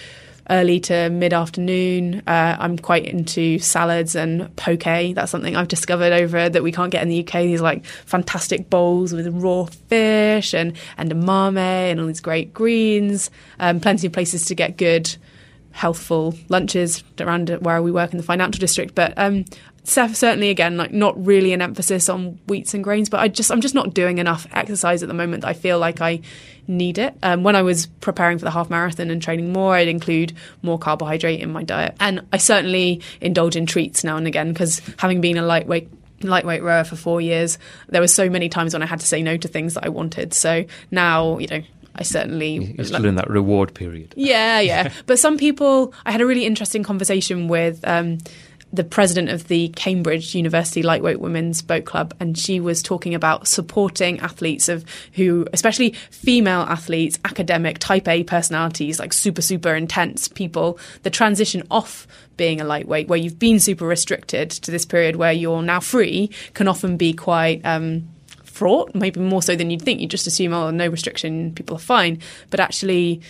early 0.51 0.79
to 0.81 1.09
mid 1.09 1.33
afternoon. 1.33 2.21
Uh, 2.27 2.57
I'm 2.59 2.77
quite 2.77 3.05
into 3.05 3.57
salads 3.57 4.15
and 4.15 4.53
poke. 4.57 4.83
That's 4.83 5.31
something 5.31 5.55
I've 5.55 5.69
discovered 5.69 6.13
over 6.13 6.49
that 6.49 6.61
we 6.61 6.71
can't 6.71 6.91
get 6.91 7.01
in 7.01 7.09
the 7.09 7.25
UK. 7.25 7.43
These 7.43 7.61
like 7.61 7.85
fantastic 7.85 8.69
bowls 8.69 9.13
with 9.13 9.27
raw 9.27 9.65
fish 9.65 10.53
and 10.53 10.77
and 10.97 11.11
edamame 11.11 11.57
and 11.57 11.99
all 11.99 12.07
these 12.07 12.19
great 12.19 12.53
greens. 12.53 13.31
Um, 13.59 13.79
plenty 13.79 14.07
of 14.07 14.13
places 14.13 14.45
to 14.45 14.55
get 14.55 14.77
good 14.77 15.15
healthful 15.71 16.35
lunches 16.49 17.03
around 17.19 17.49
where 17.61 17.81
we 17.81 17.91
work 17.91 18.11
in 18.11 18.17
the 18.17 18.23
financial 18.23 18.59
district. 18.59 18.95
But 18.95 19.13
um, 19.17 19.45
certainly 19.83 20.49
again 20.49 20.77
like 20.77 20.91
not 20.91 21.25
really 21.25 21.53
an 21.53 21.61
emphasis 21.61 22.07
on 22.07 22.39
wheats 22.47 22.73
and 22.73 22.83
grains 22.83 23.09
but 23.09 23.19
i 23.19 23.27
just 23.27 23.51
i'm 23.51 23.61
just 23.61 23.75
not 23.75 23.93
doing 23.93 24.19
enough 24.19 24.45
exercise 24.53 25.01
at 25.01 25.07
the 25.07 25.13
moment 25.13 25.43
i 25.43 25.53
feel 25.53 25.79
like 25.79 26.01
i 26.01 26.19
need 26.67 26.97
it 26.97 27.15
um, 27.23 27.43
when 27.43 27.55
i 27.55 27.61
was 27.61 27.87
preparing 27.99 28.37
for 28.37 28.45
the 28.45 28.51
half 28.51 28.69
marathon 28.69 29.09
and 29.09 29.21
training 29.21 29.51
more 29.51 29.73
i'd 29.75 29.87
include 29.87 30.33
more 30.61 30.77
carbohydrate 30.77 31.39
in 31.39 31.51
my 31.51 31.63
diet 31.63 31.95
and 31.99 32.21
i 32.31 32.37
certainly 32.37 33.01
indulge 33.19 33.55
in 33.55 33.65
treats 33.65 34.03
now 34.03 34.17
and 34.17 34.27
again 34.27 34.53
because 34.53 34.81
having 34.97 35.19
been 35.19 35.37
a 35.37 35.43
lightweight 35.43 35.89
lightweight 36.21 36.61
rower 36.61 36.83
for 36.83 36.95
four 36.95 37.19
years 37.19 37.57
there 37.89 38.01
were 38.01 38.07
so 38.07 38.29
many 38.29 38.47
times 38.47 38.73
when 38.73 38.83
i 38.83 38.85
had 38.85 38.99
to 38.99 39.07
say 39.07 39.23
no 39.23 39.35
to 39.35 39.47
things 39.47 39.73
that 39.73 39.83
i 39.83 39.89
wanted 39.89 40.33
so 40.33 40.63
now 40.91 41.39
you 41.39 41.47
know 41.47 41.61
I 41.95 42.03
certainly 42.03 42.73
you're 42.75 42.85
still 42.85 43.05
in 43.05 43.15
that 43.15 43.29
reward 43.29 43.73
period. 43.73 44.13
Yeah, 44.15 44.59
yeah. 44.59 44.91
but 45.05 45.19
some 45.19 45.37
people, 45.37 45.93
I 46.05 46.11
had 46.11 46.21
a 46.21 46.25
really 46.25 46.45
interesting 46.45 46.83
conversation 46.83 47.47
with 47.47 47.85
um, 47.87 48.19
the 48.73 48.83
president 48.83 49.29
of 49.29 49.47
the 49.47 49.69
Cambridge 49.69 50.33
University 50.33 50.81
Lightweight 50.81 51.19
Women's 51.19 51.61
Boat 51.61 51.85
Club, 51.85 52.13
and 52.19 52.37
she 52.37 52.59
was 52.59 52.81
talking 52.81 53.13
about 53.13 53.47
supporting 53.47 54.19
athletes 54.19 54.69
of 54.69 54.85
who, 55.13 55.45
especially 55.51 55.91
female 56.09 56.61
athletes, 56.61 57.19
academic, 57.25 57.79
type 57.79 58.07
A 58.07 58.23
personalities, 58.23 58.99
like 58.99 59.13
super, 59.13 59.41
super 59.41 59.75
intense 59.75 60.27
people, 60.27 60.79
the 61.03 61.09
transition 61.09 61.63
off 61.69 62.07
being 62.37 62.61
a 62.61 62.63
lightweight, 62.63 63.07
where 63.07 63.19
you've 63.19 63.39
been 63.39 63.59
super 63.59 63.85
restricted 63.85 64.49
to 64.49 64.71
this 64.71 64.85
period 64.85 65.17
where 65.17 65.33
you're 65.33 65.61
now 65.61 65.79
free, 65.79 66.29
can 66.53 66.67
often 66.67 66.97
be 66.97 67.13
quite. 67.13 67.61
Um, 67.65 68.07
fraught, 68.61 68.93
maybe 68.93 69.19
more 69.19 69.41
so 69.41 69.55
than 69.55 69.71
you'd 69.71 69.81
think. 69.81 69.99
You 70.01 70.07
just 70.07 70.27
assume, 70.27 70.53
oh, 70.53 70.69
no 70.69 70.87
restriction, 70.87 71.51
people 71.55 71.77
are 71.77 71.79
fine. 71.79 72.19
But 72.51 72.59
actually, 72.59 73.21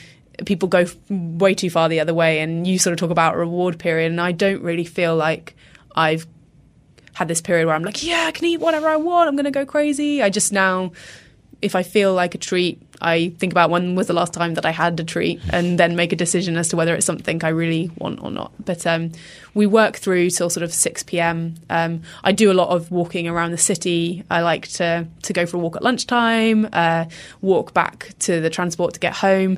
people 0.46 0.68
go 0.68 0.86
way 1.10 1.54
too 1.54 1.70
far 1.70 1.88
the 1.88 2.02
other 2.02 2.14
way 2.14 2.40
and 2.40 2.68
you 2.68 2.78
sort 2.78 2.92
of 2.92 3.00
talk 3.00 3.12
about 3.12 3.36
a 3.36 3.38
reward 3.38 3.80
period 3.80 4.12
and 4.12 4.20
I 4.20 4.34
don't 4.34 4.62
really 4.62 4.84
feel 4.84 5.16
like 5.16 5.56
I've 5.96 6.28
had 7.14 7.30
this 7.30 7.40
period 7.42 7.66
where 7.68 7.76
I'm 7.76 7.84
like 7.84 8.04
yeah 8.04 8.26
I 8.28 8.32
can 8.32 8.46
eat 8.46 8.60
whatever 8.60 8.88
I 8.88 8.96
want 8.96 9.28
I'm 9.28 9.36
going 9.36 9.46
to 9.46 9.52
go 9.52 9.66
crazy 9.66 10.22
I 10.22 10.30
just 10.30 10.52
now 10.52 10.94
if 11.62 11.76
I 11.76 11.84
feel 11.84 12.14
like 12.14 12.36
a 12.36 12.38
treat 12.38 12.82
I 13.02 13.30
think 13.40 13.52
about 13.52 13.70
when 13.70 13.96
was 13.96 14.08
the 14.08 14.14
last 14.14 14.34
time 14.34 14.54
that 14.54 14.66
I 14.66 14.72
had 14.72 15.00
a 15.00 15.04
treat 15.04 15.42
and 15.52 15.80
then 15.80 15.96
make 15.96 16.14
a 16.14 16.16
decision 16.16 16.56
as 16.56 16.70
to 16.70 16.76
whether 16.76 16.94
it's 16.94 17.06
something 17.06 17.44
I 17.44 17.50
really 17.50 17.92
want 17.98 18.22
or 18.22 18.32
not 18.32 18.52
but 18.64 18.86
um, 18.86 19.12
we 19.54 19.66
work 19.66 19.98
through 19.98 20.30
till 20.30 20.50
sort 20.50 20.64
of 20.64 20.74
6 20.74 21.04
p.m. 21.04 21.56
Um, 21.70 22.02
I 22.24 22.32
do 22.32 22.52
a 22.52 22.54
lot 22.54 22.70
of 22.70 22.92
walking 22.92 23.28
around 23.28 23.52
the 23.52 23.58
city 23.58 24.24
I 24.30 24.42
like 24.42 24.68
to 24.70 25.08
to 25.24 25.34
go 25.34 25.46
for 25.46 25.58
a 25.58 25.60
walk 25.60 25.76
at 25.76 25.84
lunchtime 25.84 26.70
uh, 26.74 27.06
walk 27.42 27.74
back 27.74 28.14
to 28.20 28.40
the 28.42 28.50
transport 28.50 28.94
to 28.94 29.00
get 29.00 29.16
home 29.16 29.58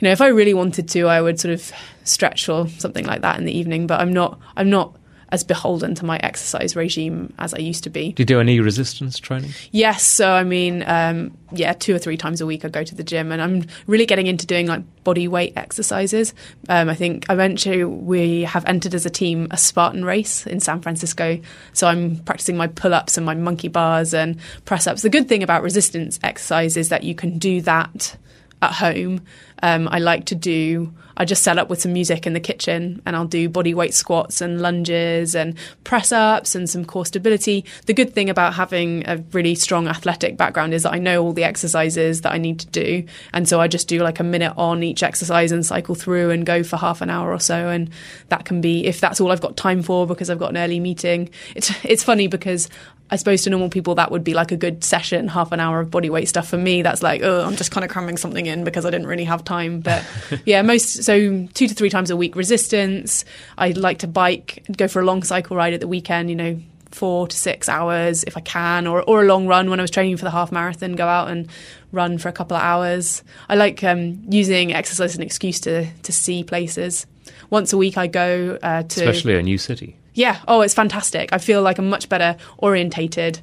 you 0.00 0.08
know, 0.08 0.12
if 0.12 0.20
I 0.20 0.26
really 0.26 0.54
wanted 0.54 0.88
to, 0.90 1.06
I 1.06 1.20
would 1.20 1.38
sort 1.38 1.54
of 1.54 1.72
stretch 2.02 2.48
or 2.48 2.68
something 2.68 3.06
like 3.06 3.22
that 3.22 3.38
in 3.38 3.44
the 3.44 3.56
evening. 3.56 3.86
But 3.86 4.00
I'm 4.00 4.12
not. 4.12 4.38
I'm 4.56 4.68
not 4.68 4.96
as 5.34 5.42
beholden 5.42 5.96
to 5.96 6.04
my 6.04 6.16
exercise 6.18 6.76
regime 6.76 7.34
as 7.40 7.52
I 7.52 7.58
used 7.58 7.82
to 7.84 7.90
be. 7.90 8.12
Do 8.12 8.20
you 8.22 8.24
do 8.24 8.38
any 8.38 8.60
resistance 8.60 9.18
training? 9.18 9.50
Yes. 9.72 10.04
So 10.04 10.30
I 10.30 10.44
mean, 10.44 10.84
um, 10.86 11.36
yeah, 11.50 11.72
two 11.72 11.92
or 11.92 11.98
three 11.98 12.16
times 12.16 12.40
a 12.40 12.46
week 12.46 12.64
I 12.64 12.68
go 12.68 12.84
to 12.84 12.94
the 12.94 13.02
gym, 13.02 13.32
and 13.32 13.42
I'm 13.42 13.64
really 13.88 14.06
getting 14.06 14.28
into 14.28 14.46
doing 14.46 14.68
like 14.68 14.82
body 15.02 15.26
weight 15.26 15.52
exercises. 15.56 16.34
Um, 16.68 16.88
I 16.88 16.94
think 16.94 17.26
eventually 17.28 17.82
we 17.82 18.42
have 18.42 18.64
entered 18.66 18.94
as 18.94 19.04
a 19.04 19.10
team 19.10 19.48
a 19.50 19.56
Spartan 19.56 20.04
race 20.04 20.46
in 20.46 20.60
San 20.60 20.80
Francisco. 20.80 21.40
So 21.72 21.88
I'm 21.88 22.16
practicing 22.20 22.56
my 22.56 22.68
pull 22.68 22.94
ups 22.94 23.16
and 23.16 23.26
my 23.26 23.34
monkey 23.34 23.68
bars 23.68 24.14
and 24.14 24.38
press 24.64 24.86
ups. 24.86 25.02
The 25.02 25.10
good 25.10 25.28
thing 25.28 25.42
about 25.42 25.64
resistance 25.64 26.20
exercise 26.22 26.76
is 26.76 26.90
that 26.90 27.02
you 27.02 27.16
can 27.16 27.38
do 27.38 27.60
that 27.62 28.16
at 28.62 28.72
home. 28.72 29.22
Um, 29.64 29.88
I 29.88 29.98
like 29.98 30.26
to 30.26 30.36
do, 30.36 30.94
I 31.16 31.24
just 31.24 31.42
set 31.42 31.58
up 31.58 31.68
with 31.68 31.80
some 31.80 31.92
music 31.92 32.26
in 32.26 32.32
the 32.32 32.40
kitchen 32.40 33.02
and 33.06 33.16
I'll 33.16 33.26
do 33.26 33.48
body 33.48 33.74
weight 33.74 33.94
squats 33.94 34.40
and 34.40 34.60
lunges 34.60 35.34
and 35.34 35.56
press 35.84 36.12
ups 36.12 36.54
and 36.54 36.68
some 36.68 36.84
core 36.84 37.06
stability. 37.06 37.64
The 37.86 37.94
good 37.94 38.14
thing 38.14 38.30
about 38.30 38.54
having 38.54 39.06
a 39.06 39.18
really 39.32 39.54
strong 39.54 39.88
athletic 39.88 40.36
background 40.36 40.74
is 40.74 40.82
that 40.84 40.92
I 40.92 40.98
know 40.98 41.22
all 41.22 41.32
the 41.32 41.44
exercises 41.44 42.22
that 42.22 42.32
I 42.32 42.38
need 42.38 42.60
to 42.60 42.66
do. 42.66 43.04
And 43.32 43.48
so 43.48 43.60
I 43.60 43.68
just 43.68 43.88
do 43.88 44.00
like 44.00 44.20
a 44.20 44.24
minute 44.24 44.54
on 44.56 44.82
each 44.82 45.02
exercise 45.02 45.52
and 45.52 45.64
cycle 45.64 45.94
through 45.94 46.30
and 46.30 46.44
go 46.44 46.62
for 46.62 46.76
half 46.76 47.00
an 47.00 47.10
hour 47.10 47.32
or 47.32 47.40
so. 47.40 47.68
And 47.68 47.90
that 48.28 48.44
can 48.44 48.60
be, 48.60 48.86
if 48.86 49.00
that's 49.00 49.20
all 49.20 49.30
I've 49.30 49.40
got 49.40 49.56
time 49.56 49.82
for 49.82 50.06
because 50.06 50.30
I've 50.30 50.38
got 50.38 50.50
an 50.50 50.56
early 50.56 50.80
meeting. 50.80 51.30
It's, 51.54 51.72
it's 51.84 52.04
funny 52.04 52.26
because 52.26 52.68
I 53.14 53.16
suppose 53.16 53.42
to 53.42 53.50
normal 53.50 53.68
people 53.68 53.94
that 53.94 54.10
would 54.10 54.24
be 54.24 54.34
like 54.34 54.50
a 54.50 54.56
good 54.56 54.82
session, 54.82 55.28
half 55.28 55.52
an 55.52 55.60
hour 55.60 55.78
of 55.78 55.88
body 55.88 56.10
weight 56.10 56.28
stuff. 56.28 56.48
For 56.48 56.58
me, 56.58 56.82
that's 56.82 57.00
like, 57.00 57.22
oh, 57.22 57.44
I'm 57.44 57.54
just 57.54 57.70
kind 57.70 57.84
of 57.84 57.90
cramming 57.92 58.16
something 58.16 58.44
in 58.44 58.64
because 58.64 58.84
I 58.84 58.90
didn't 58.90 59.06
really 59.06 59.22
have 59.22 59.44
time. 59.44 59.78
But 59.78 60.04
yeah, 60.44 60.62
most 60.62 61.04
so 61.04 61.46
two 61.54 61.68
to 61.68 61.74
three 61.74 61.90
times 61.90 62.10
a 62.10 62.16
week 62.16 62.34
resistance. 62.34 63.24
I 63.56 63.70
like 63.70 64.00
to 64.00 64.08
bike, 64.08 64.64
go 64.76 64.88
for 64.88 65.00
a 65.00 65.04
long 65.04 65.22
cycle 65.22 65.56
ride 65.56 65.74
at 65.74 65.80
the 65.80 65.86
weekend. 65.86 66.28
You 66.28 66.34
know, 66.34 66.60
four 66.90 67.28
to 67.28 67.36
six 67.36 67.68
hours 67.68 68.24
if 68.24 68.36
I 68.36 68.40
can, 68.40 68.88
or 68.88 69.04
or 69.04 69.22
a 69.22 69.26
long 69.26 69.46
run 69.46 69.70
when 69.70 69.78
I 69.78 69.84
was 69.84 69.92
training 69.92 70.16
for 70.16 70.24
the 70.24 70.32
half 70.32 70.50
marathon. 70.50 70.96
Go 70.96 71.06
out 71.06 71.30
and 71.30 71.48
run 71.92 72.18
for 72.18 72.28
a 72.28 72.32
couple 72.32 72.56
of 72.56 72.64
hours. 72.64 73.22
I 73.48 73.54
like 73.54 73.84
um, 73.84 74.24
using 74.28 74.72
exercise 74.72 75.12
as 75.12 75.16
an 75.16 75.22
excuse 75.22 75.60
to 75.60 75.86
to 75.86 76.12
see 76.12 76.42
places. 76.42 77.06
Once 77.48 77.72
a 77.72 77.76
week, 77.76 77.96
I 77.96 78.08
go 78.08 78.58
uh, 78.60 78.82
to 78.82 79.00
especially 79.08 79.36
a 79.36 79.42
new 79.42 79.56
city. 79.56 79.98
Yeah. 80.14 80.40
Oh, 80.48 80.62
it's 80.62 80.74
fantastic. 80.74 81.32
I 81.32 81.38
feel 81.38 81.62
like 81.62 81.78
I'm 81.78 81.88
much 81.88 82.08
better 82.08 82.36
orientated 82.58 83.40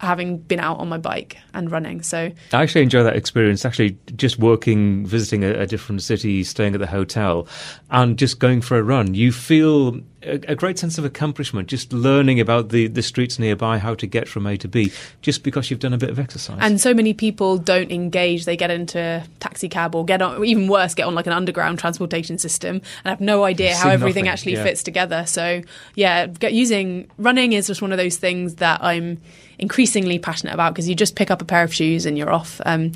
having 0.00 0.38
been 0.38 0.60
out 0.60 0.78
on 0.78 0.88
my 0.88 0.98
bike 0.98 1.38
and 1.54 1.70
running. 1.70 2.02
So 2.02 2.30
I 2.52 2.62
actually 2.62 2.82
enjoy 2.82 3.02
that 3.02 3.16
experience. 3.16 3.64
Actually, 3.64 3.98
just 4.16 4.38
working, 4.38 5.06
visiting 5.06 5.44
a, 5.44 5.50
a, 5.60 5.66
different 5.66 6.02
city, 6.02 6.44
staying 6.44 6.74
at 6.74 6.80
the 6.80 6.86
hotel, 6.86 7.48
and 7.90 8.18
just 8.18 8.38
going 8.38 8.60
for 8.60 8.78
a 8.78 8.82
run. 8.82 9.14
You 9.14 9.32
feel 9.32 10.00
a, 10.22 10.40
a, 10.48 10.54
great 10.54 10.78
sense 10.78 10.98
of 10.98 11.04
accomplishment 11.04 11.68
just 11.68 11.92
learning 11.92 12.40
about 12.40 12.70
the 12.70 12.88
the 12.88 13.02
streets 13.02 13.38
nearby, 13.38 13.78
how 13.78 13.94
to 13.94 14.06
get 14.06 14.28
from 14.28 14.46
A 14.46 14.56
to 14.56 14.68
B, 14.68 14.92
just 15.22 15.42
because 15.42 15.70
you've 15.70 15.80
done 15.80 15.92
a 15.92 15.98
bit 15.98 16.10
of 16.10 16.18
exercise. 16.18 16.58
And 16.60 16.80
so 16.80 16.92
many 16.92 17.14
people 17.14 17.58
don't 17.58 17.90
engage. 17.92 18.44
They 18.44 18.56
get 18.56 18.70
into 18.70 18.98
a 18.98 19.24
taxi 19.40 19.68
cab 19.68 19.94
or 19.94 20.04
get 20.04 20.20
on, 20.20 20.44
even 20.44 20.68
worse, 20.68 20.94
get 20.94 21.06
on 21.06 21.14
like 21.14 21.26
an 21.26 21.32
underground 21.32 21.78
transportation 21.78 22.38
system 22.38 22.76
and 22.76 23.10
have 23.10 23.20
no 23.20 23.44
idea 23.44 23.76
how 23.76 23.90
everything 23.90 24.24
nothing, 24.24 24.32
actually 24.32 24.52
yeah. 24.54 24.64
fits 24.64 24.82
together. 24.82 25.24
So 25.26 25.62
yeah, 25.94 26.26
using 26.42 27.10
running 27.18 27.52
is 27.52 27.66
just 27.68 27.82
one 27.82 27.92
of 27.92 27.98
those 27.98 28.16
things 28.16 28.56
that 28.56 28.82
I'm 28.82 29.20
increasingly 29.58 30.18
passionate 30.18 30.54
about 30.54 30.74
because 30.74 30.88
you 30.88 30.94
just 30.94 31.16
pick 31.16 31.30
up 31.30 31.42
a 31.42 31.44
pair 31.44 31.62
of 31.62 31.72
shoes 31.72 32.06
and 32.06 32.16
you're 32.16 32.30
off. 32.30 32.60
Um, 32.64 32.92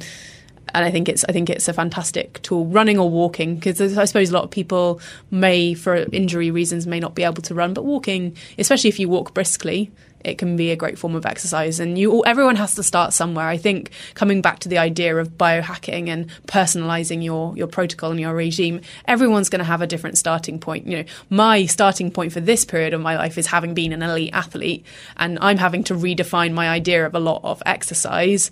and 0.74 0.84
I 0.84 0.90
think 0.90 1.08
it's 1.08 1.24
I 1.28 1.32
think 1.32 1.50
it's 1.50 1.68
a 1.68 1.72
fantastic 1.72 2.40
tool, 2.42 2.66
running 2.66 2.98
or 2.98 3.10
walking, 3.10 3.56
because 3.56 3.80
I 3.98 4.04
suppose 4.04 4.30
a 4.30 4.34
lot 4.34 4.44
of 4.44 4.50
people 4.50 5.00
may, 5.30 5.74
for 5.74 5.96
injury 6.12 6.50
reasons, 6.50 6.86
may 6.86 7.00
not 7.00 7.14
be 7.14 7.22
able 7.22 7.42
to 7.42 7.54
run, 7.54 7.74
but 7.74 7.84
walking, 7.84 8.36
especially 8.58 8.88
if 8.88 8.98
you 8.98 9.08
walk 9.08 9.34
briskly, 9.34 9.90
it 10.24 10.38
can 10.38 10.56
be 10.56 10.70
a 10.70 10.76
great 10.76 10.98
form 10.98 11.14
of 11.14 11.26
exercise. 11.26 11.80
And 11.80 11.98
you, 11.98 12.24
everyone 12.24 12.56
has 12.56 12.74
to 12.76 12.82
start 12.82 13.12
somewhere. 13.12 13.48
I 13.48 13.56
think 13.56 13.90
coming 14.14 14.40
back 14.40 14.60
to 14.60 14.68
the 14.68 14.78
idea 14.78 15.16
of 15.16 15.30
biohacking 15.30 16.08
and 16.08 16.30
personalizing 16.46 17.22
your 17.24 17.56
your 17.56 17.66
protocol 17.66 18.10
and 18.10 18.20
your 18.20 18.34
regime, 18.34 18.80
everyone's 19.06 19.48
going 19.48 19.60
to 19.60 19.64
have 19.64 19.82
a 19.82 19.86
different 19.86 20.18
starting 20.18 20.58
point. 20.58 20.86
You 20.86 20.98
know, 20.98 21.04
my 21.28 21.66
starting 21.66 22.10
point 22.10 22.32
for 22.32 22.40
this 22.40 22.64
period 22.64 22.94
of 22.94 23.00
my 23.00 23.16
life 23.16 23.36
is 23.36 23.46
having 23.46 23.74
been 23.74 23.92
an 23.92 24.02
elite 24.02 24.32
athlete, 24.32 24.86
and 25.16 25.38
I'm 25.40 25.58
having 25.58 25.84
to 25.84 25.94
redefine 25.94 26.52
my 26.54 26.68
idea 26.68 27.04
of 27.04 27.14
a 27.14 27.20
lot 27.20 27.40
of 27.44 27.62
exercise 27.66 28.50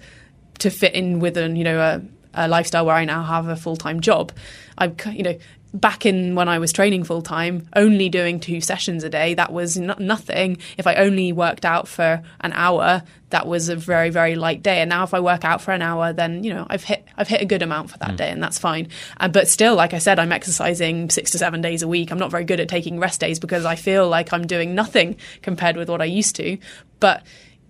to 0.60 0.70
fit 0.70 0.94
in 0.94 1.20
with 1.20 1.36
an 1.36 1.56
you 1.56 1.64
know 1.64 1.78
a, 1.80 2.02
a 2.34 2.48
lifestyle 2.48 2.86
where 2.86 2.96
I 2.96 3.04
now 3.04 3.22
have 3.22 3.48
a 3.48 3.56
full 3.56 3.76
time 3.76 4.00
job. 4.00 4.32
I'm 4.78 4.96
you 5.12 5.22
know 5.22 5.38
back 5.72 6.04
in 6.04 6.34
when 6.34 6.48
I 6.48 6.58
was 6.58 6.72
training 6.72 7.04
full 7.04 7.22
time, 7.22 7.68
only 7.76 8.08
doing 8.08 8.40
two 8.40 8.60
sessions 8.60 9.04
a 9.04 9.08
day, 9.10 9.34
that 9.34 9.52
was 9.52 9.76
nothing. 9.76 10.58
If 10.76 10.86
I 10.86 10.96
only 10.96 11.32
worked 11.32 11.64
out 11.64 11.86
for 11.86 12.22
an 12.40 12.52
hour, 12.54 13.02
that 13.30 13.46
was 13.46 13.68
a 13.68 13.76
very 13.76 14.10
very 14.10 14.34
light 14.34 14.62
day. 14.62 14.80
And 14.80 14.90
now 14.90 15.04
if 15.04 15.14
I 15.14 15.20
work 15.20 15.44
out 15.44 15.60
for 15.62 15.72
an 15.72 15.82
hour, 15.82 16.12
then 16.12 16.42
you 16.44 16.52
know 16.52 16.66
I've 16.68 16.84
hit 16.84 17.06
I've 17.16 17.28
hit 17.28 17.40
a 17.40 17.46
good 17.46 17.62
amount 17.62 17.90
for 17.90 17.98
that 17.98 18.12
mm. 18.12 18.16
day, 18.16 18.30
and 18.30 18.42
that's 18.42 18.58
fine. 18.58 18.88
Uh, 19.18 19.28
but 19.28 19.48
still, 19.48 19.74
like 19.74 19.94
I 19.94 19.98
said, 19.98 20.18
I'm 20.18 20.32
exercising 20.32 21.10
six 21.10 21.30
to 21.32 21.38
seven 21.38 21.60
days 21.60 21.82
a 21.82 21.88
week. 21.88 22.10
I'm 22.10 22.18
not 22.18 22.30
very 22.30 22.44
good 22.44 22.60
at 22.60 22.68
taking 22.68 22.98
rest 22.98 23.20
days 23.20 23.38
because 23.38 23.64
I 23.64 23.76
feel 23.76 24.08
like 24.08 24.32
I'm 24.32 24.46
doing 24.46 24.74
nothing 24.74 25.16
compared 25.42 25.76
with 25.76 25.88
what 25.88 26.02
I 26.02 26.06
used 26.06 26.36
to. 26.36 26.58
But 26.98 27.24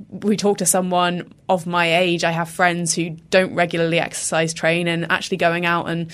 we 0.08 0.36
talk 0.36 0.58
to 0.58 0.66
someone 0.66 1.32
of 1.48 1.66
my 1.66 1.98
age, 1.98 2.24
I 2.24 2.30
have 2.30 2.48
friends 2.48 2.94
who 2.94 3.10
don't 3.10 3.54
regularly 3.54 3.98
exercise 3.98 4.54
train 4.54 4.88
and 4.88 5.10
actually 5.10 5.36
going 5.36 5.66
out 5.66 5.88
and 5.88 6.10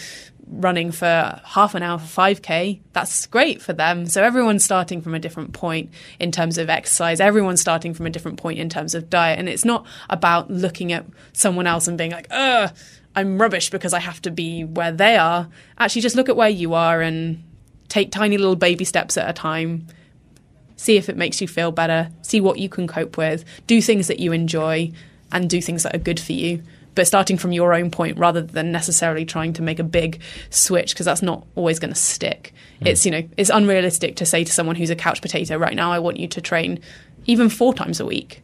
running 0.49 0.93
for 0.93 1.41
half 1.45 1.75
an 1.75 1.83
hour 1.83 1.99
for 1.99 2.23
5k 2.23 2.81
that's 2.93 3.27
great 3.27 3.61
for 3.61 3.73
them. 3.73 4.07
So 4.07 4.23
everyone's 4.23 4.65
starting 4.65 5.03
from 5.03 5.15
a 5.15 5.19
different 5.19 5.53
point 5.53 5.91
in 6.21 6.31
terms 6.31 6.57
of 6.59 6.71
exercise. 6.71 7.21
Everyone's 7.21 7.61
starting 7.61 7.95
from 7.95 8.07
a 8.07 8.11
different 8.11 8.39
point 8.39 8.59
in 8.59 8.69
terms 8.69 8.95
of 8.95 9.11
diet. 9.11 9.39
And 9.39 9.49
it's 9.49 9.65
not 9.65 9.87
about 10.09 10.51
looking 10.51 10.93
at 10.93 11.05
someone 11.33 11.67
else 11.67 11.89
and 11.89 11.99
being 11.99 12.13
like 12.13 12.29
ugh 12.31 12.73
i'm 13.17 13.41
rubbish 13.41 13.71
because 13.71 13.93
i 13.95 13.99
have 13.99 14.21
to 14.23 14.31
be 14.31 14.65
where 14.65 14.93
they 14.93 15.17
are. 15.17 15.49
Actually 15.79 16.03
just 16.03 16.17
look 16.17 16.29
at 16.29 16.37
where 16.37 16.49
you 16.49 16.75
are 16.75 17.01
and 17.01 17.43
take 17.89 18.13
tiny 18.13 18.39
little 18.39 18.57
baby 18.57 18.85
steps 18.85 19.17
at 19.17 19.29
a 19.29 19.33
time. 19.33 19.87
See 20.77 20.97
if 20.97 21.09
it 21.09 21.17
makes 21.17 21.41
you 21.41 21.49
feel 21.49 21.73
better. 21.73 22.11
See 22.23 22.41
what 22.41 22.59
you 22.59 22.69
can 22.69 22.87
cope 22.87 23.17
with. 23.17 23.45
Do 23.67 23.81
things 23.81 24.09
that 24.09 24.21
you 24.21 24.33
enjoy 24.33 24.93
and 25.33 25.51
do 25.51 25.61
things 25.61 25.83
that 25.83 25.95
are 25.95 25.99
good 25.99 26.21
for 26.21 26.33
you 26.33 26.63
but 26.97 27.07
starting 27.07 27.37
from 27.37 27.53
your 27.53 27.73
own 27.73 27.93
point 27.93 28.19
rather 28.19 28.43
than 28.43 28.73
necessarily 28.73 29.25
trying 29.25 29.53
to 29.53 29.63
make 29.63 29.79
a 29.79 29.85
big 29.85 30.21
switch 30.51 30.93
because 30.93 31.07
that's 31.07 31.23
not 31.23 31.47
always 31.55 31.79
going 31.79 31.93
to 31.93 31.99
stick. 31.99 32.53
Mm. 32.81 32.89
It's 32.89 33.05
you 33.05 33.13
know 33.13 33.29
it's 33.37 33.51
unrealistic 33.51 34.17
to 34.17 34.27
say 34.27 34.43
to 34.43 34.53
someone 34.53 34.75
who's 34.75 34.91
a 34.91 34.97
couch 34.97 35.23
potato 35.23 35.57
right 35.57 35.77
now 35.77 35.93
I 35.93 36.01
want 36.01 36.17
you 36.17 36.27
to 36.27 36.41
train 36.41 36.81
even 37.27 37.49
four 37.49 37.73
times 37.73 38.01
a 38.01 38.07
week. 38.07 38.43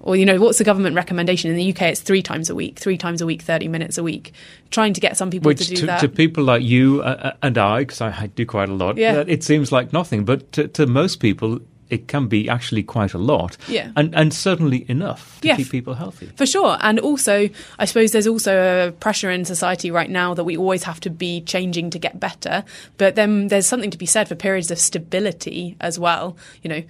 Or 0.00 0.14
you 0.16 0.26
know 0.26 0.38
what's 0.38 0.58
the 0.58 0.64
government 0.64 0.96
recommendation 0.96 1.50
in 1.50 1.56
the 1.56 1.72
UK? 1.72 1.82
It's 1.82 2.00
three 2.02 2.22
times 2.22 2.50
a 2.50 2.54
week, 2.54 2.78
three 2.78 2.98
times 2.98 3.22
a 3.22 3.26
week, 3.26 3.40
thirty 3.40 3.68
minutes 3.68 3.96
a 3.96 4.02
week. 4.02 4.34
Trying 4.70 4.92
to 4.92 5.00
get 5.00 5.16
some 5.16 5.30
people 5.30 5.48
Which 5.48 5.60
to 5.60 5.68
do 5.68 5.76
to, 5.76 5.86
that. 5.86 6.00
to 6.00 6.08
people 6.10 6.44
like 6.44 6.62
you 6.62 7.00
uh, 7.00 7.06
uh 7.06 7.32
and 7.42 7.56
I, 7.56 7.80
because 7.80 8.02
I, 8.02 8.10
I, 8.10 8.26
do 8.26 8.44
quite 8.44 8.68
a 8.68 8.74
lot, 8.74 8.98
yeah. 8.98 9.24
it 9.26 9.42
seems 9.42 9.72
like 9.72 9.94
nothing. 9.94 10.26
But 10.26 10.52
to, 10.52 10.68
to 10.68 10.86
most 10.86 11.20
people, 11.20 11.60
it 11.90 12.08
can 12.08 12.28
be 12.28 12.48
actually 12.48 12.82
quite 12.82 13.14
a 13.14 13.18
lot. 13.18 13.56
Yeah. 13.68 13.90
And, 13.96 14.14
and 14.14 14.32
certainly 14.32 14.84
enough 14.88 15.40
to 15.40 15.48
yeah, 15.48 15.56
keep 15.56 15.70
people 15.70 15.94
healthy. 15.94 16.30
For 16.36 16.46
sure. 16.46 16.78
And 16.80 16.98
also, 16.98 17.48
I 17.78 17.84
suppose 17.84 18.12
there's 18.12 18.26
also 18.26 18.88
a 18.88 18.92
pressure 18.92 19.30
in 19.30 19.44
society 19.44 19.90
right 19.90 20.10
now 20.10 20.34
that 20.34 20.44
we 20.44 20.56
always 20.56 20.84
have 20.84 21.00
to 21.00 21.10
be 21.10 21.42
changing 21.42 21.90
to 21.90 21.98
get 21.98 22.18
better. 22.18 22.64
But 22.96 23.14
then 23.14 23.48
there's 23.48 23.66
something 23.66 23.90
to 23.90 23.98
be 23.98 24.06
said 24.06 24.28
for 24.28 24.34
periods 24.34 24.70
of 24.70 24.78
stability 24.78 25.76
as 25.80 25.98
well. 25.98 26.36
You 26.62 26.70
know, 26.70 26.82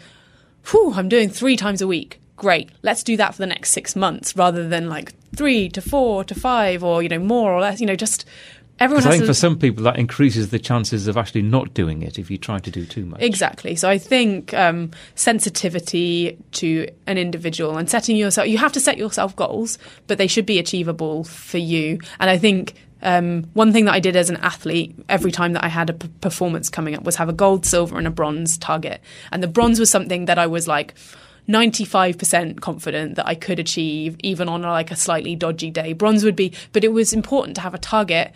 whew, 0.71 0.93
I'm 0.95 1.09
doing 1.09 1.29
three 1.29 1.57
times 1.57 1.83
a 1.83 1.87
week. 1.87 2.21
Great. 2.37 2.71
Let's 2.83 3.05
do 3.05 3.17
that 3.17 3.35
for 3.35 3.39
the 3.39 3.47
next 3.47 3.71
six 3.71 3.95
months 3.95 4.37
rather 4.37 4.69
than 4.69 4.89
like 4.89 5.13
three 5.37 5.69
to 5.71 5.81
four 5.81 6.25
to 6.25 6.35
five 6.35 6.83
or, 6.83 7.03
you 7.03 7.09
know, 7.09 7.19
more 7.19 7.53
or 7.53 7.61
less, 7.61 7.81
you 7.81 7.87
know, 7.87 7.97
just 7.97 8.25
everyone 8.81 9.07
I 9.07 9.11
think 9.11 9.25
for 9.25 9.35
some 9.35 9.59
people 9.59 9.85
that 9.85 9.99
increases 9.99 10.51
the 10.51 10.59
chances 10.59 11.07
of 11.07 11.17
actually 11.17 11.43
not 11.43 11.75
doing 11.75 12.03
it 12.03 12.19
if 12.19 12.31
you 12.31 12.39
try 12.39 12.59
to 12.59 12.71
do 12.71 12.85
too 12.85 13.07
much. 13.07 13.23
Exactly. 13.23 13.77
So 13.77 13.89
I 13.89 13.99
think 13.99 14.53
um, 14.55 14.91
sensitivity 15.15 16.39
to 16.53 16.89
an 17.07 17.19
individual 17.19 17.77
and 17.77 17.89
setting 17.89 18.17
yourself, 18.17 18.49
you 18.49 18.59
have 18.59 18.73
to 18.73 18.81
set 18.81 18.99
yourself 18.99 19.37
goals, 19.37 19.79
but 20.07 20.19
they 20.19 20.27
should 20.27 20.47
be 20.47 20.59
achievable 20.59 21.25
for 21.25 21.59
you. 21.59 21.99
And 22.19 22.31
I 22.31 22.39
think 22.39 22.75
um, 23.03 23.45
one 23.53 23.73
thing 23.73 23.85
that 23.85 23.95
I 23.95 24.01
did 24.01 24.17
as 24.17 24.31
an 24.31 24.37
athlete 24.39 24.95
every 25.09 25.31
time 25.31 25.53
that 25.53 25.63
I 25.65 25.69
had 25.69 25.91
a 25.91 25.93
p- 25.93 26.09
performance 26.21 26.71
coming 26.71 26.95
up 26.95 27.05
was 27.05 27.17
have 27.17 27.29
a 27.29 27.35
gold, 27.35 27.67
silver, 27.67 27.99
and 27.99 28.07
a 28.07 28.11
bronze 28.11 28.59
target. 28.59 29.01
And 29.31 29.43
the 29.43 29.49
bronze 29.49 29.79
was 29.79 29.91
something 29.91 30.25
that 30.25 30.39
I 30.39 30.47
was 30.47 30.67
like, 30.67 30.95
95% 31.49 32.61
confident 32.61 33.17
that 33.17 33.27
I 33.27 33.35
could 33.35 33.59
achieve 33.59 34.17
even 34.21 34.49
on 34.49 34.63
like 34.63 34.91
a 34.91 34.97
slightly 34.97 35.37
dodgy 35.37 35.71
day. 35.71 35.93
Bronze 35.93 36.25
would 36.25 36.37
be, 36.37 36.55
but 36.73 36.85
it 36.85 36.93
was 36.93 37.13
important 37.13 37.55
to 37.57 37.61
have 37.61 37.75
a 37.75 37.79
target 37.79 38.33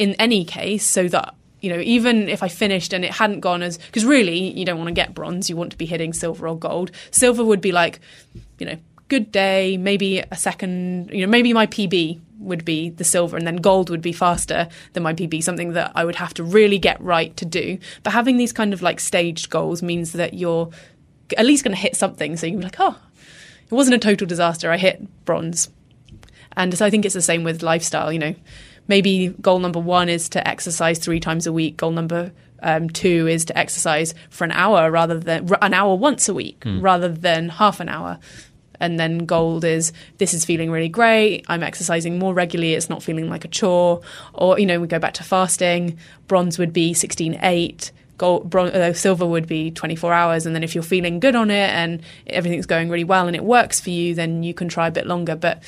in 0.00 0.14
any 0.14 0.44
case 0.46 0.84
so 0.84 1.06
that 1.08 1.34
you 1.60 1.68
know, 1.68 1.78
even 1.80 2.30
if 2.30 2.42
I 2.42 2.48
finished 2.48 2.94
and 2.94 3.04
it 3.04 3.12
hadn't 3.12 3.40
gone 3.40 3.62
as 3.62 3.76
because 3.76 4.06
really 4.06 4.50
you 4.58 4.64
don't 4.64 4.78
want 4.78 4.88
to 4.88 4.94
get 4.94 5.12
bronze, 5.12 5.50
you 5.50 5.56
want 5.56 5.72
to 5.72 5.76
be 5.76 5.84
hitting 5.84 6.14
silver 6.14 6.48
or 6.48 6.58
gold. 6.58 6.90
Silver 7.10 7.44
would 7.44 7.60
be 7.60 7.70
like, 7.70 8.00
you 8.58 8.64
know, 8.64 8.78
good 9.08 9.30
day, 9.30 9.76
maybe 9.76 10.20
a 10.20 10.36
second, 10.36 11.10
you 11.10 11.20
know, 11.20 11.30
maybe 11.30 11.52
my 11.52 11.66
PB 11.66 12.18
would 12.38 12.64
be 12.64 12.88
the 12.88 13.04
silver 13.04 13.36
and 13.36 13.46
then 13.46 13.56
gold 13.56 13.90
would 13.90 14.00
be 14.00 14.14
faster 14.14 14.68
than 14.94 15.02
my 15.02 15.12
PB, 15.12 15.42
something 15.42 15.74
that 15.74 15.92
I 15.94 16.06
would 16.06 16.14
have 16.14 16.32
to 16.34 16.42
really 16.42 16.78
get 16.78 16.98
right 17.02 17.36
to 17.36 17.44
do. 17.44 17.78
But 18.04 18.14
having 18.14 18.38
these 18.38 18.54
kind 18.54 18.72
of 18.72 18.80
like 18.80 18.98
staged 18.98 19.50
goals 19.50 19.82
means 19.82 20.12
that 20.12 20.32
you're 20.32 20.70
at 21.36 21.44
least 21.44 21.62
going 21.62 21.76
to 21.76 21.80
hit 21.80 21.94
something. 21.94 22.38
So 22.38 22.46
you're 22.46 22.62
like, 22.62 22.76
oh, 22.78 22.96
it 23.66 23.74
wasn't 23.74 23.96
a 23.96 23.98
total 23.98 24.26
disaster. 24.26 24.70
I 24.70 24.78
hit 24.78 25.26
bronze. 25.26 25.68
And 26.56 26.76
so 26.76 26.86
I 26.86 26.90
think 26.90 27.04
it's 27.04 27.14
the 27.14 27.20
same 27.20 27.44
with 27.44 27.62
lifestyle, 27.62 28.10
you 28.10 28.18
know 28.18 28.34
maybe 28.90 29.28
goal 29.40 29.60
number 29.60 29.78
one 29.78 30.08
is 30.08 30.28
to 30.30 30.46
exercise 30.46 30.98
three 30.98 31.20
times 31.20 31.46
a 31.46 31.52
week. 31.52 31.76
Goal 31.76 31.92
number 31.92 32.32
um, 32.60 32.90
two 32.90 33.28
is 33.28 33.44
to 33.46 33.56
exercise 33.56 34.14
for 34.30 34.44
an 34.44 34.50
hour 34.50 34.90
rather 34.90 35.18
than 35.18 35.48
an 35.62 35.72
hour 35.72 35.94
once 35.94 36.28
a 36.28 36.34
week 36.34 36.60
mm. 36.60 36.82
rather 36.82 37.08
than 37.08 37.48
half 37.48 37.78
an 37.78 37.88
hour. 37.88 38.18
And 38.80 38.98
then 38.98 39.26
gold 39.26 39.64
is 39.64 39.92
this 40.18 40.34
is 40.34 40.44
feeling 40.44 40.72
really 40.72 40.88
great. 40.88 41.44
I'm 41.46 41.62
exercising 41.62 42.18
more 42.18 42.34
regularly. 42.34 42.74
It's 42.74 42.90
not 42.90 43.02
feeling 43.02 43.30
like 43.30 43.44
a 43.44 43.48
chore. 43.48 44.00
Or, 44.34 44.58
you 44.58 44.66
know, 44.66 44.80
we 44.80 44.88
go 44.88 44.98
back 44.98 45.14
to 45.14 45.22
fasting. 45.22 45.96
Bronze 46.26 46.58
would 46.58 46.72
be 46.72 46.92
16 46.92 47.38
8. 47.40 47.92
Gold, 48.18 48.50
bronze, 48.50 48.72
uh, 48.72 48.92
silver 48.92 49.24
would 49.24 49.46
be 49.46 49.70
24 49.70 50.12
hours. 50.12 50.46
And 50.46 50.54
then 50.54 50.64
if 50.64 50.74
you're 50.74 50.82
feeling 50.82 51.20
good 51.20 51.36
on 51.36 51.50
it 51.50 51.70
and 51.70 52.02
everything's 52.26 52.66
going 52.66 52.88
really 52.90 53.04
well 53.04 53.28
and 53.28 53.36
it 53.36 53.44
works 53.44 53.80
for 53.80 53.90
you, 53.90 54.14
then 54.14 54.42
you 54.42 54.52
can 54.52 54.68
try 54.68 54.88
a 54.88 54.90
bit 54.90 55.06
longer. 55.06 55.36
But 55.36 55.62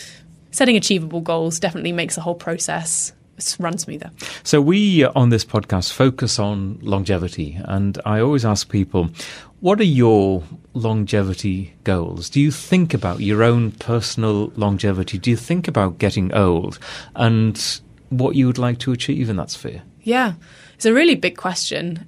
setting 0.52 0.76
achievable 0.76 1.20
goals 1.20 1.58
definitely 1.58 1.92
makes 1.92 2.14
the 2.14 2.20
whole 2.20 2.36
process 2.36 3.12
run 3.58 3.76
smoother. 3.76 4.10
So 4.44 4.60
we 4.60 5.04
on 5.04 5.30
this 5.30 5.44
podcast 5.44 5.92
focus 5.92 6.38
on 6.38 6.78
longevity, 6.80 7.58
and 7.64 7.98
I 8.06 8.20
always 8.20 8.44
ask 8.44 8.70
people, 8.70 9.10
what 9.58 9.80
are 9.80 9.84
your 9.84 10.44
longevity 10.74 11.74
goals? 11.82 12.30
Do 12.30 12.40
you 12.40 12.52
think 12.52 12.94
about 12.94 13.20
your 13.20 13.42
own 13.42 13.72
personal 13.72 14.52
longevity? 14.54 15.18
Do 15.18 15.30
you 15.30 15.36
think 15.36 15.66
about 15.66 15.98
getting 15.98 16.32
old 16.32 16.78
and 17.16 17.80
what 18.10 18.36
you 18.36 18.46
would 18.46 18.58
like 18.58 18.78
to 18.80 18.92
achieve 18.92 19.28
in 19.28 19.36
that 19.36 19.50
sphere? 19.50 19.82
Yeah, 20.02 20.34
it's 20.74 20.86
a 20.86 20.92
really 20.92 21.14
big 21.14 21.36
question. 21.36 22.06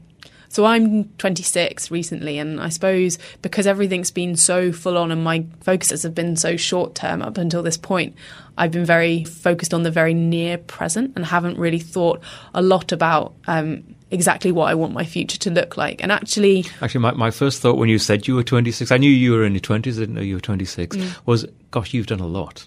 So 0.55 0.67
I'm 0.67 1.09
26 1.19 1.91
recently, 1.91 2.39
and 2.39 2.61
I 2.61 2.69
suppose 2.69 3.19
because 3.43 3.67
everything's 3.67 4.13
been 4.13 4.37
so 4.37 4.71
full 4.71 4.97
on 4.97 5.11
and 5.11 5.25
my 5.25 5.47
focuses 5.63 6.05
have 6.05 6.15
been 6.15 6.37
so 6.37 6.57
short 6.57 6.95
term 6.95 7.23
up 7.23 7.39
until 7.39 7.61
this 7.61 7.77
point, 7.77 8.15
I've 8.57 8.71
been 8.71 8.85
very 8.85 9.25
focused 9.25 9.75
on 9.75 9.83
the 9.83 9.91
very 9.91 10.15
near 10.15 10.59
present 10.59 11.15
and 11.17 11.27
haven't 11.27 11.59
really 11.59 11.81
thought 11.81 12.23
a 12.55 12.63
lot 12.63 12.93
about 12.93 13.35
um, 13.49 13.97
exactly 14.13 14.53
what 14.53 14.67
I 14.71 14.77
want 14.77 14.93
my 14.93 15.05
future 15.05 15.39
to 15.39 15.51
look 15.51 15.77
like. 15.77 16.01
And 16.01 16.13
actually, 16.13 16.67
actually, 16.81 17.01
my, 17.01 17.11
my 17.15 17.33
first 17.33 17.61
thought 17.61 17.77
when 17.77 17.89
you 17.89 17.99
said 17.99 18.29
you 18.29 18.37
were 18.37 18.45
26, 18.45 18.93
I 18.93 18.97
knew 18.97 19.11
you 19.11 19.33
were 19.33 19.43
in 19.43 19.55
your 19.55 19.61
20s, 19.61 19.97
I 19.97 20.01
didn't 20.03 20.15
know 20.15 20.21
you 20.21 20.37
were 20.37 20.41
26, 20.41 20.97
mm. 20.97 21.27
was, 21.27 21.47
gosh, 21.73 21.93
you've 21.93 22.07
done 22.07 22.21
a 22.21 22.29
lot 22.29 22.65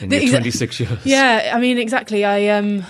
in 0.00 0.08
the, 0.08 0.24
your 0.24 0.30
26 0.30 0.80
years. 0.80 0.98
Yeah, 1.04 1.52
I 1.54 1.60
mean, 1.60 1.76
exactly. 1.76 2.24
I 2.24 2.48
um, 2.48 2.82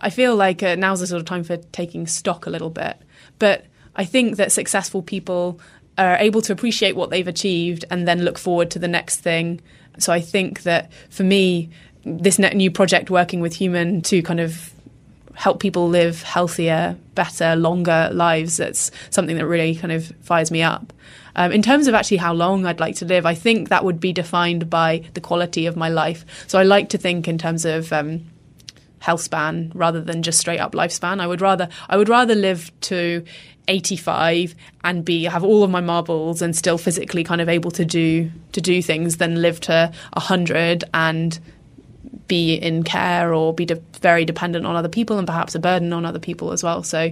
I 0.00 0.10
feel 0.10 0.36
like 0.36 0.62
uh, 0.62 0.76
now's 0.76 1.00
the 1.00 1.08
sort 1.08 1.18
of 1.18 1.26
time 1.26 1.42
for 1.42 1.56
taking 1.56 2.06
stock 2.06 2.46
a 2.46 2.50
little 2.50 2.70
bit. 2.70 2.96
But 3.38 3.66
I 3.96 4.04
think 4.04 4.36
that 4.36 4.52
successful 4.52 5.02
people 5.02 5.60
are 5.96 6.16
able 6.16 6.42
to 6.42 6.52
appreciate 6.52 6.96
what 6.96 7.10
they've 7.10 7.28
achieved 7.28 7.84
and 7.90 8.06
then 8.06 8.22
look 8.22 8.38
forward 8.38 8.70
to 8.72 8.78
the 8.78 8.88
next 8.88 9.20
thing. 9.20 9.60
So 9.98 10.12
I 10.12 10.20
think 10.20 10.62
that 10.62 10.90
for 11.10 11.22
me, 11.22 11.70
this 12.04 12.38
new 12.38 12.70
project 12.70 13.10
working 13.10 13.40
with 13.40 13.54
HVMN 13.54 14.04
to 14.04 14.22
kind 14.22 14.40
of 14.40 14.72
help 15.34 15.60
people 15.60 15.88
live 15.88 16.22
healthier, 16.22 16.96
better, 17.14 17.56
longer 17.56 18.08
lives, 18.12 18.56
that's 18.56 18.90
something 19.10 19.36
that 19.36 19.46
really 19.46 19.74
kind 19.74 19.92
of 19.92 20.12
fires 20.22 20.50
me 20.50 20.62
up. 20.62 20.92
Um, 21.36 21.50
in 21.50 21.62
terms 21.62 21.88
of 21.88 21.94
actually 21.94 22.18
how 22.18 22.32
long 22.32 22.64
I'd 22.66 22.78
like 22.78 22.96
to 22.96 23.04
live, 23.04 23.26
I 23.26 23.34
think 23.34 23.68
that 23.68 23.84
would 23.84 23.98
be 23.98 24.12
defined 24.12 24.70
by 24.70 25.02
the 25.14 25.20
quality 25.20 25.66
of 25.66 25.76
my 25.76 25.88
life. 25.88 26.24
So 26.46 26.58
I 26.58 26.62
like 26.62 26.90
to 26.90 26.98
think 26.98 27.26
in 27.26 27.38
terms 27.38 27.64
of 27.64 27.92
um, 27.92 28.24
health 29.04 29.20
span 29.20 29.70
rather 29.74 30.00
than 30.00 30.22
just 30.22 30.38
straight 30.38 30.60
up 30.60 30.72
lifespan. 30.72 31.20
I 31.20 31.26
would 31.26 31.42
rather 31.42 31.68
I 31.90 31.98
would 31.98 32.08
rather 32.08 32.34
live 32.34 32.72
to 32.92 33.22
85 33.68 34.54
and 34.82 35.04
be 35.04 35.24
have 35.24 35.44
all 35.44 35.62
of 35.62 35.70
my 35.70 35.82
marbles 35.82 36.40
and 36.40 36.56
still 36.56 36.78
physically 36.78 37.22
kind 37.22 37.42
of 37.42 37.48
able 37.50 37.70
to 37.72 37.84
do 37.84 38.30
to 38.52 38.62
do 38.62 38.80
things 38.80 39.18
than 39.18 39.42
live 39.42 39.60
to 39.60 39.92
100 40.14 40.84
and 40.94 41.38
be 42.28 42.54
in 42.54 42.82
care 42.82 43.34
or 43.34 43.52
be 43.52 43.66
de- 43.66 43.82
very 44.00 44.24
dependent 44.24 44.64
on 44.64 44.74
other 44.74 44.88
people 44.88 45.18
and 45.18 45.26
perhaps 45.26 45.54
a 45.54 45.58
burden 45.58 45.92
on 45.92 46.06
other 46.06 46.18
people 46.18 46.52
as 46.52 46.62
well. 46.62 46.82
So 46.82 47.10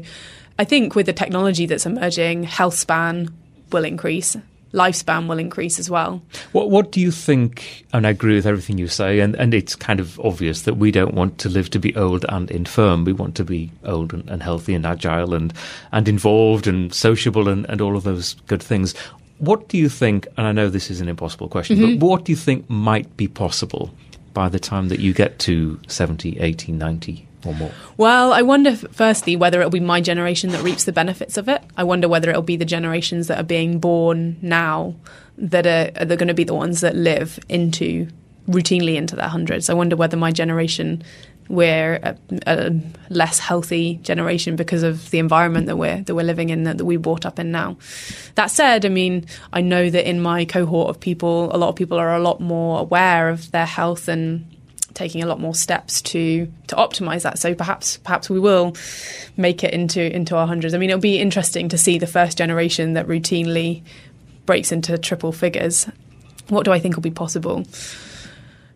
I 0.59 0.65
think 0.65 0.95
with 0.95 1.05
the 1.05 1.13
technology 1.13 1.67
that's 1.67 1.85
emerging, 1.85 2.45
health 2.45 2.75
span 2.75 3.29
will 3.71 3.85
increase 3.85 4.35
lifespan 4.73 5.29
will 5.29 5.39
increase 5.39 5.79
as 5.79 5.91
well. 5.91 6.23
What 6.53 6.71
What 6.71 6.93
do 6.93 7.01
you 7.01 7.11
think? 7.11 7.85
And 7.93 8.07
I 8.07 8.11
agree 8.11 8.35
with 8.35 8.47
everything 8.47 8.79
you 8.79 8.89
say, 8.89 9.21
and, 9.21 9.35
and 9.37 9.55
it's 9.55 9.75
kind 9.75 10.01
of 10.01 10.19
obvious 10.21 10.63
that 10.63 10.75
we 10.75 10.91
don't 10.91 11.15
want 11.15 11.39
to 11.39 11.49
live 11.49 11.71
to 11.71 11.79
be 11.79 11.95
old 11.97 12.25
and 12.29 12.51
infirm. 12.51 13.05
We 13.05 13.13
want 13.13 13.35
to 13.37 13.45
be 13.45 13.71
old 13.85 14.13
and, 14.13 14.29
and 14.29 14.43
healthy 14.43 14.75
and 14.75 14.87
agile 14.87 15.35
and 15.35 15.53
and 15.93 16.09
involved 16.09 16.67
and 16.67 16.93
sociable 16.93 17.49
and, 17.49 17.67
and 17.69 17.81
all 17.81 17.97
of 17.97 18.05
those 18.05 18.35
good 18.47 18.63
things. 18.63 18.95
What 19.39 19.69
do 19.69 19.77
you 19.77 19.89
think? 19.89 20.27
And 20.37 20.47
I 20.47 20.53
know 20.53 20.69
this 20.69 20.91
is 20.91 21.01
an 21.01 21.09
impossible 21.09 21.49
question, 21.49 21.79
mm-hmm. 21.79 21.99
but 21.99 22.07
what 22.07 22.25
do 22.25 22.33
you 22.33 22.37
think 22.37 22.69
might 22.71 23.17
be 23.17 23.27
possible 23.27 23.91
by 24.35 24.49
the 24.49 24.61
time 24.61 24.89
that 24.89 25.01
you 25.01 25.13
get 25.13 25.39
to 25.41 25.81
70, 25.89 26.39
80, 26.39 26.73
90? 26.73 27.29
Or 27.47 27.55
more? 27.55 27.71
Well, 27.97 28.33
I 28.33 28.43
wonder, 28.43 28.77
firstly, 28.77 29.37
whether 29.37 29.61
it'll 29.61 29.71
be 29.71 29.81
my 29.81 30.01
generation 30.01 30.51
that 30.51 30.63
reaps 30.63 30.85
the 30.85 30.93
benefits 30.93 31.37
of 31.37 31.49
it. 31.49 31.63
I 31.77 31.85
wonder 31.85 32.09
whether 32.09 32.31
it'll 32.31 32.43
be 32.43 32.57
the 32.57 32.65
generations 32.65 33.27
that 33.29 33.39
are 33.39 33.45
being 33.45 33.79
born 33.79 34.37
now 34.43 34.95
that 35.39 35.67
are, 35.67 35.91
are 36.01 36.17
going 36.17 36.29
to 36.29 36.35
be 36.35 36.45
the 36.45 36.55
ones 36.55 36.81
that 36.81 36.95
live 36.95 37.39
into 37.49 38.09
routinely 38.49 38.97
into 38.97 39.17
their 39.17 39.29
hundreds. 39.29 39.71
I 39.71 39.75
wonder 39.75 39.97
whether 39.97 40.17
my 40.17 40.33
generation 40.33 41.03
we're 41.49 41.97
a, 42.03 42.17
a, 42.47 42.81
less 43.11 43.39
healthy 43.39 43.97
generation 44.03 44.57
because 44.57 44.83
of 44.83 45.11
the 45.11 45.19
environment 45.19 45.67
that 45.67 45.77
we're 45.77 46.01
that 46.03 46.15
we're 46.15 46.25
living 46.25 46.49
in 46.49 46.65
that, 46.65 46.79
that 46.79 46.85
we 46.85 46.97
brought 46.97 47.27
up 47.27 47.39
in 47.39 47.51
now. 47.51 47.77
That 48.37 48.47
said, 48.47 48.87
I 48.87 48.89
mean, 48.89 49.27
I 49.53 49.61
know 49.61 49.91
that 49.91 50.09
in 50.09 50.21
my 50.21 50.45
cohort 50.45 50.89
of 50.89 51.01
people, 51.01 51.55
a 51.55 51.59
lot 51.59 51.69
of 51.69 51.77
people 51.77 51.99
are 51.99 52.15
a 52.15 52.21
lot 52.21 52.41
more 52.41 52.81
aware 52.81 53.29
of 53.29 53.51
their 53.51 53.67
health 53.67 54.09
and 54.09 54.47
taking 54.95 55.23
a 55.23 55.27
lot 55.27 55.41
more 55.41 55.55
steps 55.55 56.03
to 56.03 56.51
to 56.69 56.77
optimize 56.77 57.23
that. 57.23 57.39
So 57.39 57.55
perhaps 57.55 57.99
perhaps 57.99 58.31
we 58.31 58.39
will 58.39 58.77
make 59.37 59.65
it 59.65 59.73
into 59.73 60.15
into 60.15 60.37
our 60.37 60.47
hundreds. 60.47 60.75
I 60.75 60.79
mean, 60.79 60.91
it'll 60.91 61.01
be 61.01 61.19
interesting 61.19 61.69
to 61.71 61.79
see 61.79 61.99
the 61.99 62.07
first 62.07 62.39
generation 62.39 62.95
that 62.95 63.07
routinely 63.07 63.83
breaks 64.47 64.73
into 64.73 64.99
triple 64.99 65.33
figures. 65.33 65.87
What 66.49 66.65
do 66.65 66.73
I 66.73 66.79
think 66.79 66.97
will 66.97 67.03
be 67.03 67.11
possible? 67.11 67.65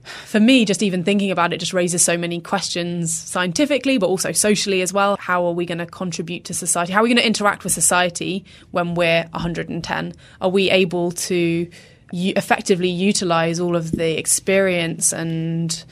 For 0.06 0.38
me, 0.38 0.64
just 0.64 0.84
even 0.84 1.02
thinking 1.02 1.32
about 1.32 1.52
it 1.52 1.58
just 1.58 1.72
raises 1.72 2.04
so 2.04 2.16
many 2.16 2.40
questions 2.40 3.12
scientifically, 3.12 3.98
but 3.98 4.06
also 4.06 4.30
socially 4.30 4.80
as 4.80 4.92
well. 4.92 5.16
How 5.18 5.44
are 5.46 5.52
we 5.52 5.66
going 5.66 5.78
to 5.78 5.86
contribute 5.86 6.44
to 6.44 6.54
society? 6.54 6.92
How 6.92 7.00
are 7.00 7.02
we 7.02 7.08
going 7.08 7.16
to 7.16 7.26
interact 7.26 7.64
with 7.64 7.72
society 7.72 8.44
when 8.70 8.94
we're 8.94 9.24
110? 9.32 10.12
Are 10.40 10.48
we 10.48 10.70
able 10.70 11.10
to 11.10 11.68
effectively 12.12 12.88
utilize 12.88 13.58
all 13.60 13.76
of 13.76 13.92
the 13.92 14.18
experience 14.18 15.12
and 15.12 15.84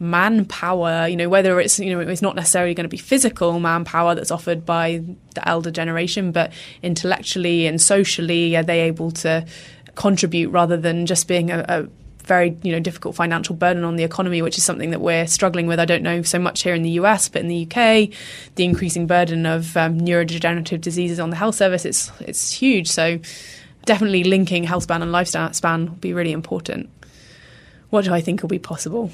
manpower 0.00 1.08
you 1.08 1.16
know 1.16 1.28
whether 1.28 1.58
it's 1.58 1.80
you 1.80 1.92
know 1.92 1.98
it's 1.98 2.22
not 2.22 2.36
necessarily 2.36 2.72
going 2.72 2.84
to 2.84 2.88
be 2.88 2.96
physical 2.96 3.58
manpower 3.58 4.14
that's 4.14 4.30
offered 4.30 4.64
by 4.64 5.02
the 5.34 5.48
elder 5.48 5.72
generation 5.72 6.30
but 6.30 6.52
intellectually 6.84 7.66
and 7.66 7.80
socially 7.80 8.56
are 8.56 8.62
they 8.62 8.82
able 8.82 9.10
to 9.10 9.44
contribute 9.96 10.50
rather 10.50 10.76
than 10.76 11.04
just 11.04 11.26
being 11.26 11.50
a, 11.50 11.64
a 11.68 11.88
very 12.28 12.56
you 12.62 12.70
know 12.70 12.78
difficult 12.78 13.16
financial 13.16 13.56
burden 13.56 13.82
on 13.82 13.96
the 13.96 14.04
economy, 14.04 14.42
which 14.42 14.58
is 14.58 14.62
something 14.62 14.90
that 14.90 15.00
we're 15.00 15.26
struggling 15.26 15.66
with. 15.66 15.80
I 15.80 15.86
don't 15.86 16.02
know 16.02 16.22
so 16.22 16.38
much 16.38 16.62
here 16.62 16.74
in 16.74 16.82
the 16.82 16.90
US, 16.90 17.28
but 17.28 17.42
in 17.42 17.48
the 17.48 17.64
UK, 17.64 18.10
the 18.54 18.64
increasing 18.64 19.06
burden 19.08 19.46
of 19.46 19.76
um, 19.76 19.98
neurodegenerative 19.98 20.80
diseases 20.80 21.18
on 21.18 21.30
the 21.30 21.36
health 21.36 21.56
service 21.56 21.84
it's 21.84 22.12
it's 22.20 22.52
huge. 22.52 22.86
So 22.88 23.18
definitely 23.84 24.24
linking 24.24 24.64
health 24.64 24.84
span 24.84 25.02
and 25.02 25.12
lifespan 25.12 25.88
will 25.88 25.96
be 25.96 26.12
really 26.12 26.32
important. 26.32 26.90
What 27.90 28.04
do 28.04 28.12
I 28.12 28.20
think 28.20 28.42
will 28.42 28.48
be 28.48 28.58
possible? 28.58 29.10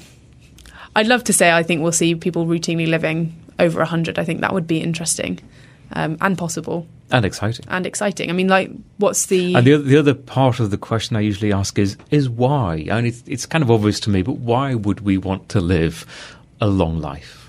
I'd 0.95 1.07
love 1.07 1.23
to 1.25 1.33
say 1.33 1.51
I 1.51 1.63
think 1.63 1.81
we'll 1.81 1.91
see 1.91 2.15
people 2.15 2.45
routinely 2.45 2.87
living 2.87 3.35
over 3.59 3.79
100. 3.79 4.19
I 4.19 4.23
think 4.23 4.41
that 4.41 4.53
would 4.53 4.67
be 4.67 4.81
interesting 4.81 5.39
um, 5.93 6.17
and 6.21 6.37
possible. 6.37 6.87
And 7.11 7.25
exciting. 7.25 7.65
And 7.69 7.85
exciting. 7.85 8.29
I 8.29 8.33
mean, 8.33 8.47
like, 8.47 8.71
what's 8.97 9.27
the. 9.27 9.55
And 9.55 9.65
the, 9.65 9.77
the 9.77 9.97
other 9.97 10.13
part 10.13 10.59
of 10.59 10.71
the 10.71 10.77
question 10.77 11.15
I 11.15 11.21
usually 11.21 11.53
ask 11.53 11.77
is, 11.77 11.97
is 12.11 12.29
why? 12.29 12.87
I 12.91 12.95
mean, 12.95 13.05
it's, 13.05 13.23
it's 13.27 13.45
kind 13.45 13.63
of 13.63 13.69
obvious 13.69 13.99
to 14.01 14.09
me, 14.09 14.23
but 14.23 14.37
why 14.37 14.73
would 14.73 15.01
we 15.01 15.17
want 15.17 15.49
to 15.49 15.61
live 15.61 16.05
a 16.59 16.67
long 16.67 16.99
life? 16.99 17.44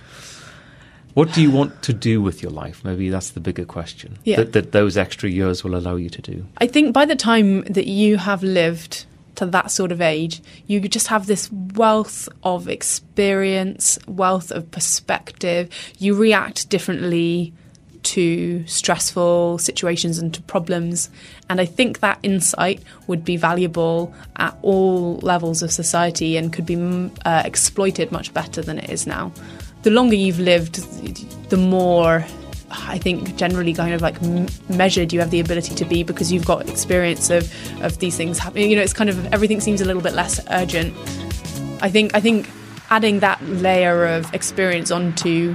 What 1.16 1.32
do 1.32 1.40
you 1.40 1.50
want 1.50 1.82
to 1.84 1.94
do 1.94 2.20
with 2.20 2.42
your 2.42 2.50
life? 2.50 2.84
Maybe 2.84 3.08
that's 3.08 3.30
the 3.30 3.40
bigger 3.40 3.64
question 3.64 4.18
yeah. 4.24 4.36
that, 4.36 4.52
that 4.52 4.72
those 4.72 4.98
extra 4.98 5.30
years 5.30 5.64
will 5.64 5.74
allow 5.74 5.96
you 5.96 6.10
to 6.10 6.20
do. 6.20 6.44
I 6.58 6.66
think 6.66 6.92
by 6.92 7.06
the 7.06 7.16
time 7.16 7.62
that 7.62 7.86
you 7.86 8.18
have 8.18 8.42
lived 8.42 9.06
to 9.36 9.46
that 9.46 9.70
sort 9.70 9.92
of 9.92 10.02
age, 10.02 10.42
you 10.66 10.78
just 10.80 11.06
have 11.06 11.26
this 11.26 11.50
wealth 11.50 12.28
of 12.42 12.68
experience, 12.68 13.98
wealth 14.06 14.50
of 14.50 14.70
perspective. 14.70 15.70
You 15.98 16.14
react 16.14 16.68
differently 16.68 17.54
to 18.02 18.66
stressful 18.66 19.56
situations 19.56 20.18
and 20.18 20.34
to 20.34 20.42
problems. 20.42 21.08
And 21.48 21.62
I 21.62 21.64
think 21.64 22.00
that 22.00 22.18
insight 22.22 22.82
would 23.06 23.24
be 23.24 23.38
valuable 23.38 24.14
at 24.36 24.54
all 24.60 25.16
levels 25.20 25.62
of 25.62 25.72
society 25.72 26.36
and 26.36 26.52
could 26.52 26.66
be 26.66 26.76
uh, 27.24 27.42
exploited 27.46 28.12
much 28.12 28.34
better 28.34 28.60
than 28.60 28.78
it 28.78 28.90
is 28.90 29.06
now 29.06 29.32
the 29.82 29.90
longer 29.90 30.14
you've 30.16 30.40
lived, 30.40 30.76
the 31.50 31.56
more 31.56 32.24
I 32.70 32.98
think 32.98 33.36
generally 33.36 33.72
kind 33.72 33.94
of 33.94 34.02
like 34.02 34.20
m- 34.22 34.48
measured 34.68 35.12
you 35.12 35.20
have 35.20 35.30
the 35.30 35.40
ability 35.40 35.74
to 35.76 35.84
be 35.84 36.02
because 36.02 36.32
you've 36.32 36.44
got 36.44 36.68
experience 36.68 37.30
of 37.30 37.50
of 37.82 37.98
these 37.98 38.16
things 38.16 38.38
happening. 38.38 38.70
You 38.70 38.76
know, 38.76 38.82
it's 38.82 38.92
kind 38.92 39.08
of 39.10 39.32
everything 39.32 39.60
seems 39.60 39.80
a 39.80 39.84
little 39.84 40.02
bit 40.02 40.14
less 40.14 40.40
urgent. 40.50 40.94
I 41.82 41.90
think 41.90 42.14
I 42.14 42.20
think 42.20 42.48
adding 42.90 43.20
that 43.20 43.42
layer 43.44 44.06
of 44.06 44.32
experience 44.34 44.90
onto 44.90 45.54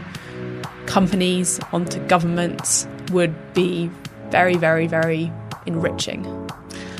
companies, 0.85 1.59
onto 1.71 1.99
governments 2.07 2.87
would 3.11 3.33
be 3.53 3.89
very, 4.29 4.55
very, 4.55 4.87
very 4.87 5.31
enriching. 5.65 6.25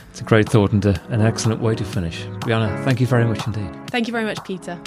It's 0.09 0.21
a 0.21 0.23
great 0.23 0.49
thought 0.49 0.71
and 0.71 0.85
a, 0.85 1.01
an 1.09 1.21
excellent 1.21 1.61
way 1.61 1.75
to 1.75 1.83
finish. 1.83 2.23
Brianna, 2.41 2.83
thank 2.83 2.99
you 2.99 3.07
very 3.07 3.25
much 3.25 3.45
indeed. 3.47 3.69
Thank 3.89 4.07
you 4.07 4.11
very 4.11 4.25
much, 4.25 4.43
Peter. 4.43 4.79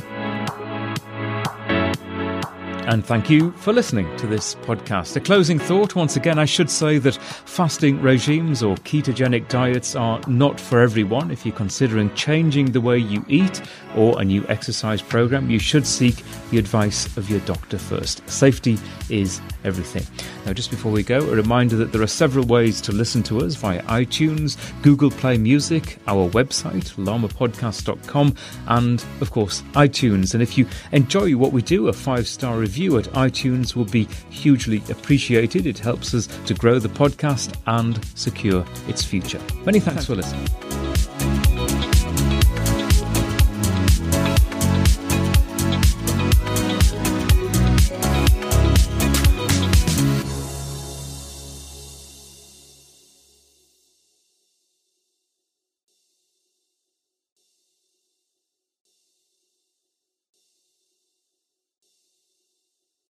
And 2.87 3.05
thank 3.05 3.31
you 3.31 3.51
for 3.53 3.73
listening 3.73 4.15
to 4.19 4.27
this 4.27 4.57
podcast. 4.57 5.17
A 5.17 5.21
closing 5.21 5.59
thought 5.59 5.95
once 5.95 6.17
again, 6.17 6.39
I 6.39 6.45
should 6.45 6.69
say 6.69 6.99
that 6.99 7.15
fasting 7.17 8.01
regimes 8.03 8.63
or 8.63 8.77
ketogenic 8.77 9.49
diets 9.49 9.97
are 9.97 10.21
not 10.29 10.61
for 10.61 10.81
everyone. 10.81 11.31
If 11.31 11.47
you're 11.47 11.55
considering 11.55 12.15
changing 12.15 12.73
the 12.73 12.83
way 12.83 12.99
you 12.99 13.25
eat 13.27 13.63
or 13.97 14.21
a 14.21 14.25
new 14.25 14.45
exercise 14.49 15.01
program, 15.01 15.51
you 15.51 15.59
should 15.59 15.87
seek 15.87 16.23
the 16.51 16.59
advice 16.59 17.17
of 17.17 17.31
your 17.31 17.41
doctor 17.41 17.79
first. 17.79 18.29
Safety 18.29 18.79
is 19.09 19.41
everything. 19.65 20.07
Now, 20.45 20.53
just 20.53 20.71
before 20.71 20.93
we 20.93 21.03
go, 21.03 21.21
a 21.21 21.35
reminder 21.35 21.77
that 21.77 21.93
there 21.93 22.03
are 22.03 22.07
several 22.07 22.45
ways 22.47 22.81
to 22.83 22.93
listen 22.93 23.23
to 23.25 23.41
us 23.41 23.55
via 23.55 23.83
iTunes, 23.85 24.57
Google 24.83 25.11
Play 25.11 25.39
Music, 25.39 25.99
our 26.07 26.29
website, 26.31 26.95
llamapodcast.com, 26.97 28.35
and 28.69 29.05
of 29.21 29.31
course, 29.31 29.63
iTunes. 29.73 30.35
And 30.35 30.43
if 30.43 30.59
you 30.59 30.67
enjoy 30.93 31.35
what 31.37 31.53
we 31.53 31.63
do, 31.63 31.89
a 31.89 31.93
five 31.93 32.29
star 32.29 32.59
review 32.59 32.75
review 32.75 32.99
at 32.99 33.05
iTunes 33.13 33.77
will 33.77 33.85
be 33.85 34.05
hugely 34.31 34.83
appreciated. 34.91 35.65
It 35.67 35.79
helps 35.79 36.13
us 36.13 36.27
to 36.47 36.55
grow 36.55 36.81
the 36.81 36.89
podcast 36.89 37.55
and 37.67 38.05
secure 38.17 38.65
its 38.89 39.05
future. 39.05 39.41
Many 39.65 39.81
thanks 39.81 40.07
for 40.07 40.17
listening. 40.17 40.49